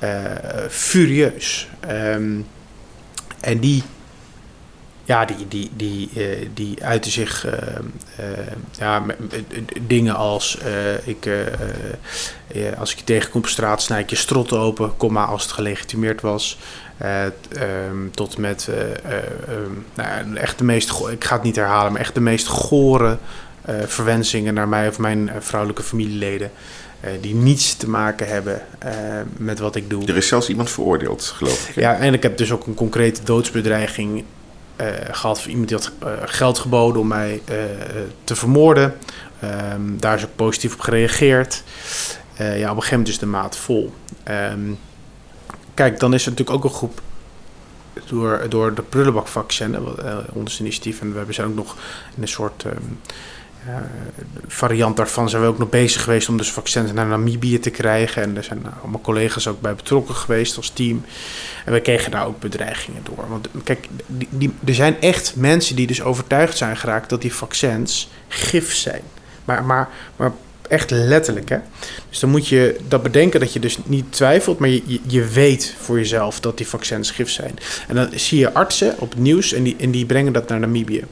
Eh, 0.00 0.20
furieus. 0.68 1.68
Ehm, 1.80 2.40
en 3.40 3.58
die, 3.60 3.82
ja, 5.10 5.24
die, 5.24 5.48
die, 5.48 5.70
die, 5.76 6.10
eh, 6.14 6.48
die 6.54 6.84
uiten 6.84 7.10
zich 7.10 7.46
eh, 7.46 7.52
eh, 8.16 8.46
ja, 8.78 9.04
dingen 9.86 10.14
als: 10.14 10.58
ik, 11.04 11.28
als 12.78 12.92
ik 12.92 12.98
je 12.98 13.04
tegenkom 13.04 13.40
op 13.40 13.46
straat, 13.46 13.82
snijd 13.82 14.02
ik 14.02 14.10
je 14.10 14.16
strot 14.16 14.52
open, 14.52 14.96
kom 14.96 15.12
maar 15.12 15.26
als 15.26 15.42
het 15.42 15.52
gelegitimeerd 15.52 16.20
was. 16.20 16.58
Eh, 17.00 17.24
ehm, 17.24 18.10
tot 18.10 18.38
met 18.38 18.68
eh, 18.70 18.80
eh, 18.90 19.24
ehm, 19.48 19.70
nou, 19.94 20.36
echt 20.36 20.58
de 20.58 20.64
meest, 20.64 20.90
ik 21.12 21.24
ga 21.24 21.34
het 21.34 21.42
niet 21.42 21.56
herhalen, 21.56 21.92
maar 21.92 22.00
echt 22.00 22.14
de 22.14 22.20
meest 22.20 22.46
gore 22.46 23.18
verwensingen 23.86 24.54
naar 24.54 24.68
mij 24.68 24.88
of 24.88 24.98
mijn 24.98 25.30
vrouwelijke 25.38 25.82
familieleden. 25.82 26.50
die 27.20 27.34
niets 27.34 27.76
te 27.76 27.88
maken 27.88 28.28
hebben 28.28 28.62
met 29.36 29.58
wat 29.58 29.76
ik 29.76 29.90
doe. 29.90 30.06
Er 30.06 30.16
is 30.16 30.28
zelfs 30.28 30.48
iemand 30.48 30.70
veroordeeld, 30.70 31.22
geloof 31.36 31.68
ik. 31.68 31.74
hè? 31.74 31.80
Ja, 31.80 31.96
en 31.96 32.14
ik 32.14 32.22
heb 32.22 32.36
dus 32.36 32.52
ook 32.52 32.66
een 32.66 32.74
concrete 32.74 33.22
doodsbedreiging 33.24 34.24
gehad 35.10 35.40
van 35.40 35.50
iemand 35.50 35.68
die 35.68 35.76
had 35.76 35.92
eh, 35.98 36.12
geld 36.24 36.58
geboden 36.58 37.00
om 37.00 37.06
mij 37.06 37.40
eh, 37.44 37.56
te 38.24 38.36
vermoorden. 38.36 38.94
Ehm, 39.40 39.96
daar 39.96 40.16
is 40.16 40.24
ook 40.24 40.36
positief 40.36 40.74
op 40.74 40.80
gereageerd. 40.80 41.62
Eh, 42.40 42.58
ja, 42.58 42.70
op 42.70 42.76
een 42.76 42.82
gegeven 42.82 42.98
moment 42.98 43.08
is 43.08 43.18
de 43.18 43.26
maat 43.26 43.56
vol. 43.56 43.92
Ehm, 44.22 44.72
kijk, 45.74 46.00
dan 46.00 46.14
is 46.14 46.24
er 46.24 46.30
natuurlijk 46.30 46.56
ook 46.56 46.64
een 46.64 46.76
groep 46.76 47.00
door, 48.06 48.46
door 48.48 48.74
de 48.74 48.82
prullenbakvaccin, 48.82 49.74
eh, 49.74 50.16
ons 50.32 50.60
initiatief. 50.60 51.00
En 51.00 51.26
we 51.26 51.32
zijn 51.32 51.48
ook 51.48 51.54
nog 51.54 51.76
een 52.20 52.28
soort 52.28 52.64
ehm, 52.64 52.82
variant 54.46 54.96
daarvan 54.96 55.28
zijn 55.28 55.42
we 55.42 55.48
ook 55.48 55.58
nog 55.58 55.68
bezig 55.68 56.02
geweest 56.02 56.28
om 56.28 56.36
dus 56.36 56.50
vaccins 56.50 56.92
naar 56.92 57.06
Namibië 57.06 57.58
te 57.58 57.70
krijgen. 57.70 58.22
En 58.22 58.36
er 58.36 58.44
zijn 58.44 58.62
allemaal 58.80 59.00
collega's 59.00 59.46
ook 59.46 59.60
bij 59.60 59.74
betrokken 59.74 60.14
geweest 60.14 60.56
als 60.56 60.70
team. 60.70 61.04
En 61.64 61.72
we 61.72 61.80
kregen 61.80 62.10
daar 62.10 62.26
ook 62.26 62.40
bedreigingen 62.40 63.02
door. 63.02 63.28
Want 63.28 63.48
kijk, 63.64 63.88
die, 64.06 64.28
die, 64.30 64.52
er 64.64 64.74
zijn 64.74 65.00
echt 65.00 65.36
mensen 65.36 65.76
die 65.76 65.86
dus 65.86 66.02
overtuigd 66.02 66.56
zijn 66.56 66.76
geraakt 66.76 67.10
dat 67.10 67.22
die 67.22 67.34
vaccins 67.34 68.10
gif 68.28 68.74
zijn. 68.74 69.02
Maar, 69.44 69.64
maar, 69.64 69.88
maar 70.16 70.32
echt 70.68 70.90
letterlijk. 70.90 71.48
Hè? 71.48 71.58
Dus 72.08 72.18
dan 72.18 72.30
moet 72.30 72.48
je 72.48 72.80
dat 72.88 73.02
bedenken 73.02 73.40
dat 73.40 73.52
je 73.52 73.60
dus 73.60 73.78
niet 73.84 74.12
twijfelt, 74.12 74.58
maar 74.58 74.68
je, 74.68 74.82
je, 74.86 75.00
je, 75.06 75.24
weet 75.24 75.74
voor 75.78 75.96
jezelf 75.96 76.40
dat 76.40 76.56
die 76.56 76.66
vaccins 76.66 77.10
gif 77.10 77.30
zijn. 77.30 77.58
En 77.88 77.94
dan 77.94 78.08
zie 78.14 78.38
je 78.38 78.52
artsen 78.52 78.94
op 78.98 79.10
het 79.10 79.18
nieuws 79.18 79.52
en 79.52 79.62
die, 79.62 79.76
en 79.78 79.90
die 79.90 80.06
brengen 80.06 80.32
dat 80.32 80.48
naar 80.48 80.60
Namibië. 80.60 81.04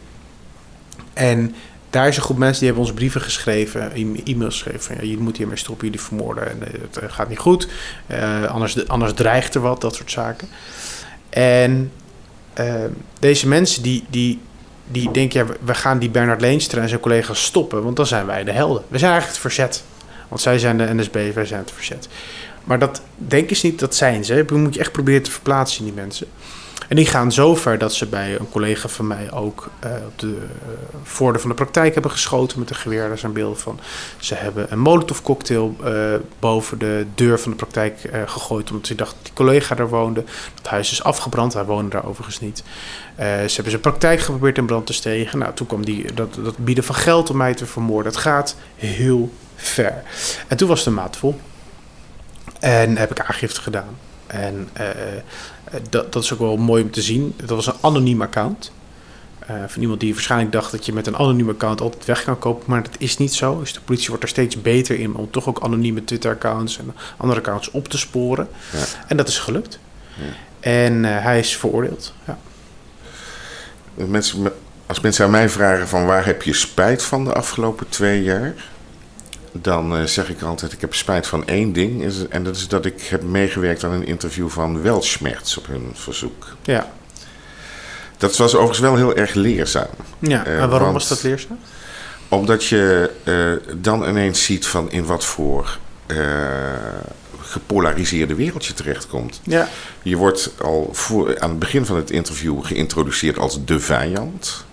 En 1.12 1.54
daar 1.90 2.08
is 2.08 2.16
een 2.16 2.22
groep 2.22 2.38
mensen 2.38 2.58
die 2.58 2.66
hebben 2.66 2.86
ons 2.86 2.94
brieven 2.94 3.20
geschreven, 3.20 3.92
e-mails 4.24 4.54
geschreven. 4.54 4.80
Van, 4.80 4.94
ja, 4.94 5.00
jullie 5.00 5.18
moeten 5.18 5.38
hiermee 5.38 5.58
stoppen, 5.58 5.86
jullie 5.86 6.02
vermoorden. 6.02 6.50
En 6.50 6.58
het 6.80 6.96
eh, 6.96 7.12
gaat 7.12 7.28
niet 7.28 7.38
goed. 7.38 7.68
Uh, 8.06 8.44
anders, 8.44 8.88
anders 8.88 9.12
dreigt 9.12 9.54
er 9.54 9.60
wat, 9.60 9.80
dat 9.80 9.94
soort 9.94 10.10
zaken. 10.10 10.48
En 11.28 11.92
uh, 12.60 12.74
deze 13.18 13.48
mensen 13.48 13.82
die, 13.82 14.04
die, 14.10 14.40
die 14.86 15.10
denken, 15.10 15.46
ja, 15.46 15.54
we 15.64 15.74
gaan 15.74 15.98
die 15.98 16.10
Bernard 16.10 16.40
Leenstra 16.40 16.82
en 16.82 16.88
zijn 16.88 17.00
collega's 17.00 17.44
stoppen, 17.44 17.82
want 17.82 17.96
dan 17.96 18.06
zijn 18.06 18.26
wij 18.26 18.44
de 18.44 18.52
helden. 18.52 18.82
We 18.88 18.98
zijn 18.98 19.12
eigenlijk 19.12 19.42
het 19.42 19.52
verzet. 19.52 19.84
Want 20.28 20.40
zij 20.40 20.58
zijn 20.58 20.78
de 20.78 20.94
NSB, 20.94 21.34
wij 21.34 21.46
zijn 21.46 21.60
het 21.60 21.72
verzet. 21.72 22.08
Maar 22.64 22.78
dat 22.78 23.02
denken 23.16 23.56
ze 23.56 23.66
niet, 23.66 23.78
dat 23.78 23.94
zijn 23.94 24.24
ze. 24.24 24.34
Je 24.34 24.54
moet 24.54 24.74
je 24.74 24.80
echt 24.80 24.92
proberen 24.92 25.22
te 25.22 25.30
verplaatsen 25.30 25.84
die 25.84 25.92
mensen. 25.92 26.26
En 26.88 26.96
die 26.96 27.06
gaan 27.06 27.32
zo 27.32 27.54
ver 27.54 27.78
dat 27.78 27.94
ze 27.94 28.06
bij 28.06 28.38
een 28.38 28.48
collega 28.48 28.88
van 28.88 29.06
mij 29.06 29.32
ook 29.32 29.70
uh, 29.84 29.90
op 30.06 30.18
de 30.18 30.26
uh, 30.26 30.68
voordeur 31.02 31.40
van 31.40 31.50
de 31.50 31.56
praktijk 31.56 31.92
hebben 31.92 32.10
geschoten 32.10 32.58
met 32.58 32.70
een 32.70 32.76
geweer. 32.76 33.08
Daar 33.08 33.18
zijn 33.18 33.32
beelden 33.32 33.58
van. 33.58 33.80
Ze 34.18 34.34
hebben 34.34 34.72
een 34.72 34.78
molotov 34.78 35.20
cocktail 35.20 35.76
uh, 35.84 36.14
boven 36.38 36.78
de 36.78 37.06
deur 37.14 37.38
van 37.40 37.50
de 37.50 37.56
praktijk 37.56 38.10
gegooid. 38.26 38.70
Omdat 38.70 38.86
ze 38.86 38.94
dachten 38.94 39.16
dat 39.16 39.24
die 39.24 39.34
collega 39.34 39.74
daar 39.74 39.88
woonde. 39.88 40.24
Dat 40.54 40.66
huis 40.66 40.92
is 40.92 41.02
afgebrand. 41.02 41.52
Hij 41.52 41.64
woonde 41.64 41.90
daar 41.90 42.06
overigens 42.06 42.40
niet. 42.40 42.62
ze 43.16 43.22
hebben 43.24 43.70
zijn 43.70 43.80
praktijk 43.80 44.20
geprobeerd 44.20 44.58
in 44.58 44.66
brand 44.66 44.86
te 44.86 44.92
steken. 44.92 45.38
Nou, 45.38 45.54
toen 45.54 45.66
kwam 45.66 45.84
die, 45.84 46.12
dat, 46.12 46.34
dat 46.34 46.58
bieden 46.58 46.84
van 46.84 46.94
geld 46.94 47.30
om 47.30 47.36
mij 47.36 47.54
te 47.54 47.66
vermoorden. 47.66 48.12
Het 48.12 48.20
gaat 48.20 48.56
heel 48.76 49.32
ver. 49.56 50.02
En 50.46 50.56
toen 50.56 50.68
was 50.68 50.84
de 50.84 50.90
maat 50.90 51.16
vol. 51.16 51.40
En 52.60 52.96
heb 52.96 53.10
ik 53.10 53.20
aangifte 53.20 53.60
gedaan. 53.60 53.96
En 54.26 54.68
dat, 55.90 56.12
dat, 56.12 56.22
is 56.22 56.32
ook 56.32 56.38
wel 56.38 56.56
mooi 56.56 56.82
om 56.82 56.90
te 56.90 57.02
zien. 57.02 57.34
Dat 57.36 57.48
was 57.48 57.66
een 57.66 57.74
anoniem 57.80 58.22
account. 58.22 58.72
Uh, 59.50 59.56
van 59.66 59.82
iemand 59.82 60.00
die 60.00 60.12
waarschijnlijk 60.12 60.52
dacht 60.52 60.70
dat 60.70 60.86
je 60.86 60.92
met 60.92 61.06
een 61.06 61.16
anoniem 61.16 61.48
account 61.48 61.80
altijd 61.80 62.04
weg 62.04 62.24
kan 62.24 62.38
kopen. 62.38 62.64
Maar 62.66 62.82
dat 62.82 62.94
is 62.98 63.18
niet 63.18 63.34
zo. 63.34 63.58
Dus 63.58 63.72
de 63.72 63.80
politie 63.80 64.08
wordt 64.08 64.22
er 64.22 64.28
steeds 64.28 64.62
beter 64.62 64.98
in 64.98 65.14
om 65.14 65.30
toch 65.30 65.48
ook 65.48 65.60
anonieme 65.62 66.04
Twitter-accounts 66.04 66.78
en 66.78 66.94
andere 67.16 67.40
accounts 67.40 67.70
op 67.70 67.88
te 67.88 67.98
sporen. 67.98 68.48
Ja. 68.72 68.84
En 69.06 69.16
dat 69.16 69.28
is 69.28 69.38
gelukt. 69.38 69.78
Ja. 70.14 70.24
En 70.60 71.04
uh, 71.04 71.22
hij 71.22 71.38
is 71.38 71.56
veroordeeld. 71.56 72.14
Ja. 72.24 72.38
Mensen, 73.94 74.52
als 74.86 75.00
mensen 75.00 75.24
aan 75.24 75.30
mij 75.30 75.48
vragen 75.48 75.88
van 75.88 76.06
waar 76.06 76.26
heb 76.26 76.42
je 76.42 76.52
spijt 76.52 77.02
van 77.02 77.24
de 77.24 77.32
afgelopen 77.32 77.88
twee 77.88 78.22
jaar? 78.22 78.54
Dan 79.52 79.96
uh, 79.96 80.04
zeg 80.04 80.28
ik 80.28 80.42
altijd: 80.42 80.72
ik 80.72 80.80
heb 80.80 80.94
spijt 80.94 81.26
van 81.26 81.46
één 81.46 81.72
ding. 81.72 82.12
En 82.30 82.44
dat 82.44 82.56
is 82.56 82.68
dat 82.68 82.84
ik 82.84 83.02
heb 83.02 83.22
meegewerkt 83.22 83.84
aan 83.84 83.92
een 83.92 84.06
interview 84.06 84.48
van 84.48 84.82
Welschmerz 84.82 85.56
op 85.56 85.66
hun 85.66 85.90
verzoek. 85.94 86.56
Ja. 86.62 86.90
Dat 88.16 88.36
was 88.36 88.54
overigens 88.54 88.78
wel 88.78 88.96
heel 88.96 89.16
erg 89.16 89.34
leerzaam. 89.34 89.90
Ja, 90.18 90.46
uh, 90.46 90.62
en 90.62 90.68
waarom 90.68 90.92
was 90.92 91.08
dat 91.08 91.22
leerzaam? 91.22 91.58
Omdat 92.28 92.64
je 92.64 93.10
uh, 93.24 93.76
dan 93.76 94.08
ineens 94.08 94.44
ziet 94.44 94.66
van 94.66 94.90
in 94.90 95.04
wat 95.04 95.24
voor 95.24 95.78
gepolariseerde 97.40 98.34
wereld 98.34 98.66
je 98.66 98.74
terechtkomt. 98.74 99.40
Ja. 99.42 99.68
Je 100.02 100.16
wordt 100.16 100.50
al 100.60 100.88
voor, 100.92 101.40
aan 101.40 101.50
het 101.50 101.58
begin 101.58 101.86
van 101.86 101.96
het 101.96 102.10
interview 102.10 102.64
geïntroduceerd 102.64 103.38
als 103.38 103.64
de 103.64 103.80
vijand. 103.80 104.64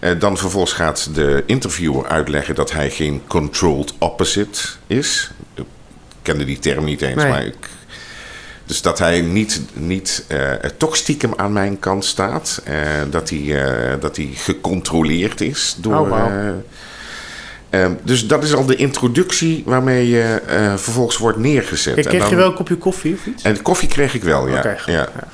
Uh, 0.00 0.10
dan 0.20 0.36
vervolgens 0.36 0.72
gaat 0.72 1.14
de 1.14 1.42
interviewer 1.46 2.06
uitleggen 2.06 2.54
dat 2.54 2.72
hij 2.72 2.90
geen 2.90 3.22
controlled 3.26 3.94
opposite 3.98 4.60
is. 4.86 5.30
Ik 5.54 5.64
kende 6.22 6.44
die 6.44 6.58
term 6.58 6.84
niet 6.84 7.02
eens, 7.02 7.22
nee. 7.22 7.30
maar 7.30 7.46
ik, 7.46 7.68
dus 8.64 8.82
dat 8.82 8.98
hij 8.98 9.20
niet, 9.20 9.60
niet 9.72 10.24
uh, 10.32 10.52
toch 10.76 10.96
stiekem 10.96 11.32
aan 11.36 11.52
mijn 11.52 11.78
kant 11.78 12.04
staat. 12.04 12.62
Uh, 12.68 12.74
dat, 13.10 13.30
hij, 13.30 13.98
dat 14.00 14.16
hij 14.16 14.30
gecontroleerd 14.34 15.40
is 15.40 15.76
door. 15.78 15.98
Oh, 15.98 16.08
wow. 16.08 17.96
dus 18.02 18.26
dat 18.26 18.44
is 18.44 18.54
al 18.54 18.66
de 18.66 18.76
introductie 18.76 19.62
waarmee 19.66 20.08
je 20.08 20.42
vervolgens 20.76 21.16
wordt 21.16 21.38
neergezet. 21.38 21.94
Kreeg 21.94 22.06
en 22.12 22.18
dan, 22.18 22.30
je 22.30 22.36
wel 22.36 22.48
een 22.48 22.54
kopje 22.54 22.76
koffie 22.76 23.14
of 23.14 23.26
iets? 23.26 23.42
En 23.42 23.62
koffie 23.62 23.88
kreeg 23.88 24.14
ik 24.14 24.22
wel, 24.22 24.48
ja. 24.48 24.58
Okay, 24.58 24.78
ja. 24.86 24.92
ja. 24.92 25.28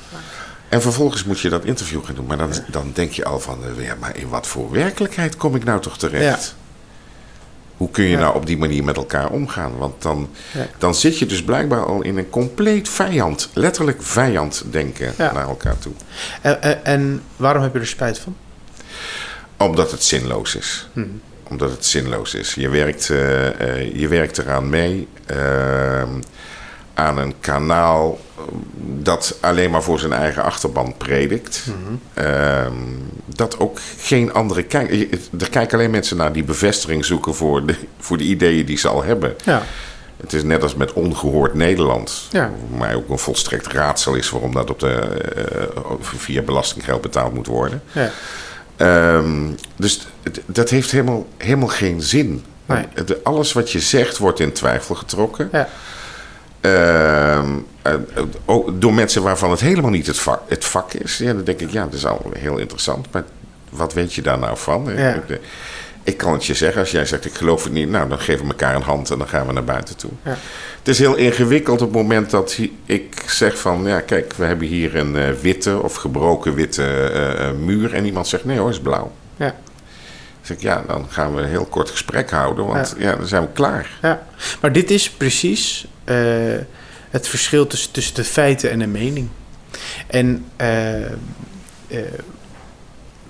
En 0.75 0.81
vervolgens 0.81 1.23
moet 1.23 1.39
je 1.39 1.49
dat 1.49 1.65
interview 1.65 2.05
gaan 2.05 2.15
doen. 2.15 2.25
Maar 2.25 2.37
dan, 2.37 2.53
ja. 2.53 2.63
dan 2.67 2.91
denk 2.93 3.11
je 3.11 3.25
al 3.25 3.39
van, 3.39 3.59
uh, 3.77 3.85
ja, 3.85 3.95
maar 3.99 4.17
in 4.17 4.29
wat 4.29 4.47
voor 4.47 4.71
werkelijkheid 4.71 5.35
kom 5.35 5.55
ik 5.55 5.63
nou 5.63 5.81
toch 5.81 5.97
terecht? 5.97 6.55
Ja. 6.57 6.63
Hoe 7.77 7.89
kun 7.89 8.03
je 8.03 8.09
ja. 8.09 8.19
nou 8.19 8.35
op 8.35 8.45
die 8.45 8.57
manier 8.57 8.83
met 8.83 8.97
elkaar 8.97 9.29
omgaan? 9.29 9.77
Want 9.77 10.01
dan, 10.01 10.29
dan 10.77 10.95
zit 10.95 11.19
je 11.19 11.25
dus 11.25 11.43
blijkbaar 11.43 11.85
al 11.85 12.01
in 12.01 12.17
een 12.17 12.29
compleet 12.29 12.89
vijand, 12.89 13.49
letterlijk 13.53 14.03
vijand 14.03 14.63
denken 14.71 15.13
naar 15.17 15.47
elkaar 15.47 15.77
toe. 15.77 15.93
En, 16.41 16.61
en, 16.61 16.85
en, 16.85 17.21
waarom 17.35 17.63
heb 17.63 17.73
je 17.73 17.79
er 17.79 17.87
spijt 17.87 18.19
van? 18.19 18.35
Omdat 19.57 19.91
het 19.91 20.03
zinloos 20.03 20.55
is. 20.55 20.89
Hmm. 20.93 21.21
Omdat 21.43 21.71
het 21.71 21.85
zinloos 21.85 22.33
is. 22.33 22.53
Je 22.53 22.69
werkt, 22.69 23.09
uh, 23.09 23.59
uh, 23.59 23.95
je 23.95 24.07
werkt 24.07 24.37
eraan 24.37 24.69
mee 24.69 25.07
aan 26.95 27.17
een 27.17 27.33
kanaal 27.39 28.19
dat 28.83 29.37
alleen 29.39 29.71
maar 29.71 29.83
voor 29.83 29.99
zijn 29.99 30.13
eigen 30.13 30.43
achterban 30.43 30.93
predikt. 30.97 31.65
Mm 31.67 31.73
-hmm. 31.85 32.23
uh, 32.23 32.65
dat 33.25 33.59
ook 33.59 33.79
geen 33.97 34.33
andere 34.33 34.63
kijken. 34.63 35.09
Er 35.39 35.49
kijken 35.49 35.77
alleen 35.77 35.91
mensen 35.91 36.17
naar 36.17 36.33
die 36.33 36.43
bevestiging 36.43 37.05
zoeken 37.05 37.35
voor 37.35 37.65
de, 37.65 37.75
voor 37.99 38.17
de 38.17 38.23
ideeën 38.23 38.65
die 38.65 38.77
ze 38.77 38.87
al 38.87 39.03
hebben. 39.03 39.35
Ja. 39.43 39.63
Het 40.17 40.33
is 40.33 40.43
net 40.43 40.63
als 40.63 40.75
met 40.75 40.93
ongehoord 40.93 41.53
Nederland. 41.53 42.27
Ja. 42.31 42.51
Voor 42.69 42.77
mij 42.77 42.95
ook 42.95 43.09
een 43.09 43.19
volstrekt 43.19 43.67
raadsel 43.67 44.15
is 44.15 44.29
waarom 44.29 44.53
dat 44.53 44.69
op 44.69 44.79
de, 44.79 45.07
uh, 45.37 45.83
via 45.99 46.41
belastinggeld 46.41 47.01
betaald 47.01 47.33
moet 47.33 47.47
worden. 47.47 47.83
Ja. 47.91 48.11
Um, 49.17 49.55
dus 49.75 50.07
dat 50.45 50.69
heeft 50.69 50.91
helemaal, 50.91 51.25
helemaal 51.37 51.67
geen 51.67 52.01
zin. 52.01 52.43
Nee. 52.65 52.85
Alles 53.23 53.53
wat 53.53 53.71
je 53.71 53.79
zegt 53.79 54.17
wordt 54.17 54.39
in 54.39 54.51
twijfel 54.51 54.95
getrokken. 54.95 55.49
Ja. 55.51 55.69
Uh, 56.65 57.41
uh, 58.47 58.57
door 58.73 58.93
mensen 58.93 59.23
waarvan 59.23 59.51
het 59.51 59.59
helemaal 59.59 59.91
niet 59.91 60.07
het 60.07 60.19
vak, 60.19 60.41
het 60.47 60.65
vak 60.65 60.93
is. 60.93 61.17
Ja, 61.17 61.33
dan 61.33 61.43
denk 61.43 61.59
ik, 61.59 61.71
ja, 61.71 61.83
dat 61.83 61.93
is 61.93 62.05
al 62.05 62.31
heel 62.37 62.57
interessant. 62.57 63.11
Maar 63.11 63.23
wat 63.69 63.93
weet 63.93 64.13
je 64.13 64.21
daar 64.21 64.39
nou 64.39 64.57
van? 64.57 64.91
Ja. 64.97 65.23
Ik, 66.03 66.17
kan 66.17 66.33
het 66.33 66.45
je 66.45 66.53
zeggen, 66.53 66.81
als 66.81 66.91
jij 66.91 67.05
zegt 67.05 67.25
ik 67.25 67.33
geloof 67.33 67.63
het 67.63 67.73
niet, 67.73 67.89
nou 67.89 68.09
dan 68.09 68.19
geven 68.19 68.45
we 68.45 68.51
elkaar 68.51 68.75
een 68.75 68.81
hand 68.81 69.11
en 69.11 69.17
dan 69.17 69.27
gaan 69.27 69.47
we 69.47 69.53
naar 69.53 69.63
buiten 69.63 69.97
toe. 69.97 70.11
Ja. 70.23 70.37
Het 70.77 70.87
is 70.87 70.99
heel 70.99 71.15
ingewikkeld 71.15 71.81
op 71.81 71.87
het 71.87 72.01
moment 72.01 72.29
dat 72.29 72.59
ik 72.85 73.23
zeg 73.27 73.57
van, 73.57 73.83
ja 73.85 73.99
kijk, 73.99 74.33
we 74.33 74.45
hebben 74.45 74.67
hier 74.67 74.95
een 74.95 75.15
uh, 75.15 75.29
witte 75.41 75.81
of 75.81 75.95
gebroken 75.95 76.53
witte 76.53 77.11
uh, 77.39 77.65
muur 77.65 77.93
en 77.93 78.05
iemand 78.05 78.27
zegt 78.27 78.45
nee 78.45 78.57
hoor, 78.57 78.69
is 78.69 78.79
blauw. 78.79 79.11
Ja. 79.35 79.45
Dan 79.45 79.55
zeg 80.41 80.57
ik, 80.57 80.63
ja, 80.63 80.83
dan 80.87 81.05
gaan 81.09 81.35
we 81.35 81.41
een 81.41 81.49
heel 81.49 81.65
kort 81.65 81.89
gesprek 81.89 82.31
houden, 82.31 82.65
want 82.65 82.95
ja, 82.97 83.09
ja 83.09 83.15
dan 83.15 83.27
zijn 83.27 83.41
we 83.41 83.47
klaar. 83.53 83.97
Ja, 84.01 84.27
maar 84.61 84.71
dit 84.71 84.91
is 84.91 85.09
precies 85.09 85.87
uh, 86.05 86.61
het 87.09 87.27
verschil 87.27 87.67
tussen, 87.67 87.91
tussen 87.91 88.15
de 88.15 88.23
feiten 88.23 88.71
en 88.71 88.79
de 88.79 88.87
mening. 88.87 89.29
En 90.07 90.45
uh, 90.61 90.99
uh, 90.99 91.99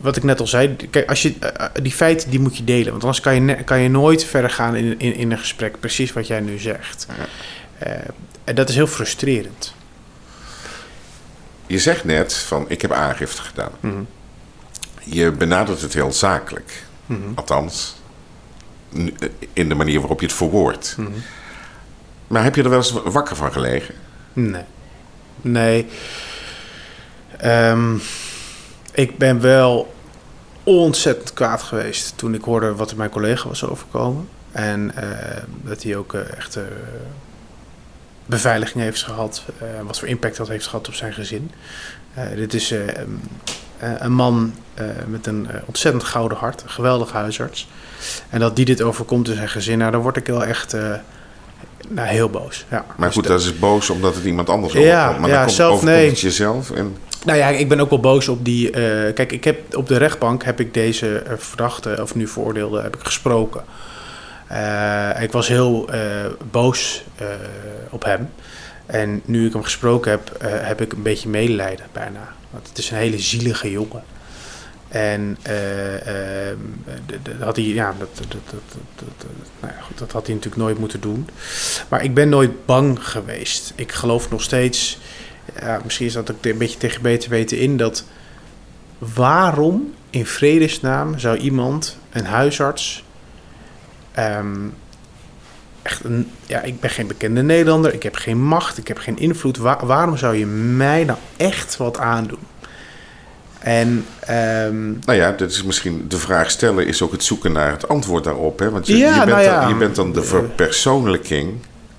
wat 0.02 0.16
ik 0.16 0.24
net 0.24 0.40
al 0.40 0.48
zei, 0.48 0.76
kijk, 0.76 1.10
als 1.10 1.22
je, 1.22 1.34
die 1.82 1.92
feiten 1.92 2.30
die 2.30 2.40
moet 2.40 2.58
je 2.58 2.64
delen, 2.64 2.92
want 2.92 3.02
anders 3.02 3.22
kan 3.22 3.46
je, 3.46 3.64
kan 3.64 3.80
je 3.80 3.90
nooit 3.90 4.24
verder 4.24 4.50
gaan 4.50 4.76
in, 4.76 5.00
in, 5.00 5.16
in 5.16 5.32
een 5.32 5.38
gesprek, 5.38 5.80
precies 5.80 6.14
wat 6.14 6.28
jij 6.28 6.40
nu 6.40 6.58
zegt. 6.58 7.08
En 8.44 8.56
dat 8.56 8.70
is 8.70 8.76
heel 8.76 8.88
frustrerend. 8.88 9.74
Je 11.68 11.80
zegt 11.80 12.04
net 12.04 12.34
van, 12.34 12.66
ik 12.68 12.82
heb 12.82 12.92
aangifte 12.92 13.42
gedaan. 13.42 13.72
Mm 13.80 13.92
-hmm. 13.92 14.08
Je 15.04 15.32
benadert 15.32 15.82
het 15.82 15.94
heel 15.94 16.14
zakelijk. 16.14 16.84
Mm 17.06 17.22
-hmm. 17.22 17.32
Althans, 17.36 17.96
in 19.54 19.70
de 19.70 19.76
manier 19.76 20.00
waarop 20.00 20.20
je 20.20 20.26
het 20.26 20.36
verwoordt. 20.36 20.96
Mm 20.98 21.06
-hmm. 21.06 21.24
Maar 22.28 22.44
heb 22.44 22.56
je 22.56 22.64
er 22.64 22.70
wel 22.70 22.78
eens 22.78 22.92
wakker 22.92 23.36
van 23.36 23.52
gelegen? 23.52 23.96
Nee. 24.34 24.64
Nee. 25.42 25.88
Um, 27.46 28.02
ik 28.92 29.18
ben 29.18 29.42
wel 29.42 29.94
ontzettend 30.64 31.34
kwaad 31.34 31.62
geweest 31.62 32.18
toen 32.18 32.34
ik 32.34 32.44
hoorde 32.44 32.76
wat 32.76 32.92
er 32.92 32.98
mijn 32.98 33.10
collega 33.10 33.48
was 33.48 33.64
overkomen. 33.64 34.30
En 34.52 34.92
uh, 35.00 35.04
dat 35.64 35.84
hij 35.84 35.96
ook 35.96 36.14
uh, 36.14 36.38
echt 36.38 36.58
uh, 36.58 36.64
beveiliging 38.26 38.84
heeft 38.84 39.04
gehad. 39.04 39.44
wat 39.84 40.00
voor 40.00 40.08
impact 40.08 40.38
dat 40.38 40.48
heeft 40.48 40.68
gehad 40.68 40.88
op 40.88 40.94
zijn 40.94 41.14
gezin. 41.14 41.52
dit 42.36 42.54
is 42.54 42.74
Eh, 43.80 43.92
een 43.98 44.14
man 44.14 44.54
eh, 44.74 44.86
met 45.08 45.28
een 45.28 45.48
eh, 45.52 45.62
ontzettend 45.66 46.04
gouden 46.04 46.38
hart, 46.38 46.62
een 46.62 46.70
geweldig 46.70 47.12
huisarts. 47.12 47.68
En 48.30 48.40
dat 48.40 48.56
die 48.56 48.66
dit 48.66 48.82
overkomt 48.82 49.28
in 49.28 49.36
zijn 49.36 49.50
gezin, 49.50 49.78
nou, 49.78 49.92
dan 49.92 50.02
word 50.02 50.18
ik 50.18 50.26
wel 50.26 50.44
echt 50.44 50.74
eh, 50.74 50.94
nou, 51.90 52.08
heel 52.08 52.30
boos. 52.30 52.66
Ja. 52.70 52.86
Maar 52.98 53.08
Dus 53.08 53.16
goed, 53.16 53.28
dat- 53.28 53.38
dat 53.38 53.42
is 53.48 53.60
boos 53.60 53.90
omdat 53.90 54.16
het 54.16 54.24
iemand 54.26 54.50
anders 54.50 54.74
Ja, 54.74 54.80
overkomt. 54.80 55.20
Maar 55.20 55.30
ja, 55.30 55.36
dan 55.36 55.46
komt, 55.46 55.56
zelf 55.56 55.74
overkomt 55.74 55.98
nee. 55.98 56.12
jezelf. 56.14 56.72
En, 56.72 56.96
Nou 57.26 57.38
ja, 57.38 57.48
ik 57.48 57.70
ben 57.70 57.80
ook 57.80 57.90
wel 57.90 58.00
boos 58.00 58.28
op 58.28 58.46
die. 58.46 58.72
eh, 58.72 59.14
kijk, 59.14 59.32
ik 59.32 59.44
heb 59.44 59.76
op 59.76 59.88
de 59.88 59.98
rechtbank 59.98 60.44
heb 60.44 60.60
ik 60.60 60.74
deze 60.74 61.18
eh, 61.18 61.34
verdachte, 61.38 61.98
of 62.02 62.16
nu 62.16 62.28
veroordeelde, 62.28 62.82
heb 62.82 62.96
ik 62.96 63.04
gesproken. 63.04 63.64
Eh, 64.48 65.22
ik 65.22 65.32
was 65.32 65.48
heel 65.48 65.90
boos 66.52 67.04
op 67.90 68.04
hem. 68.04 68.30
En 68.86 69.22
nu 69.26 69.46
ik 69.48 69.54
hem 69.54 69.64
gesproken 69.64 70.12
heb, 70.12 70.32
heb 70.44 70.82
ik 70.82 70.92
een 70.94 71.02
beetje 71.02 71.30
medelijden 71.30 71.86
bijna. 71.92 72.34
Want 72.52 72.68
het 72.68 72.78
is 72.78 72.90
een 72.92 72.98
hele 72.98 73.20
zielige 73.20 73.72
jongen. 73.72 74.04
En 74.96 75.38
dat, 79.96 80.12
had 80.12 80.26
hij 80.26 80.36
natuurlijk 80.36 80.62
nooit 80.62 80.78
moeten 80.80 81.00
doen. 81.02 81.28
Maar 81.90 82.04
ik 82.04 82.14
ben 82.14 82.30
nooit 82.30 82.66
bang 82.66 83.08
geweest. 83.08 83.74
Ik 83.76 83.92
geloof 83.92 84.30
nog 84.30 84.42
steeds, 84.42 85.00
ja, 85.60 85.80
misschien 85.84 86.06
is 86.06 86.14
dat 86.14 86.32
ook 86.32 86.46
een 86.46 86.58
beetje 86.58 86.78
tegen 86.78 87.02
beter 87.02 87.30
weten 87.30 87.58
in, 87.60 87.78
dat 87.78 88.06
waarom 88.98 89.94
in 90.10 90.26
vredesnaam 90.26 91.20
zou 91.20 91.38
iemand, 91.38 91.98
een 92.12 92.26
huisarts, 92.26 93.04
ehm, 94.12 94.56
echt 95.82 96.04
een, 96.04 96.32
ja, 96.46 96.62
ik 96.62 96.80
ben 96.80 96.90
geen 96.90 97.08
bekende 97.08 97.42
Nederlander, 97.44 97.94
ik 97.94 98.04
heb 98.04 98.16
geen 98.16 98.42
macht, 98.44 98.78
ik 98.78 98.88
heb 98.88 98.98
geen 98.98 99.18
invloed. 99.18 99.58
Wa- 99.58 99.86
waarom 99.86 100.18
zou 100.18 100.36
je 100.36 100.46
mij 100.46 101.04
nou 101.04 101.20
echt 101.38 101.78
wat 101.78 101.98
aandoen? 101.98 102.40
En 103.66 104.06
ehm, 104.20 104.86
nou 104.92 105.14
ja, 105.20 105.32
dat 105.32 105.52
is 105.52 105.64
misschien 105.64 106.06
de 106.08 106.18
vraag 106.18 106.52
stellen 106.52 106.88
is 106.88 107.02
ook 107.02 107.12
het 107.12 107.24
zoeken 107.24 107.52
naar 107.52 107.72
het 107.72 107.88
antwoord 107.88 108.24
daarop. 108.24 108.60
Hè? 108.60 108.70
Want 108.70 108.88
je, 108.88 108.98
Ja, 108.98 109.10
je, 109.10 109.16
bent 109.18 109.30
nou 109.30 109.42
ja. 109.42 109.60
dan, 109.60 109.70
je 109.70 109.76
bent 109.76 109.96
dan 109.96 110.14
de 110.14 110.24
verpersoonlijking 110.24 111.54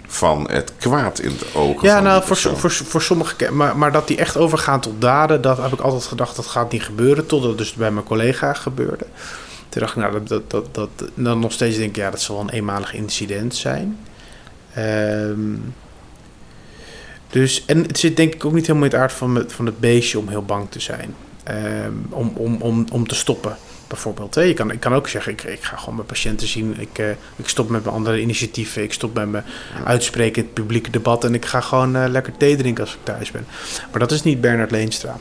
van 0.06 0.48
het 0.50 0.72
kwaad 0.78 1.18
in 1.18 1.32
de 1.38 1.46
ogen 1.58 1.88
Ja, 1.88 2.00
nou, 2.00 2.24
voor, 2.24 2.36
voor, 3.00 3.34
ke- 3.36 3.50
maar, 3.52 3.76
maar 3.76 3.92
dat 3.92 4.08
die 4.08 4.16
echt 4.16 4.36
overgaan 4.36 4.80
tot 4.80 5.00
daden, 5.00 5.40
dat 5.42 5.56
heb 5.62 5.72
ik 5.72 5.80
altijd 5.80 6.04
gedacht, 6.04 6.36
dat 6.36 6.46
gaat 6.46 6.72
niet 6.72 6.82
gebeuren, 6.82 7.26
totdat 7.26 7.48
het 7.48 7.58
dus 7.58 7.72
bij 7.74 7.90
mijn 7.90 8.06
collega 8.06 8.52
gebeurde. 8.52 9.06
Toen 9.68 9.80
dacht 9.80 9.96
ik, 9.96 10.02
nou, 10.02 10.12
dat, 10.12 10.28
dat, 10.28 10.50
dat, 10.50 10.74
dat, 10.74 11.10
dan 11.14 11.38
nog 11.38 11.52
steeds 11.52 11.76
denk 11.76 11.90
ik, 11.90 11.96
ja, 11.96 12.10
dat 12.10 12.20
zal 12.20 12.34
wel 12.36 12.44
een 12.44 12.50
eenmalig 12.50 12.94
incident 12.94 13.54
zijn. 13.56 13.98
Ehm, 14.74 15.54
dus, 17.30 17.64
en 17.66 17.82
het 17.82 17.98
zit 17.98 18.16
denk 18.16 18.34
ik 18.34 18.44
ook 18.44 18.52
niet 18.52 18.66
helemaal 18.66 18.88
in 18.88 18.92
het 18.94 19.00
aard 19.02 19.12
van, 19.12 19.34
het- 19.34 19.52
van 19.52 19.66
het 19.66 19.80
beestje 19.80 20.18
om 20.18 20.28
heel 20.28 20.44
bang 20.44 20.66
te 20.70 20.80
zijn. 20.80 21.14
Ehm, 21.46 21.92
om, 22.08 22.32
om, 22.34 22.56
om, 22.60 22.86
om 22.92 23.08
te 23.08 23.14
stoppen, 23.14 23.56
bijvoorbeeld. 23.86 24.34
Hè. 24.34 24.40
Je 24.40 24.54
kan, 24.54 24.70
ik 24.70 24.80
kan 24.80 24.94
ook 24.94 25.08
zeggen, 25.08 25.32
ik, 25.32 25.42
ik 25.42 25.62
ga 25.62 25.76
gewoon 25.76 25.94
mijn 25.94 26.06
patiënten 26.06 26.48
zien. 26.48 26.80
Ik, 26.80 26.98
eh, 26.98 27.10
ik 27.36 27.48
stop 27.48 27.68
met 27.68 27.84
mijn 27.84 27.94
andere 27.94 28.20
initiatieven. 28.20 28.82
Ik 28.82 28.92
stop 28.92 29.14
met 29.14 29.30
mijn 29.30 29.44
uitspreken 29.84 30.36
in 30.36 30.42
het 30.42 30.54
publieke 30.54 30.90
debat. 30.90 31.24
En 31.24 31.34
ik 31.34 31.44
ga 31.44 31.60
gewoon 31.60 31.96
eh, 31.96 32.08
lekker 32.08 32.36
thee 32.36 32.56
drinken 32.56 32.84
als 32.84 32.92
ik 32.92 32.98
thuis 33.02 33.30
ben. 33.30 33.46
Maar 33.90 34.00
dat 34.00 34.10
is 34.10 34.22
niet 34.22 34.40
Bernard 34.40 34.70
Leenstra. 34.70 35.16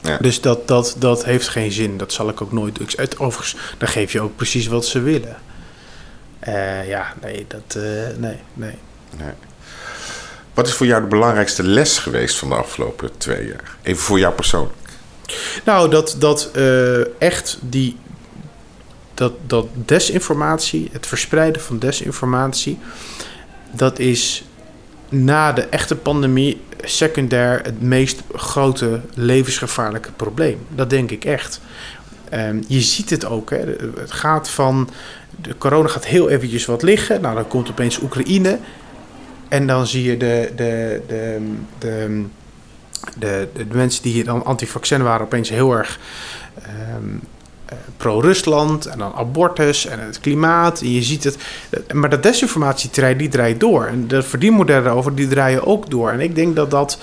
Ja. 0.00 0.18
Dus 0.18 0.40
dat, 0.40 0.68
dat, 0.68 0.96
dat 0.98 1.24
heeft 1.24 1.48
geen 1.48 1.72
zin. 1.72 1.96
Dat 1.96 2.12
zal 2.12 2.28
ik 2.28 2.40
ook 2.40 2.52
nooit 2.52 2.74
doen. 2.74 2.88
Overigens, 3.18 3.56
dan 3.78 3.88
geef 3.88 4.12
je 4.12 4.20
ook 4.20 4.36
precies 4.36 4.66
wat 4.66 4.86
ze 4.86 5.00
willen. 5.00 5.36
Eh, 6.38 6.88
ja, 6.88 7.14
nee, 7.22 7.46
dat... 7.48 7.82
nee, 8.18 8.36
nee. 8.54 8.78
Nee. 9.16 9.32
Wat 10.54 10.66
is 10.66 10.74
voor 10.74 10.86
jou 10.86 11.02
de 11.02 11.08
belangrijkste 11.08 11.62
les 11.62 11.98
geweest 11.98 12.36
van 12.36 12.48
de 12.48 12.54
afgelopen 12.54 13.10
twee 13.16 13.46
jaar? 13.46 13.76
Even 13.82 14.02
voor 14.02 14.18
jou 14.18 14.34
persoonlijk. 14.34 14.76
Nou, 15.64 15.90
dat, 15.90 16.16
dat 16.18 16.50
eh, 16.54 17.20
echt 17.20 17.58
die. 17.60 17.96
Dat, 19.14 19.32
dat 19.46 19.66
desinformatie, 19.72 20.88
het 20.92 21.06
verspreiden 21.06 21.62
van 21.62 21.78
desinformatie. 21.78 22.78
dat 23.70 23.98
is 23.98 24.44
na 25.08 25.52
de 25.52 25.62
echte 25.62 25.96
pandemie 25.96 26.60
secundair 26.82 27.60
het 27.62 27.82
meest 27.82 28.22
grote 28.34 29.00
levensgevaarlijke 29.14 30.12
probleem. 30.12 30.58
Dat 30.74 30.90
denk 30.90 31.10
ik 31.10 31.24
echt. 31.24 31.60
Ehm, 32.28 32.62
je 32.66 32.80
ziet 32.80 33.10
het 33.10 33.24
ook. 33.24 33.50
Hè. 33.50 33.64
Het 34.00 34.12
gaat 34.12 34.50
van. 34.50 34.90
De 35.40 35.58
corona 35.58 35.88
gaat 35.88 36.06
heel 36.06 36.28
eventjes 36.28 36.64
wat 36.64 36.82
liggen. 36.82 37.20
Nou, 37.20 37.34
dan 37.34 37.48
komt 37.48 37.70
opeens 37.70 37.98
Oekraïne. 37.98 38.58
En 39.48 39.66
dan 39.66 39.86
zie 39.86 40.02
je 40.02 40.16
de, 40.16 40.52
de, 40.56 41.02
de, 41.06 41.40
de, 41.78 42.24
de, 43.18 43.48
de, 43.54 43.66
mensen 43.70 44.02
die 44.02 44.24
dan 44.24 44.44
anti-vaccin 44.44 45.02
waren 45.02 45.26
opeens 45.26 45.48
heel 45.48 45.72
erg 45.72 45.98
ehm, 46.62 47.16
eh, 47.64 47.78
pro-Rusland 47.96 48.86
en 48.86 48.98
dan 48.98 49.14
abortus 49.14 49.86
en 49.86 50.00
het 50.00 50.20
klimaat. 50.20 50.80
En 50.80 50.92
je 50.92 51.02
ziet 51.02 51.24
het. 51.24 51.36
eh, 51.70 51.94
Maar 51.94 52.10
dat 52.10 52.22
desinformatietrein 52.22 53.16
die 53.16 53.28
draait 53.28 53.60
door. 53.60 53.86
En 53.86 54.08
de 54.08 54.22
verdienmodellen 54.22 54.84
daarover 54.84 55.14
die 55.14 55.28
draaien 55.28 55.66
ook 55.66 55.90
door. 55.90 56.10
En 56.10 56.20
ik 56.20 56.34
denk 56.34 56.56
dat, 56.56 56.70
dat, 56.70 56.98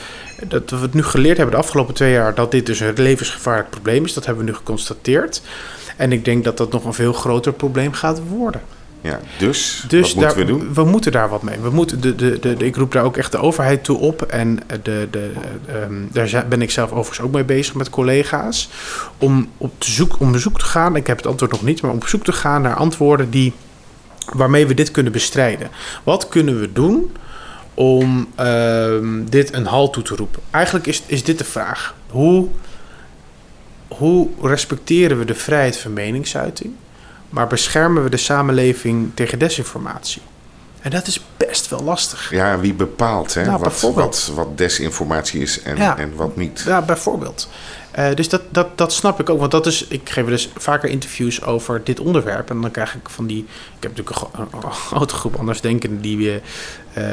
dat 0.47 0.69
we 0.69 0.75
het 0.75 0.93
nu 0.93 1.03
geleerd 1.03 1.37
hebben 1.37 1.55
de 1.55 1.61
afgelopen 1.61 1.93
twee 1.93 2.11
jaar... 2.11 2.35
dat 2.35 2.51
dit 2.51 2.65
dus 2.65 2.79
een 2.79 2.93
levensgevaarlijk 2.95 3.69
probleem 3.69 4.05
is. 4.05 4.13
Dat 4.13 4.25
hebben 4.25 4.45
we 4.45 4.51
nu 4.51 4.57
geconstateerd. 4.57 5.41
En 5.97 6.11
ik 6.11 6.25
denk 6.25 6.43
dat 6.43 6.57
dat 6.57 6.71
nog 6.71 6.85
een 6.85 6.93
veel 6.93 7.13
groter 7.13 7.53
probleem 7.53 7.93
gaat 7.93 8.21
worden. 8.29 8.61
Ja, 9.05 9.19
dus, 9.37 9.83
Dus 9.87 10.01
wat 10.13 10.15
moeten 10.15 10.45
daar, 10.45 10.45
we 10.45 10.65
doen? 10.65 10.73
we 10.73 10.83
moeten 10.83 11.11
daar 11.11 11.29
wat 11.29 11.41
mee. 11.41 11.59
We 11.59 11.69
moeten 11.69 12.01
de, 12.01 12.15
de, 12.15 12.39
de, 12.39 12.53
de- 12.55 12.65
ik 12.65 12.75
roep 12.75 12.91
daar 12.91 13.03
ook 13.03 13.17
echt 13.17 13.31
de 13.31 13.37
overheid 13.37 13.83
toe 13.83 13.97
op. 13.97 14.21
En 14.21 14.59
de, 14.83 15.07
de, 15.11 15.31
ehm, 15.67 15.93
daar 16.11 16.45
ben 16.49 16.61
ik 16.61 16.71
zelf 16.71 16.91
overigens 16.91 17.19
ook 17.27 17.31
mee 17.33 17.43
bezig 17.43 17.73
met 17.73 17.89
collega's. 17.89 18.69
Om 19.17 19.49
op 19.57 19.71
te 19.77 19.91
zoek, 19.91 20.19
om 20.19 20.31
bezoek 20.31 20.59
te 20.59 20.65
gaan. 20.65 20.95
Ik 20.95 21.07
heb 21.07 21.17
het 21.17 21.27
antwoord 21.27 21.51
nog 21.51 21.63
niet, 21.63 21.81
maar 21.81 21.91
om 21.91 21.97
op 21.97 22.07
zoek 22.07 22.23
te 22.23 22.31
gaan 22.31 22.61
naar 22.61 22.75
antwoorden 22.75 23.29
die, 23.29 23.53
waarmee 24.33 24.67
we 24.67 24.73
dit 24.73 24.91
kunnen 24.91 25.11
bestrijden. 25.11 25.69
Wat 26.03 26.27
kunnen 26.27 26.59
we 26.59 26.71
doen 26.73 27.11
om 27.73 28.27
ehm, 28.35 29.23
dit 29.29 29.53
een 29.53 29.65
halt 29.65 29.93
toe 29.93 30.03
te 30.03 30.15
roepen? 30.15 30.41
Eigenlijk 30.51 30.87
is, 30.87 31.03
is 31.05 31.23
dit 31.23 31.37
de 31.37 31.43
vraag. 31.43 31.95
Hoe, 32.09 32.47
hoe 33.87 34.29
respecteren 34.41 35.17
we 35.19 35.25
de 35.25 35.35
vrijheid 35.35 35.77
van 35.77 35.93
meningsuiting? 35.93 36.73
Maar 37.29 37.47
beschermen 37.47 38.03
we 38.03 38.09
de 38.09 38.17
samenleving 38.17 39.11
tegen 39.13 39.39
desinformatie? 39.39 40.21
En 40.81 40.91
dat 40.91 41.07
is 41.07 41.25
best 41.37 41.69
wel 41.69 41.83
lastig. 41.83 42.29
Ja, 42.31 42.59
wie 42.59 42.73
bepaalt 42.73 43.33
hè, 43.33 43.45
Nou, 43.45 43.59
wat, 43.59 43.81
wat, 43.93 44.31
wat 44.35 44.57
desinformatie 44.57 45.41
is 45.41 45.61
en, 45.61 45.77
Ja. 45.77 45.97
en 45.97 46.15
wat 46.15 46.35
niet? 46.35 46.63
Ja, 46.65 46.81
bijvoorbeeld. 46.81 47.49
Eh, 47.91 48.13
dus 48.13 48.29
dat, 48.29 48.41
dat, 48.49 48.77
dat 48.77 48.93
snap 48.93 49.19
ik 49.19 49.29
ook. 49.29 49.39
Want 49.39 49.51
dat 49.51 49.65
is, 49.65 49.87
ik 49.87 50.09
geef 50.09 50.25
dus 50.25 50.49
vaker 50.57 50.89
interviews 50.89 51.43
over 51.43 51.81
dit 51.83 51.99
onderwerp. 51.99 52.49
En 52.49 52.61
dan 52.61 52.71
krijg 52.71 52.95
ik 52.95 53.09
van 53.09 53.27
die. 53.27 53.37
Ik 53.77 53.83
heb 53.83 53.95
natuurlijk 53.97 54.09
een, 54.09 54.47
gro- 54.51 54.57
een 54.67 54.71
grote 54.73 55.13
groep 55.15 55.35
andersdenkenden 55.35 56.01
die, 56.01 56.41
eh, 56.93 57.03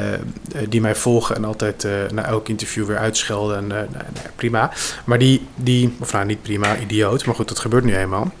die 0.69 0.81
mij 0.81 0.95
volgen. 0.95 1.35
En 1.35 1.45
altijd 1.45 1.83
eh 1.83 1.91
na 2.11 2.25
elk 2.25 2.47
interview 2.49 2.85
weer 2.85 2.97
uitschelden. 2.97 3.57
En 3.57 3.67
nou, 3.67 3.85
nou, 3.91 4.05
prima. 4.35 4.71
Maar 5.05 5.19
die, 5.19 5.47
die. 5.55 5.95
Of 5.99 6.11
nou, 6.13 6.25
niet 6.25 6.41
prima, 6.41 6.77
idioot. 6.77 7.25
Maar 7.25 7.35
goed, 7.35 7.47
dat 7.47 7.59
gebeurt 7.59 7.83
nu 7.83 7.95
eenmaal. 7.95 8.31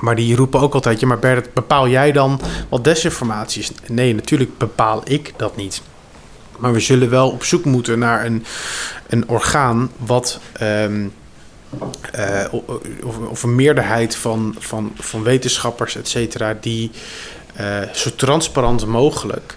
Maar 0.00 0.16
die 0.16 0.36
roepen 0.36 0.60
ook 0.60 0.74
altijd: 0.74 1.00
ja, 1.00 1.06
maar 1.06 1.18
Bert, 1.18 1.54
bepaal 1.54 1.88
jij 1.88 2.12
dan 2.12 2.40
wat 2.68 2.84
desinformatie 2.84 3.62
is? 3.62 3.70
Nee, 3.86 4.14
natuurlijk 4.14 4.58
bepaal 4.58 5.00
ik 5.04 5.32
dat 5.36 5.56
niet. 5.56 5.82
Maar 6.58 6.72
we 6.72 6.80
zullen 6.80 7.10
wel 7.10 7.30
op 7.30 7.44
zoek 7.44 7.64
moeten 7.64 7.98
naar 7.98 8.24
een, 8.24 8.44
een 9.06 9.28
orgaan 9.28 9.90
wat. 9.96 10.40
ehm, 10.52 11.06
eh, 12.12 12.44
of, 13.02 13.18
of 13.18 13.42
een 13.42 13.54
meerderheid 13.54 14.16
van, 14.16 14.54
van, 14.58 14.92
van 14.98 15.22
wetenschappers, 15.22 15.96
et 15.96 16.08
cetera, 16.08 16.56
die 16.60 16.90
eh, 17.54 17.82
zo 17.94 18.10
transparant 18.16 18.86
mogelijk 18.86 19.56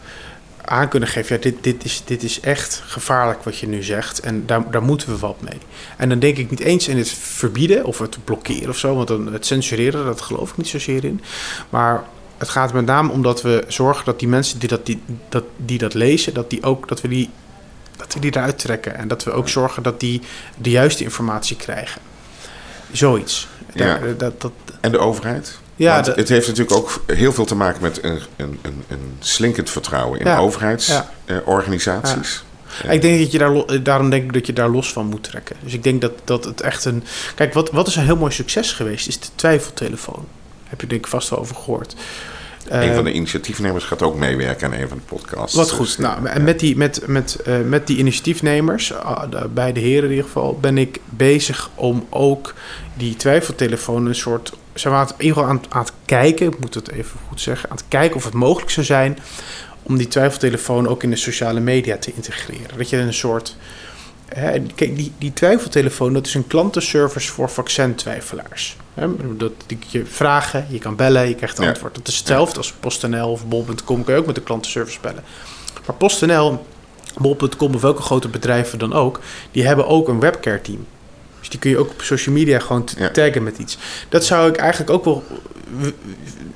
aan 0.65 0.87
kunnen 0.87 1.09
geven: 1.09 1.35
ja, 1.35 1.41
dit, 1.41 1.55
dit, 1.63 1.83
is, 1.83 2.01
dit 2.05 2.23
is 2.23 2.39
echt 2.39 2.83
gevaarlijk 2.85 3.43
wat 3.43 3.57
je 3.57 3.67
nu 3.67 3.83
zegt. 3.83 4.19
En 4.19 4.45
daar, 4.45 4.71
daar 4.71 4.83
moeten 4.83 5.09
we 5.09 5.17
wat 5.17 5.41
mee. 5.41 5.57
En 5.97 6.09
dan 6.09 6.19
denk 6.19 6.37
ik 6.37 6.49
niet 6.49 6.59
eens 6.59 6.87
in 6.87 6.97
het 6.97 7.09
verbieden 7.09 7.85
of 7.85 7.99
het 7.99 8.17
blokkeren 8.23 8.69
of 8.69 8.77
zo, 8.77 8.95
want 8.95 9.07
dan 9.07 9.33
het 9.33 9.45
censureren, 9.45 10.05
dat 10.05 10.21
geloof 10.21 10.49
ik 10.49 10.57
niet 10.57 10.67
zozeer 10.67 11.03
in. 11.03 11.21
Maar 11.69 12.03
het 12.37 12.49
gaat 12.49 12.73
met 12.73 12.85
name 12.85 13.11
om 13.11 13.21
dat 13.21 13.41
we 13.41 13.63
zorgen 13.67 14.05
dat 14.05 14.19
die 14.19 14.27
mensen 14.27 14.59
die 14.59 14.69
dat, 14.69 14.85
die, 14.85 15.01
dat, 15.29 15.43
die 15.57 15.77
dat 15.77 15.93
lezen, 15.93 16.33
dat, 16.33 16.49
die 16.49 16.63
ook, 16.63 16.87
dat 16.87 17.01
we 17.01 17.07
die 17.07 17.29
dat 17.97 18.13
we 18.13 18.19
die 18.19 18.35
eruit 18.35 18.59
trekken. 18.59 18.95
En 18.95 19.07
dat 19.07 19.23
we 19.23 19.31
ook 19.31 19.49
zorgen 19.49 19.83
dat 19.83 19.99
die 19.99 20.21
de 20.57 20.69
juiste 20.69 21.03
informatie 21.03 21.55
krijgen. 21.55 22.01
Zoiets. 22.91 23.47
Ja. 23.73 23.99
Dat, 24.17 24.41
dat, 24.41 24.51
En 24.81 24.91
de 24.91 24.99
overheid? 24.99 25.59
Ja, 25.75 25.93
Want 25.93 26.05
de- 26.05 26.13
het 26.15 26.29
heeft 26.29 26.47
natuurlijk 26.47 26.77
ook 26.77 27.03
heel 27.07 27.33
veel 27.33 27.45
te 27.45 27.55
maken 27.55 27.81
met 27.81 28.03
een, 28.03 28.19
een, 28.35 28.59
een, 28.61 28.83
een 28.87 29.13
slinkend 29.19 29.69
vertrouwen 29.69 30.19
in 30.19 30.25
Ja. 30.25 30.31
Ja. 30.33 30.39
overheidsorganisaties. 30.39 32.43
ik 32.89 33.01
denk 33.01 33.19
dat 33.19 33.31
je 33.31 33.37
daar, 33.37 33.51
lo- 33.51 33.81
daarom 33.81 34.09
denk 34.09 34.23
ik 34.23 34.33
dat 34.33 34.45
je 34.47 34.53
daar 34.53 34.69
los 34.69 34.93
van 34.93 35.05
moet 35.05 35.23
trekken. 35.23 35.55
Dus 35.63 35.73
ik 35.73 35.83
denk 35.83 36.01
dat, 36.01 36.11
dat 36.23 36.45
het 36.45 36.61
echt 36.61 36.85
een... 36.85 37.03
Kijk, 37.35 37.53
wat, 37.53 37.71
wat 37.71 37.87
is 37.87 37.95
een 37.95 38.03
heel 38.05 38.15
mooi 38.15 38.31
succes 38.31 38.71
geweest, 38.71 39.07
is 39.07 39.19
de 39.19 39.27
twijfeltelefoon. 39.35 40.25
Heb 40.63 40.81
je 40.81 40.87
denk 40.87 41.01
ik 41.03 41.07
vast 41.11 41.29
wel 41.29 41.39
over 41.39 41.55
gehoord. 41.55 41.95
een 42.67 42.81
Eh, 42.89 42.95
van 42.95 43.03
de 43.03 43.11
initiatiefnemers 43.13 43.83
gaat 43.83 44.01
ook 44.01 44.15
meewerken 44.15 44.67
aan 44.73 44.79
een 44.79 44.87
van 44.87 44.97
de 44.97 45.03
podcasts. 45.15 45.55
Wat 45.55 45.67
Dus, 45.67 45.75
goed. 45.77 45.97
Nou, 45.97 46.25
en 46.27 46.43
met 46.43 46.59
die, 46.59 46.77
met, 46.77 47.01
met, 47.07 47.35
eh, 47.45 47.53
met 47.65 47.87
die 47.87 47.97
initiatiefnemers, 47.97 48.93
ah, 48.93 49.31
de- 49.31 49.47
beide 49.53 49.79
heren 49.79 50.03
in 50.03 50.09
ieder 50.09 50.25
geval, 50.25 50.57
ben 50.61 50.77
ik 50.77 50.99
bezig 51.09 51.69
om 51.75 52.05
ook 52.09 52.53
die 52.93 53.15
twijfeltelefoon 53.15 54.05
een 54.05 54.15
soort. 54.15 54.51
Zijn 54.73 54.93
we 54.93 54.99
aan 54.99 55.05
het, 55.05 55.15
in 55.17 55.25
ieder 55.25 55.37
geval 55.37 55.49
aan, 55.51 55.61
aan 55.69 55.81
het 55.83 55.93
kijken, 56.05 56.47
ik 56.47 56.59
moet 56.59 56.73
het 56.73 56.91
even 56.91 57.19
goed 57.27 57.41
zeggen, 57.41 57.69
aan 57.69 57.75
het 57.75 57.85
kijken 57.87 58.15
of 58.15 58.23
het 58.23 58.33
mogelijk 58.33 58.71
zou 58.71 58.85
zijn 58.85 59.17
om 59.83 59.97
die 59.97 60.07
twijfeltelefoon 60.07 60.87
ook 60.87 61.03
in 61.03 61.09
de 61.09 61.15
sociale 61.15 61.59
media 61.59 61.97
te 61.97 62.11
integreren. 62.15 62.77
Dat 62.77 62.89
je 62.89 62.97
een 62.97 63.13
soort. 63.13 63.55
Hè, 64.25 64.59
kijk, 64.75 64.95
die, 64.95 65.11
die 65.17 65.33
twijfeltelefoon, 65.33 66.13
dat 66.13 66.25
is 66.25 66.33
een 66.33 66.47
klantenservice 66.47 67.31
voor 67.31 67.49
vaccintwijfelaars. 67.49 68.77
Hè, 68.93 69.37
dat 69.37 69.51
je 69.87 70.05
vragen, 70.05 70.65
je 70.69 70.79
kan 70.79 70.95
bellen, 70.95 71.27
je 71.27 71.35
krijgt 71.35 71.57
Ja. 71.57 71.67
antwoord. 71.67 71.95
Dat 71.95 72.07
is 72.07 72.17
hetzelfde 72.17 72.57
als 72.57 72.71
PostNL 72.79 73.31
of 73.31 73.45
Bol.com, 73.47 74.03
kan 74.03 74.13
je 74.13 74.19
ook 74.19 74.25
met 74.25 74.35
de 74.35 74.41
klantenservice 74.41 74.99
bellen. 75.01 75.23
Maar 75.85 75.95
PostNL, 75.95 76.65
Bol.com 77.17 77.75
of 77.75 77.81
welke 77.81 78.01
grote 78.01 78.27
bedrijven 78.27 78.79
dan 78.79 78.93
ook, 78.93 79.19
die 79.51 79.65
hebben 79.65 79.87
ook 79.87 80.07
een 80.07 80.19
webcare 80.19 80.61
team. 80.61 80.85
Dus 81.41 81.49
die 81.49 81.59
kun 81.59 81.69
je 81.69 81.77
ook 81.77 81.89
op 81.89 82.01
social 82.01 82.35
media 82.35 82.59
gewoon 82.59 82.87
Ja. 82.97 83.09
taggen 83.09 83.43
met 83.43 83.57
iets. 83.57 83.77
Dat 84.09 84.25
zou 84.25 84.49
ik 84.49 84.55
eigenlijk 84.55 84.91
ook 84.91 85.05
wel 85.05 85.23
een 85.81 85.93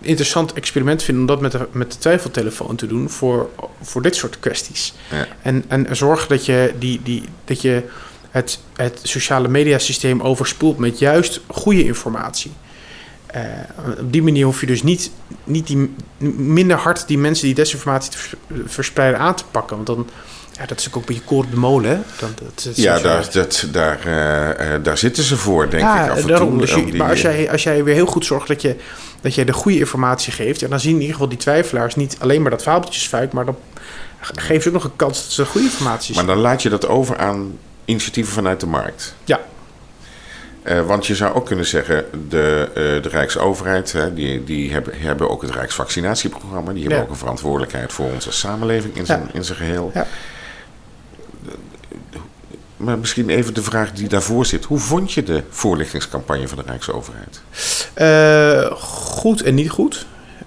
interessant 0.01 0.53
experiment 0.53 1.03
vinden 1.03 1.23
om 1.23 1.27
dat 1.27 1.41
met 1.41 1.51
de, 1.51 1.67
met 1.71 1.91
de 1.91 1.97
twijfeltelefoon 1.97 2.75
te 2.75 2.87
doen 2.87 3.09
voor, 3.09 3.49
voor 3.81 4.01
dit 4.01 4.15
soort 4.15 4.39
kwesties. 4.39 4.93
Ja. 5.11 5.27
En, 5.41 5.63
en 5.67 5.95
zorg 5.95 6.27
dat 6.27 6.45
je, 6.45 6.73
die, 6.79 7.01
die, 7.03 7.23
dat 7.45 7.61
je 7.61 7.83
het, 8.29 8.59
het 8.75 8.99
sociale 9.03 9.47
mediasysteem 9.47 10.21
overspoelt 10.21 10.77
met 10.77 10.99
juist 10.99 11.41
goede 11.47 11.83
informatie. 11.85 12.51
Eh, 13.25 13.41
op 13.99 14.11
die 14.13 14.23
manier 14.23 14.45
hoef 14.45 14.59
je 14.59 14.65
dus 14.67 14.83
niet, 14.83 15.11
niet 15.43 15.67
die, 15.67 15.93
minder 16.37 16.77
hard 16.77 17.07
die 17.07 17.17
mensen 17.17 17.45
die 17.45 17.55
desinformatie 17.55 18.11
te 18.11 18.17
verspreiden 18.65 19.19
aan 19.19 19.35
te 19.35 19.43
pakken. 19.51 19.75
Want 19.75 19.87
dan, 19.87 20.07
ja, 20.57 20.65
dat 20.65 20.79
is 20.79 20.87
ook 20.87 20.95
een 20.95 21.01
beetje 21.05 21.21
koren 21.21 21.49
de 21.49 21.55
molen. 21.57 22.03
Dat, 22.19 22.29
dat- 22.63 22.75
Ja, 22.75 22.93
dat- 22.93 23.03
daar, 23.03 23.27
dat, 23.31 23.67
daar, 23.71 23.99
eh, 24.05 24.73
eh, 24.75 24.83
daar 24.83 24.97
zitten 24.97 25.23
ze 25.23 25.37
voor, 25.37 25.69
denk 25.69 25.83
ja, 25.83 26.03
ik. 26.05 26.11
Af 26.11 26.17
en 26.21 26.27
daarom. 26.27 26.49
toe, 26.49 26.59
Dus 26.59 26.73
je- 26.73 26.85
die- 26.85 26.95
maar 26.95 27.09
als 27.09 27.21
jij, 27.21 27.51
als 27.51 27.63
jij 27.63 27.83
weer 27.83 27.93
heel 27.95 28.05
goed 28.05 28.25
zorgt 28.25 28.47
dat 28.47 28.61
je, 28.61 28.75
dat 29.21 29.35
je 29.35 29.45
de 29.45 29.53
goede 29.53 29.77
informatie 29.77 30.33
geeft, 30.33 30.59
ja, 30.59 30.67
dan 30.67 30.79
zien 30.79 30.93
in 30.93 30.99
ieder 30.99 31.13
geval 31.13 31.29
die 31.29 31.37
twijfelaars 31.37 31.95
niet 31.95 32.17
alleen 32.19 32.41
maar 32.41 32.51
dat 32.51 32.61
fabeltjesfuik, 32.61 33.31
maar 33.33 33.45
dan 33.45 33.55
geven 34.35 34.61
ze 34.61 34.67
ook 34.67 34.73
nog 34.73 34.83
een 34.83 34.95
kans 34.95 35.21
dat 35.23 35.31
ze 35.31 35.45
goede 35.45 35.67
informatie 35.67 36.15
zien. 36.15 36.25
Maar 36.25 36.33
dan 36.35 36.43
laat 36.43 36.61
je 36.61 36.69
dat 36.69 36.87
over 36.87 37.17
aan 37.17 37.57
initiatieven 37.85 38.33
vanuit 38.33 38.59
de 38.59 38.65
markt. 38.67 39.15
Ja. 39.23 39.39
Eh, 40.63 40.85
want 40.85 41.07
je 41.07 41.15
zou 41.15 41.33
ook 41.35 41.45
kunnen 41.45 41.65
zeggen, 41.65 42.05
de, 42.29 42.69
eh, 42.73 42.81
de 43.03 43.09
Rijksoverheid, 43.09 43.91
hè, 43.91 44.13
die, 44.13 44.43
die 44.43 44.71
hebben, 44.71 44.93
hebben 44.97 45.29
ook 45.29 45.41
het 45.41 45.51
Rijksvaccinatieprogramma. 45.51 46.71
Die 46.71 46.79
hebben 46.81 46.97
Ja. 46.99 47.03
ook 47.05 47.09
een 47.09 47.17
verantwoordelijkheid 47.17 47.93
voor 47.93 48.09
onze 48.13 48.31
samenleving 48.31 48.95
in 48.97 49.05
zijn, 49.05 49.21
Ja. 49.21 49.33
in 49.33 49.43
zijn 49.43 49.57
geheel. 49.57 49.91
Ja. 49.93 50.07
Maar 52.77 52.97
misschien 52.97 53.29
even 53.29 53.53
de 53.53 53.63
vraag 53.63 53.91
die 53.91 54.07
daarvoor 54.07 54.45
zit. 54.45 54.65
Hoe 54.65 54.79
vond 54.79 55.11
je 55.13 55.23
de 55.23 55.43
voorlichtingscampagne 55.49 56.47
van 56.47 56.57
de 56.57 56.63
Rijksoverheid? 56.65 57.41
Eh, 57.93 58.71
goed 58.81 59.41
en 59.41 59.53
niet 59.53 59.69
goed. 59.69 60.05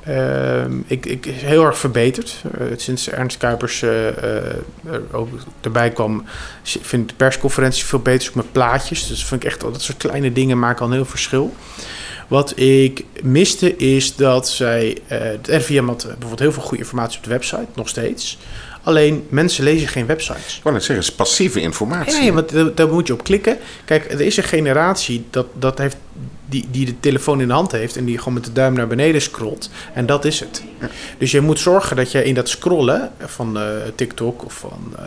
Ehm, 0.09 0.79
ik, 0.87 1.07
ik 1.07 1.27
is 1.27 1.43
heel 1.43 1.65
erg 1.65 1.79
verbeterd. 1.79 2.43
Eh, 2.59 2.67
sinds 2.77 3.09
Ernst 3.09 3.37
Kuipers 3.37 3.83
eh, 3.83 4.09
eh, 4.09 4.45
er 4.85 5.03
ook 5.13 5.29
erbij 5.61 5.91
kwam, 5.91 6.25
vind 6.63 7.03
ik 7.03 7.09
de 7.09 7.15
persconferentie 7.15 7.85
veel 7.85 7.99
beter, 7.99 8.31
met 8.35 8.53
plaatjes. 8.53 9.07
Dus 9.07 9.25
vind 9.25 9.43
ik 9.43 9.49
echt, 9.49 9.61
dat 9.61 9.83
soort 9.83 9.99
kleine 9.99 10.33
dingen 10.33 10.59
maken 10.59 10.81
al 10.81 10.87
een 10.87 10.93
heel 10.93 11.05
verschil. 11.05 11.55
Wat 12.29 12.59
ik 12.59 13.05
miste 13.23 13.77
is 13.77 14.17
dat 14.17 14.49
zij, 14.49 14.99
eh 15.07 15.19
het 15.21 15.49
RVM 15.49 15.87
had 15.87 16.03
bijvoorbeeld 16.03 16.39
heel 16.39 16.53
veel 16.53 16.63
goede 16.63 16.83
informatie 16.83 17.19
op 17.19 17.25
de 17.25 17.31
website, 17.31 17.67
nog 17.75 17.89
steeds. 17.89 18.39
Alleen 18.83 19.27
mensen 19.29 19.65
lezen 19.65 19.89
geen 19.89 20.07
websites. 20.07 20.57
Ik 20.57 20.63
wou 20.63 20.75
net 20.75 20.85
zeggen, 20.85 21.05
het 21.05 21.13
is 21.13 21.19
passieve 21.19 21.61
informatie. 21.61 22.21
Nee, 22.21 22.33
want 22.33 22.51
daar, 22.51 22.75
daar 22.75 22.89
moet 22.89 23.07
je 23.07 23.13
op 23.13 23.25
klikken. 23.25 23.59
Kijk, 23.85 24.13
er 24.13 24.21
is 24.21 24.37
een 24.37 24.43
generatie 24.43 25.27
dat, 25.31 25.47
dat 25.53 25.79
heeft, 25.79 25.97
die, 26.49 26.69
die 26.71 26.87
de 26.87 27.01
telefoon 27.01 27.41
in 27.41 27.47
de 27.49 27.55
hand 27.55 27.73
heeft 27.73 27.97
en 27.97 28.05
die 28.05 28.19
gewoon 28.19 28.35
met 28.35 28.45
de 28.45 28.53
duim 28.53 28.73
naar 28.75 28.87
beneden 28.87 29.23
scrolt. 29.23 29.71
En 29.95 30.07
dat 30.07 30.25
is 30.25 30.41
het. 30.41 30.63
Dus 31.19 31.31
je 31.31 31.41
moet 31.41 31.59
zorgen 31.61 31.97
dat 31.97 32.13
je 32.13 32.25
in 32.25 32.35
dat 32.35 32.49
scrollen 32.49 33.11
van 33.19 33.59
eh, 33.59 33.65
TikTok 33.95 34.45
of 34.45 34.53
van 34.55 34.95
eh, 34.99 35.05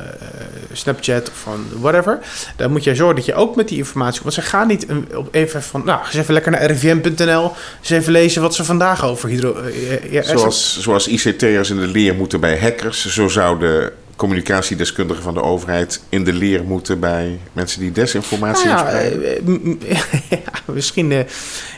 Snapchat 0.73 1.29
of 1.29 1.35
van 1.37 1.65
whatever, 1.79 2.19
dan 2.57 2.71
moet 2.71 2.83
je 2.83 2.95
zorgen 2.95 3.15
dat 3.15 3.25
je 3.25 3.33
ook 3.33 3.55
met 3.55 3.67
die 3.67 3.77
informatie. 3.77 4.21
Want 4.23 4.33
ze 4.33 4.41
gaan 4.41 4.67
niet 4.67 4.89
een- 4.89 5.07
op 5.15 5.27
even 5.35 5.63
van, 5.63 5.81
nou, 5.85 5.99
eens 6.05 6.13
even 6.15 6.33
lekker 6.33 6.51
naar 6.51 6.71
rvm.nl, 6.71 7.51
eens 7.79 7.89
even 7.89 8.11
lezen 8.11 8.41
wat 8.41 8.55
ze 8.55 8.63
vandaag 8.63 9.05
over 9.05 9.29
hydro. 9.29 9.53
eh, 9.55 10.11
ja, 10.11 10.23
Zoals, 10.23 10.79
zoals 10.79 11.07
ICT'ers 11.07 11.69
in 11.69 11.79
de 11.79 11.87
leer 11.87 12.15
moeten 12.15 12.39
bij 12.39 12.59
hackers, 12.59 13.05
zo 13.13 13.27
zouden 13.27 13.91
communicatiedeskundigen 14.21 15.23
van 15.23 15.33
de 15.33 15.41
overheid 15.43 16.01
in 16.09 16.23
de 16.23 16.33
leer 16.33 16.63
moeten 16.63 16.99
bij 16.99 17.39
mensen 17.53 17.79
die 17.79 17.91
desinformatie 17.91 18.65
Nou 18.67 18.77
ja, 18.77 18.91
verspreiden. 18.91 19.35
eh, 19.37 19.41
m- 19.45 19.61
m- 19.69 19.77
ja, 20.29 20.73
misschien. 20.73 21.11
eh, 21.11 21.19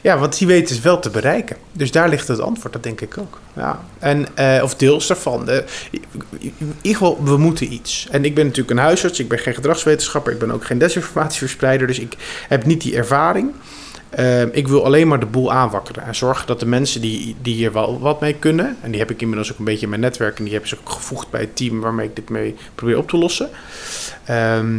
ja, 0.03 0.17
want 0.17 0.37
die 0.37 0.47
weten 0.47 0.75
het 0.75 0.83
wel 0.83 0.99
te 0.99 1.09
bereiken. 1.09 1.55
Dus 1.71 1.91
daar 1.91 2.09
ligt 2.09 2.27
het 2.27 2.39
antwoord, 2.39 2.73
dat 2.73 2.83
denk 2.83 3.01
ik 3.01 3.17
ook. 3.17 3.39
Ja. 3.55 3.79
En, 3.99 4.27
eh, 4.35 4.63
of 4.63 4.75
deels 4.75 5.07
daarvan. 5.07 5.49
Eh, 5.49 5.57
in 6.39 6.53
ieder 6.81 6.99
geval, 7.01 7.23
we 7.23 7.37
moeten 7.37 7.73
iets. 7.73 8.07
En 8.11 8.25
ik 8.25 8.35
ben 8.35 8.43
natuurlijk 8.45 8.71
een 8.77 8.83
huisarts, 8.85 9.19
ik 9.19 9.27
ben 9.29 9.39
geen 9.39 9.53
gedragswetenschapper, 9.53 10.33
ik 10.33 10.39
ben 10.39 10.51
ook 10.51 10.65
geen 10.65 10.77
desinformatieverspreider, 10.77 11.87
dus 11.87 11.99
ik 11.99 12.13
heb 12.47 12.65
niet 12.65 12.81
die 12.81 12.95
ervaring. 12.95 13.51
Eh, 14.15 14.41
ik 14.55 14.67
wil 14.67 14.85
alleen 14.85 15.07
maar 15.07 15.19
de 15.19 15.25
boel 15.25 15.51
aanwakkeren 15.51 16.03
en 16.03 16.15
zorgen 16.15 16.47
dat 16.47 16.59
de 16.59 16.65
mensen 16.65 17.01
die, 17.01 17.35
die 17.41 17.55
hier 17.55 17.71
wel 17.73 17.99
wat 17.99 18.19
mee 18.21 18.33
kunnen, 18.33 18.77
en 18.81 18.91
die 18.91 18.99
heb 18.99 19.11
ik 19.11 19.21
inmiddels 19.21 19.51
ook 19.51 19.57
een 19.59 19.65
beetje 19.65 19.83
in 19.83 19.89
mijn 19.89 20.01
netwerk 20.01 20.37
en 20.37 20.43
die 20.43 20.51
hebben 20.53 20.69
ze 20.69 20.77
ook 20.79 20.89
gevoegd 20.89 21.29
bij 21.29 21.41
het 21.41 21.55
team 21.55 21.79
waarmee 21.79 22.07
ik 22.07 22.15
dit 22.15 22.29
mee 22.29 22.55
probeer 22.75 22.97
op 22.97 23.09
te 23.09 23.17
lossen. 23.17 23.49
Ehm, 24.25 24.77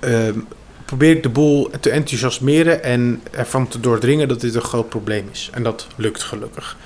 ehm, 0.00 0.38
probeer 0.84 1.10
ik 1.16 1.22
de 1.22 1.28
boel 1.28 1.70
te 1.80 1.90
enthousiasmeren 1.90 2.82
en 2.82 3.22
ervan 3.30 3.68
te 3.68 3.80
doordringen 3.80 4.28
dat 4.28 4.40
dit 4.40 4.54
een 4.54 4.60
groot 4.60 4.88
probleem 4.88 5.28
is. 5.32 5.50
En 5.52 5.62
dat 5.62 5.86
lukt 5.96 6.22
gelukkig. 6.22 6.76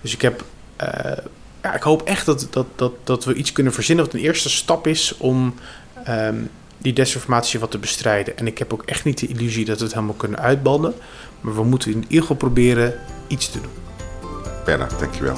Dus 0.00 0.12
ik 0.14 0.22
heb. 0.22 0.44
eh, 0.76 1.16
ja, 1.62 1.74
ik 1.74 1.82
hoop 1.82 2.02
echt 2.02 2.26
dat, 2.26 2.46
dat, 2.50 2.66
dat, 2.74 2.92
dat 3.04 3.24
we 3.24 3.34
iets 3.34 3.52
kunnen 3.52 3.72
verzinnen 3.72 4.04
wat 4.04 4.14
een 4.14 4.20
eerste 4.20 4.50
stap 4.50 4.86
is 4.86 5.14
om 5.18 5.54
ehm, 6.04 6.36
die 6.86 6.94
desinformatie 6.94 7.60
wat 7.60 7.70
te 7.70 7.78
bestrijden. 7.78 8.38
En 8.38 8.46
ik 8.46 8.58
heb 8.58 8.72
ook 8.72 8.82
echt 8.82 9.04
niet 9.04 9.18
de 9.18 9.26
illusie 9.26 9.64
dat 9.64 9.78
we 9.78 9.84
het 9.84 9.94
helemaal 9.94 10.14
kunnen 10.14 10.38
uitbannen. 10.38 10.94
Maar 11.40 11.54
we 11.54 11.64
moeten 11.64 11.92
in 11.92 12.02
ieder 12.02 12.20
geval 12.20 12.36
proberen 12.36 12.94
iets 13.26 13.50
te 13.50 13.60
doen. 13.60 13.72
Bernard, 14.64 14.98
dankjewel. 14.98 15.36